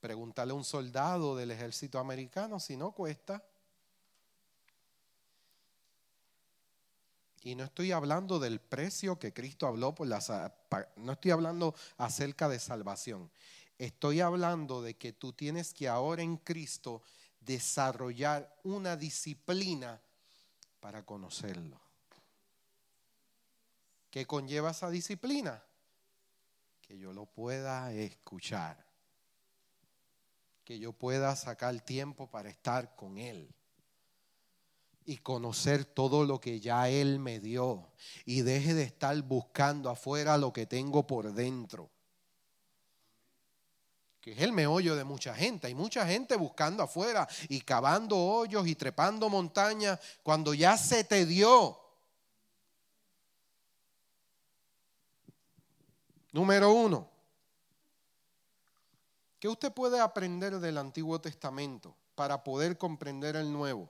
Pregúntale 0.01 0.53
a 0.53 0.55
un 0.55 0.65
soldado 0.65 1.37
del 1.37 1.51
ejército 1.51 1.99
americano 1.99 2.61
si 2.61 2.77
no 2.77 2.93
cuesta. 2.93 3.43
Y 7.43 7.55
no 7.55 7.65
estoy 7.65 7.93
hablando 7.93 8.39
del 8.39 8.61
precio 8.61 9.19
que 9.19 9.33
Cristo 9.33 9.67
habló 9.67 9.95
por 9.95 10.09
la 10.09 10.53
no 10.97 11.13
estoy 11.13 11.31
hablando 11.31 11.75
acerca 11.97 12.49
de 12.49 12.59
salvación. 12.59 13.31
Estoy 13.79 14.21
hablando 14.21 14.81
de 14.81 14.97
que 14.97 15.13
tú 15.13 15.33
tienes 15.33 15.75
que 15.75 15.89
ahora 15.89 16.23
en 16.23 16.39
Cristo 16.39 17.03
desarrollar 17.41 18.59
una 18.65 18.97
disciplina 18.97 20.01
para 20.81 21.05
conocerlo. 21.05 21.79
¿Qué 24.11 24.27
conlleva 24.27 24.71
esa 24.71 24.89
disciplina? 24.89 25.63
Que 26.81 26.99
yo 26.99 27.13
lo 27.13 27.27
pueda 27.27 27.93
escuchar. 27.93 28.83
Que 30.65 30.79
yo 30.79 30.93
pueda 30.93 31.37
sacar 31.37 31.79
tiempo 31.83 32.31
para 32.31 32.49
estar 32.49 32.97
con 32.97 33.19
Él 33.19 33.55
y 35.05 35.19
conocer 35.19 35.85
todo 35.85 36.25
lo 36.25 36.41
que 36.41 36.61
ya 36.61 36.89
Él 36.89 37.19
me 37.19 37.41
dio 37.41 37.93
y 38.25 38.41
deje 38.41 38.73
de 38.73 38.85
estar 38.85 39.21
buscando 39.23 39.91
afuera 39.91 40.39
lo 40.39 40.53
que 40.53 40.67
tengo 40.67 41.07
por 41.07 41.33
dentro 41.33 41.91
que 44.27 44.33
es 44.33 44.41
el 44.41 44.51
meollo 44.51 44.97
de 44.97 45.05
mucha 45.05 45.33
gente. 45.37 45.69
Hay 45.69 45.77
mucha 45.77 46.05
gente 46.05 46.35
buscando 46.35 46.83
afuera 46.83 47.29
y 47.49 47.61
cavando 47.61 48.19
hoyos 48.19 48.67
y 48.67 48.75
trepando 48.75 49.29
montañas 49.29 50.01
cuando 50.25 50.53
ya 50.53 50.77
se 50.77 51.05
te 51.05 51.25
dio. 51.25 51.79
Número 56.33 56.73
uno, 56.73 57.09
¿qué 59.39 59.47
usted 59.47 59.73
puede 59.73 60.01
aprender 60.01 60.59
del 60.59 60.79
Antiguo 60.79 61.21
Testamento 61.21 61.95
para 62.17 62.43
poder 62.43 62.77
comprender 62.77 63.37
el 63.37 63.53
Nuevo? 63.53 63.89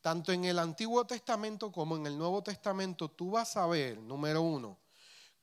Tanto 0.00 0.32
en 0.32 0.46
el 0.46 0.58
Antiguo 0.58 1.06
Testamento 1.06 1.70
como 1.70 1.94
en 1.94 2.06
el 2.06 2.16
Nuevo 2.16 2.42
Testamento 2.42 3.10
tú 3.10 3.32
vas 3.32 3.54
a 3.58 3.66
ver, 3.66 3.98
número 3.98 4.40
uno, 4.40 4.78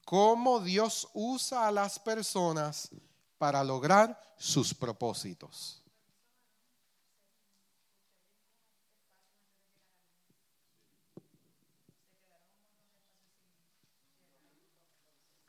cómo 0.03 0.61
Dios 0.61 1.07
usa 1.13 1.67
a 1.67 1.71
las 1.71 1.99
personas 1.99 2.89
para 3.38 3.64
lograr 3.64 4.19
sus 4.38 4.73
propósitos. 4.73 5.84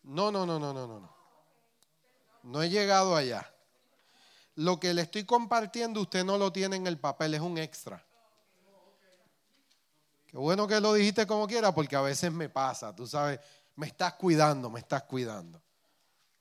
No, 0.03 0.31
no, 0.31 0.47
no, 0.47 0.59
no, 0.59 0.73
no, 0.73 0.87
no. 0.87 1.19
No 2.43 2.63
he 2.63 2.71
llegado 2.71 3.15
allá. 3.15 3.53
Lo 4.55 4.81
que 4.81 4.95
le 4.95 5.03
estoy 5.03 5.25
compartiendo, 5.25 6.01
usted 6.01 6.25
no 6.25 6.39
lo 6.39 6.51
tiene 6.51 6.77
en 6.77 6.87
el 6.87 6.99
papel, 6.99 7.35
es 7.35 7.41
un 7.41 7.59
extra. 7.59 8.05
Qué 10.27 10.37
bueno 10.37 10.67
que 10.67 10.81
lo 10.81 10.95
dijiste 10.95 11.27
como 11.27 11.47
quiera, 11.47 11.75
porque 11.75 11.95
a 11.95 12.01
veces 12.01 12.33
me 12.33 12.49
pasa, 12.49 12.95
tú 12.95 13.07
sabes, 13.07 13.39
me 13.77 13.87
estás 13.87 14.15
cuidando, 14.15 14.69
me 14.69 14.81
estás 14.81 15.03
cuidando. 15.05 15.63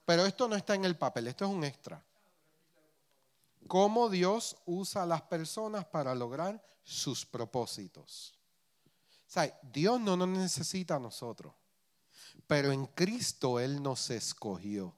Pero 0.08 0.26
esto 0.26 0.48
no 0.48 0.56
está 0.56 0.74
en 0.74 0.86
el 0.86 0.96
papel, 0.96 1.28
esto 1.28 1.44
es 1.44 1.52
un 1.52 1.66
extra. 1.66 2.02
Cómo 3.68 4.10
Dios 4.10 4.56
usa 4.66 5.04
a 5.04 5.06
las 5.06 5.22
personas 5.24 5.84
para 5.84 6.16
lograr 6.16 6.64
sus 6.82 7.26
propósitos. 7.26 8.34
O 8.88 9.30
sea, 9.30 9.60
Dios 9.62 10.00
no 10.00 10.16
nos 10.16 10.30
necesita 10.30 10.96
a 10.96 11.00
nosotros, 11.00 11.54
pero 12.48 12.72
en 12.72 12.86
Cristo 12.86 13.60
Él 13.60 13.84
nos 13.84 14.10
escogió. 14.10 14.96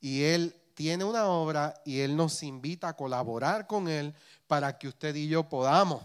Y 0.00 0.22
Él 0.22 0.54
tiene 0.74 1.02
una 1.02 1.26
obra 1.26 1.74
y 1.84 1.98
Él 1.98 2.14
nos 2.14 2.44
invita 2.44 2.86
a 2.86 2.96
colaborar 2.96 3.66
con 3.66 3.88
Él 3.88 4.14
para 4.46 4.78
que 4.78 4.86
usted 4.86 5.12
y 5.16 5.26
yo 5.26 5.48
podamos 5.48 6.04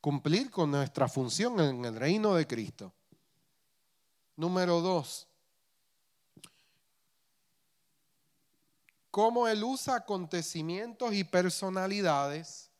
cumplir 0.00 0.48
con 0.48 0.70
nuestra 0.70 1.08
función 1.08 1.58
en 1.58 1.84
el 1.84 1.96
reino 1.96 2.36
de 2.36 2.46
Cristo. 2.46 2.94
Número 4.40 4.80
dos, 4.80 5.26
cómo 9.10 9.46
Él 9.46 9.62
usa 9.62 9.96
acontecimientos 9.96 11.12
y 11.12 11.24
personalidades 11.24 12.70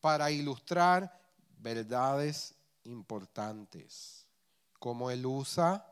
para 0.00 0.30
ilustrar 0.30 1.20
verdades 1.58 2.54
importantes. 2.84 4.24
Cómo 4.78 5.10
Él 5.10 5.26
usa 5.26 5.86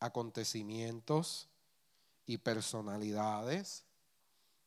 acontecimientos 0.00 1.48
y 2.26 2.36
personalidades 2.36 3.84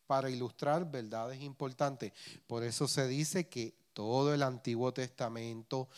para 0.07 0.31
ilustrar 0.31 0.89
verdades 0.89 1.39
importantes. 1.41 2.11
Por 2.47 2.63
eso 2.63 2.87
se 2.87 3.07
dice 3.07 3.47
que 3.49 3.75
todo 3.93 4.33
el 4.33 4.41
Antiguo 4.41 4.91
Testamento 4.95 5.89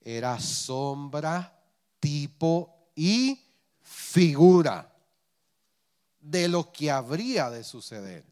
era 0.00 0.38
sombra, 0.38 1.55
tipo 2.00 2.90
y 2.94 3.40
figura 3.80 4.92
de 6.20 6.48
lo 6.48 6.72
que 6.72 6.90
habría 6.90 7.50
de 7.50 7.62
suceder, 7.62 8.24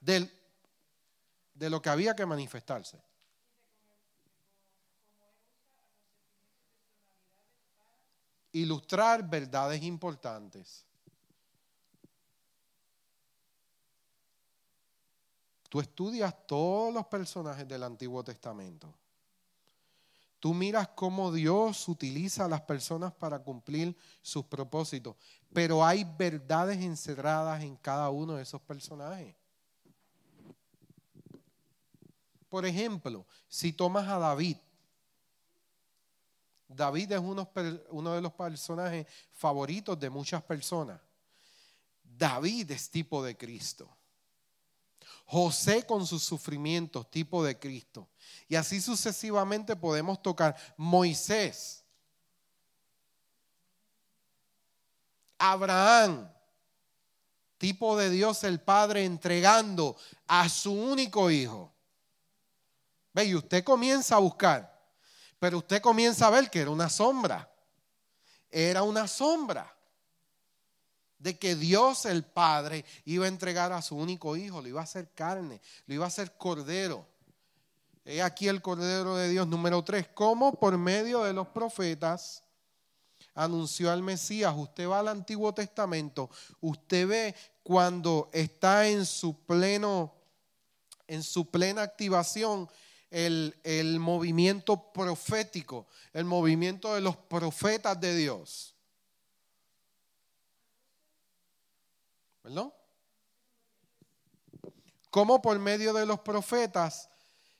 de 0.00 1.70
lo 1.70 1.80
que 1.80 1.88
había 1.88 2.14
que 2.14 2.26
manifestarse. 2.26 3.00
Ilustrar 8.52 9.28
verdades 9.28 9.82
importantes. 9.82 10.84
Tú 15.68 15.80
estudias 15.80 16.46
todos 16.46 16.94
los 16.94 17.06
personajes 17.06 17.66
del 17.66 17.82
Antiguo 17.82 18.22
Testamento. 18.22 18.94
Tú 20.44 20.52
miras 20.52 20.88
cómo 20.88 21.32
Dios 21.32 21.88
utiliza 21.88 22.44
a 22.44 22.48
las 22.48 22.60
personas 22.60 23.14
para 23.14 23.38
cumplir 23.38 23.96
sus 24.20 24.44
propósitos, 24.44 25.16
pero 25.54 25.82
hay 25.82 26.04
verdades 26.04 26.76
encerradas 26.82 27.62
en 27.62 27.76
cada 27.76 28.10
uno 28.10 28.34
de 28.34 28.42
esos 28.42 28.60
personajes. 28.60 29.34
Por 32.50 32.66
ejemplo, 32.66 33.24
si 33.48 33.72
tomas 33.72 34.06
a 34.06 34.18
David, 34.18 34.58
David 36.68 37.12
es 37.12 37.20
uno, 37.20 37.50
uno 37.88 38.12
de 38.12 38.20
los 38.20 38.34
personajes 38.34 39.06
favoritos 39.32 39.98
de 39.98 40.10
muchas 40.10 40.42
personas. 40.42 41.00
David 42.02 42.70
es 42.70 42.90
tipo 42.90 43.24
de 43.24 43.34
Cristo. 43.34 43.88
José 45.26 45.84
con 45.86 46.06
sus 46.06 46.22
sufrimientos, 46.22 47.10
tipo 47.10 47.42
de 47.42 47.58
Cristo. 47.58 48.08
Y 48.48 48.56
así 48.56 48.80
sucesivamente 48.80 49.74
podemos 49.74 50.22
tocar 50.22 50.56
Moisés, 50.76 51.84
Abraham, 55.38 56.30
tipo 57.58 57.96
de 57.96 58.10
Dios 58.10 58.44
el 58.44 58.60
Padre 58.60 59.04
entregando 59.04 59.96
a 60.26 60.48
su 60.48 60.72
único 60.72 61.30
hijo. 61.30 61.72
Ve, 63.12 63.24
y 63.24 63.34
usted 63.34 63.64
comienza 63.64 64.16
a 64.16 64.20
buscar, 64.20 64.82
pero 65.38 65.58
usted 65.58 65.80
comienza 65.80 66.26
a 66.26 66.30
ver 66.30 66.50
que 66.50 66.60
era 66.60 66.70
una 66.70 66.88
sombra. 66.88 67.50
Era 68.50 68.82
una 68.82 69.08
sombra 69.08 69.73
de 71.24 71.38
que 71.38 71.56
Dios 71.56 72.04
el 72.04 72.22
Padre 72.22 72.84
iba 73.06 73.24
a 73.24 73.28
entregar 73.28 73.72
a 73.72 73.80
su 73.80 73.96
único 73.96 74.36
hijo, 74.36 74.60
lo 74.60 74.68
iba 74.68 74.82
a 74.82 74.84
hacer 74.84 75.08
carne, 75.14 75.58
lo 75.86 75.94
iba 75.94 76.04
a 76.04 76.08
hacer 76.08 76.36
cordero. 76.36 77.06
He 78.04 78.20
aquí 78.20 78.46
el 78.46 78.60
cordero 78.60 79.16
de 79.16 79.30
Dios 79.30 79.48
número 79.48 79.82
tres, 79.82 80.06
como 80.12 80.52
por 80.52 80.76
medio 80.76 81.24
de 81.24 81.32
los 81.32 81.48
profetas 81.48 82.42
anunció 83.34 83.90
al 83.90 84.02
Mesías. 84.02 84.52
Usted 84.54 84.86
va 84.86 84.98
al 84.98 85.08
Antiguo 85.08 85.54
Testamento, 85.54 86.28
usted 86.60 87.08
ve 87.08 87.34
cuando 87.62 88.28
está 88.30 88.86
en 88.86 89.06
su 89.06 89.34
pleno, 89.46 90.12
en 91.06 91.22
su 91.22 91.50
plena 91.50 91.80
activación 91.80 92.68
el, 93.10 93.58
el 93.64 93.98
movimiento 93.98 94.92
profético, 94.92 95.86
el 96.12 96.26
movimiento 96.26 96.94
de 96.94 97.00
los 97.00 97.16
profetas 97.16 97.98
de 97.98 98.14
Dios. 98.14 98.73
¿Verdad? 102.44 102.72
Cómo 105.10 105.40
por 105.40 105.58
medio 105.58 105.92
de 105.94 106.06
los 106.06 106.20
profetas 106.20 107.08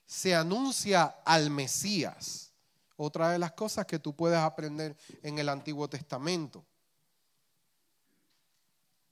se 0.06 0.34
anuncia 0.34 1.16
al 1.24 1.50
Mesías. 1.50 2.52
Otra 2.96 3.30
de 3.30 3.38
las 3.38 3.52
cosas 3.52 3.86
que 3.86 3.98
tú 3.98 4.14
puedes 4.14 4.38
aprender 4.38 4.96
en 5.22 5.38
el 5.38 5.48
Antiguo 5.48 5.88
Testamento. 5.88 6.64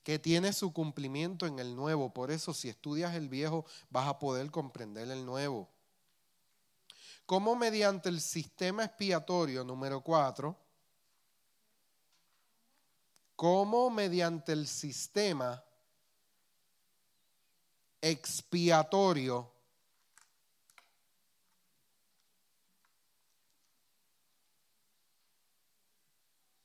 Que 0.04 0.18
tiene 0.18 0.52
su 0.52 0.72
cumplimiento 0.72 1.46
en 1.46 1.58
el 1.58 1.74
Nuevo. 1.74 2.12
Por 2.12 2.30
eso 2.30 2.52
si 2.52 2.68
estudias 2.68 3.14
el 3.14 3.28
Viejo 3.28 3.64
vas 3.90 4.08
a 4.08 4.18
poder 4.18 4.50
comprender 4.50 5.10
el 5.10 5.24
Nuevo. 5.24 5.68
Cómo 7.24 7.56
mediante 7.56 8.08
el 8.08 8.20
sistema 8.20 8.84
expiatorio 8.84 9.64
número 9.64 10.02
4 10.02 10.61
cómo 13.42 13.90
mediante 13.90 14.52
el 14.52 14.68
sistema 14.68 15.64
expiatorio 18.00 19.50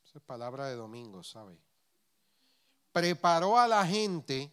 Esa 0.04 0.18
es 0.18 0.24
palabra 0.24 0.66
de 0.66 0.76
domingo, 0.76 1.24
¿sabe? 1.24 1.58
Preparó 2.92 3.58
a 3.58 3.66
la 3.66 3.84
gente 3.84 4.52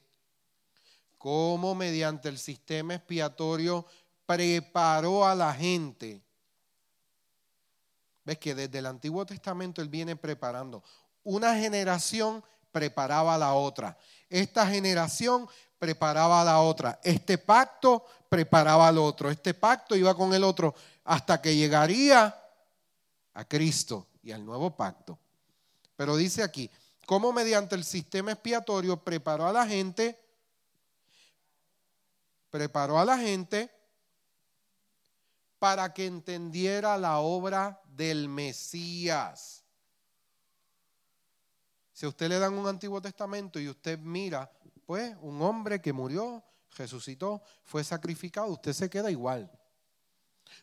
como 1.19 1.75
mediante 1.75 2.29
el 2.29 2.39
sistema 2.39 2.95
expiatorio 2.95 3.85
preparó 4.25 5.27
a 5.27 5.35
la 5.35 5.53
gente. 5.53 6.23
¿Ves 8.23 8.39
que 8.39 8.55
desde 8.55 8.79
el 8.79 8.87
Antiguo 8.87 9.23
Testamento 9.27 9.83
él 9.83 9.89
viene 9.89 10.15
preparando? 10.15 10.83
Una 11.25 11.55
generación 11.55 12.41
preparaba 12.71 13.35
a 13.35 13.37
la 13.37 13.53
otra. 13.53 13.97
Esta 14.29 14.65
generación 14.67 15.47
preparaba 15.77 16.41
a 16.41 16.45
la 16.45 16.61
otra. 16.61 16.99
Este 17.03 17.37
pacto 17.37 18.05
preparaba 18.29 18.87
al 18.87 18.97
otro. 18.97 19.29
Este 19.29 19.53
pacto 19.53 19.95
iba 19.95 20.15
con 20.15 20.33
el 20.33 20.43
otro 20.43 20.73
hasta 21.03 21.41
que 21.41 21.55
llegaría 21.55 22.33
a 23.33 23.45
Cristo 23.45 24.07
y 24.23 24.31
al 24.31 24.45
nuevo 24.45 24.75
pacto. 24.75 25.19
Pero 25.95 26.15
dice 26.15 26.43
aquí, 26.43 26.69
cómo 27.05 27.33
mediante 27.33 27.75
el 27.75 27.83
sistema 27.83 28.31
expiatorio 28.31 29.03
preparó 29.03 29.47
a 29.47 29.53
la 29.53 29.67
gente, 29.67 30.19
preparó 32.49 32.99
a 32.99 33.05
la 33.05 33.17
gente 33.17 33.71
para 35.59 35.93
que 35.93 36.05
entendiera 36.05 36.97
la 36.97 37.19
obra 37.19 37.81
del 37.87 38.29
Mesías. 38.29 39.64
Si 41.95 42.05
a 42.05 42.09
usted 42.09 42.27
le 42.27 42.39
dan 42.39 42.53
un 42.55 42.67
Antiguo 42.67 43.01
Testamento 43.01 43.57
y 43.57 43.69
usted 43.69 43.97
mira, 43.97 44.51
pues 44.85 45.15
un 45.21 45.41
hombre 45.41 45.79
que 45.79 45.93
murió, 45.93 46.43
resucitó, 46.75 47.41
fue 47.63 47.85
sacrificado, 47.85 48.47
usted 48.47 48.73
se 48.73 48.89
queda 48.89 49.09
igual. 49.09 49.49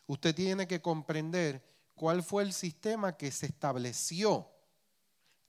Usted 0.05 0.35
tiene 0.35 0.67
que 0.67 0.79
comprender 0.79 1.59
cuál 1.95 2.21
fue 2.21 2.43
el 2.43 2.53
sistema 2.53 3.17
que 3.17 3.31
se 3.31 3.47
estableció 3.47 4.47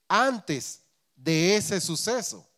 antes 0.09 0.81
de 1.17 1.57
ese 1.57 1.79
suceso. 1.83 2.49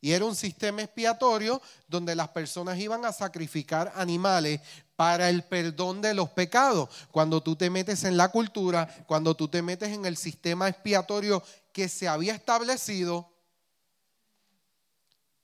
Y 0.00 0.12
era 0.12 0.24
un 0.24 0.34
sistema 0.34 0.80
expiatorio 0.80 1.60
donde 1.86 2.14
las 2.14 2.28
personas 2.28 2.78
iban 2.78 3.04
a 3.04 3.12
sacrificar 3.12 3.92
animales 3.94 4.62
para 4.96 5.28
el 5.28 5.44
perdón 5.44 6.00
de 6.00 6.14
los 6.14 6.30
pecados. 6.30 6.88
Cuando 7.10 7.42
tú 7.42 7.56
te 7.56 7.68
metes 7.68 8.04
en 8.04 8.16
la 8.16 8.28
cultura, 8.30 9.04
cuando 9.06 9.34
tú 9.34 9.48
te 9.48 9.60
metes 9.60 9.90
en 9.90 10.06
el 10.06 10.16
sistema 10.16 10.68
expiatorio 10.68 11.42
que 11.74 11.88
se 11.88 12.06
había 12.06 12.32
establecido, 12.32 13.28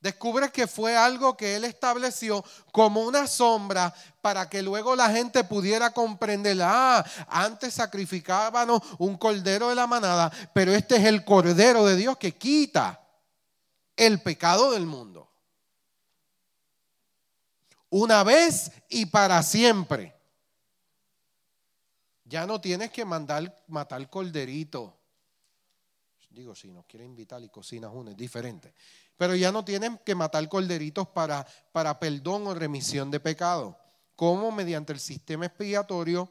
descubres 0.01 0.53
que 0.53 0.69
fue 0.69 0.97
algo 0.97 1.37
que 1.37 1.57
él 1.57 1.65
estableció 1.65 2.45
como 2.71 3.03
una 3.03 3.27
sombra 3.27 3.93
para 4.23 4.49
que 4.49 4.63
luego 4.63 4.95
la 4.95 5.11
gente 5.11 5.43
pudiera 5.43 5.91
comprender, 5.91 6.57
ah, 6.63 7.05
antes 7.27 7.75
sacrificábamos 7.75 8.81
un 8.99 9.19
cordero 9.19 9.71
de 9.71 9.75
la 9.75 9.89
manada, 9.89 10.31
pero 10.55 10.73
este 10.73 10.97
es 10.97 11.05
el 11.05 11.25
cordero 11.25 11.85
de 11.85 11.97
Dios 11.97 12.17
que 12.17 12.39
quita 12.39 13.05
el 13.97 14.23
pecado 14.23 14.71
del 14.71 14.87
mundo. 14.87 15.29
Una 17.89 18.23
vez 18.23 18.71
y 18.89 19.07
para 19.07 19.43
siempre. 19.43 20.15
Ya 22.23 22.47
no 22.47 22.61
tienes 22.61 22.93
que 22.93 23.05
mandar 23.05 23.65
matar 23.67 24.09
corderito. 24.09 25.00
Digo, 26.31 26.55
si 26.55 26.71
nos 26.71 26.87
quiere 26.87 27.05
invitar 27.05 27.43
y 27.43 27.49
cocinas 27.49 27.91
uno, 27.93 28.13
es 28.13 28.17
diferente. 28.17 28.73
Pero 29.17 29.35
ya 29.35 29.51
no 29.51 29.65
tienen 29.65 29.99
que 29.99 30.15
matar 30.15 30.49
corderitos 30.49 31.09
para, 31.09 31.45
para 31.73 31.99
perdón 31.99 32.47
o 32.47 32.55
remisión 32.55 33.11
de 33.11 33.19
pecado. 33.19 33.77
Como 34.15 34.53
mediante 34.53 34.93
el 34.93 35.01
sistema 35.01 35.47
expiatorio 35.47 36.31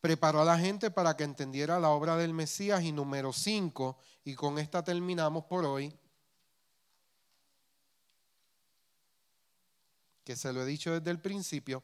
preparó 0.00 0.42
a 0.42 0.44
la 0.44 0.58
gente 0.58 0.90
para 0.90 1.16
que 1.16 1.24
entendiera 1.24 1.80
la 1.80 1.88
obra 1.88 2.16
del 2.16 2.34
Mesías. 2.34 2.82
Y 2.82 2.92
número 2.92 3.32
5, 3.32 3.98
y 4.24 4.34
con 4.34 4.58
esta 4.58 4.84
terminamos 4.84 5.44
por 5.44 5.64
hoy, 5.64 5.94
que 10.22 10.36
se 10.36 10.52
lo 10.52 10.62
he 10.62 10.66
dicho 10.66 10.92
desde 10.92 11.10
el 11.10 11.20
principio, 11.20 11.82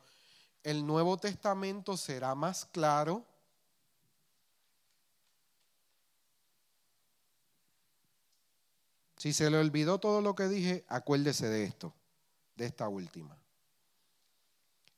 el 0.62 0.86
Nuevo 0.86 1.16
Testamento 1.16 1.96
será 1.96 2.34
más 2.34 2.66
claro 2.66 3.24
Si 9.24 9.32
se 9.32 9.50
le 9.50 9.56
olvidó 9.56 9.98
todo 9.98 10.20
lo 10.20 10.34
que 10.34 10.48
dije, 10.48 10.84
acuérdese 10.86 11.48
de 11.48 11.64
esto, 11.64 11.94
de 12.56 12.66
esta 12.66 12.90
última. 12.90 13.34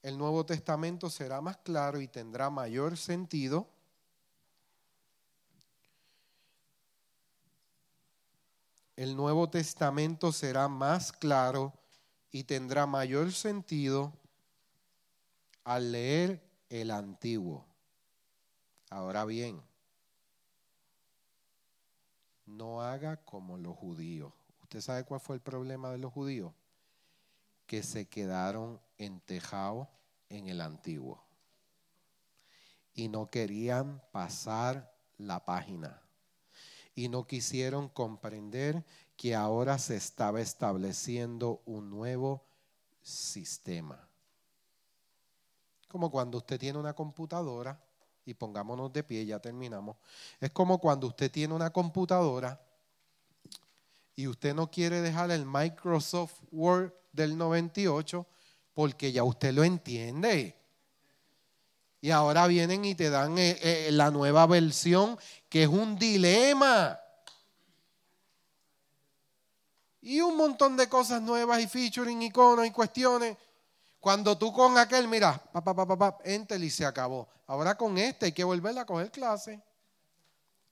El 0.03 0.19
Nuevo 0.19 0.45
Testamento 0.45 1.11
será 1.11 1.41
más 1.41 1.59
claro 1.59 2.01
y 2.01 2.09
tendrá 2.09 2.51
mayor 2.51 2.97
sentido. 2.97 3.69
El 8.97 9.15
Nuevo 9.15 9.49
Testamento 9.49 10.33
será 10.33 10.67
más 10.67 11.13
claro 11.13 11.73
y 12.33 12.43
tendrá 12.43 12.85
mayor 12.85 13.33
sentido 13.33 14.13
al 15.63 15.93
leer 15.93 16.43
el 16.69 16.91
Antiguo. 16.91 17.65
Ahora 18.91 19.25
bien, 19.25 19.63
no 22.47 22.83
haga 22.83 23.17
como 23.25 23.59
los 23.59 23.77
judíos. 23.77 24.33
¿Usted 24.63 24.81
sabe 24.81 25.05
cuál 25.05 25.21
fue 25.21 25.37
el 25.37 25.43
problema 25.43 25.91
de 25.91 25.99
los 25.99 26.13
judíos? 26.13 26.53
Que 27.67 27.83
se 27.83 28.09
quedaron 28.09 28.81
entejados 28.97 29.89
en 30.29 30.49
el 30.49 30.61
antiguo 30.61 31.23
y 32.95 33.09
no 33.09 33.31
querían 33.31 34.03
pasar 34.11 34.93
la 35.19 35.45
página 35.45 36.03
y 36.95 37.09
no 37.09 37.27
quisieron 37.27 37.89
comprender 37.91 38.85
que 39.17 39.35
ahora 39.35 39.79
se 39.79 39.97
estaba 39.97 40.41
estableciendo 40.41 41.63
un 41.67 41.91
nuevo 41.91 42.43
sistema. 43.03 44.09
Como 45.89 46.11
cuando 46.11 46.39
usted 46.39 46.59
tiene 46.59 46.79
una 46.79 46.95
computadora 46.95 47.86
y 48.27 48.35
pongámonos 48.35 48.93
de 48.93 49.05
pie, 49.05 49.25
ya 49.25 49.39
terminamos. 49.39 49.97
Es 50.41 50.51
como 50.51 50.79
cuando 50.79 51.07
usted 51.07 51.31
tiene 51.31 51.55
una 51.55 51.71
computadora 51.71 52.61
y 54.17 54.27
usted 54.27 54.53
no 54.53 54.69
quiere 54.69 55.01
dejar 55.01 55.31
el 55.31 55.47
Microsoft 55.47 56.41
Word 56.51 56.93
del 57.13 57.39
98 57.39 58.27
porque 58.75 59.13
ya 59.13 59.23
usted 59.23 59.55
lo 59.55 59.63
entiende. 59.63 60.57
Y 62.01 62.11
ahora 62.11 62.47
vienen 62.49 62.85
y 62.85 62.95
te 62.97 63.11
dan 63.11 63.39
eh, 63.39 63.59
eh, 63.63 63.89
la 63.93 64.11
nueva 64.11 64.47
versión 64.47 65.17
que 65.49 65.63
es 65.63 65.69
un 65.69 65.97
dilema. 65.97 66.99
Y 70.03 70.21
un 70.21 70.37
montón 70.37 70.77
de 70.77 70.89
cosas 70.89 71.23
nuevas 71.23 71.61
y 71.61 71.69
featuring, 71.69 72.23
iconos 72.23 72.67
y 72.67 72.71
cuestiones. 72.71 73.37
Cuando 74.07 74.39
tú 74.39 74.53
con 74.53 74.79
aquel, 74.79 75.09
mira, 75.09 75.37
papá, 75.37 75.75
papá, 75.75 76.19
y 76.25 76.71
se 76.71 76.87
acabó. 76.87 77.29
Ahora 77.49 77.77
con 77.77 77.99
este 77.99 78.27
hay 78.27 78.33
que 78.33 78.45
volver 78.45 78.79
a 78.79 78.87
coger 78.87 79.11
clase. 79.11 79.61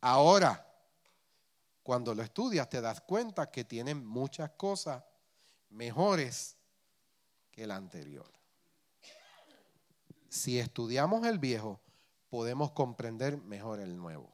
Ahora, 0.01 0.65
cuando 1.83 2.15
lo 2.15 2.23
estudias 2.23 2.69
te 2.69 2.81
das 2.81 3.01
cuenta 3.01 3.51
que 3.51 3.65
tienen 3.65 4.07
muchas 4.07 4.51
cosas 4.51 5.03
mejores 5.71 6.57
que 7.51 7.65
el 7.65 7.73
anterior. 7.73 8.33
Si 10.29 10.61
estudiamos 10.61 11.27
el 11.27 11.41
viejo, 11.41 11.81
podemos 12.29 12.71
comprender 12.71 13.39
mejor 13.39 13.81
el 13.81 13.97
nuevo. 13.97 14.33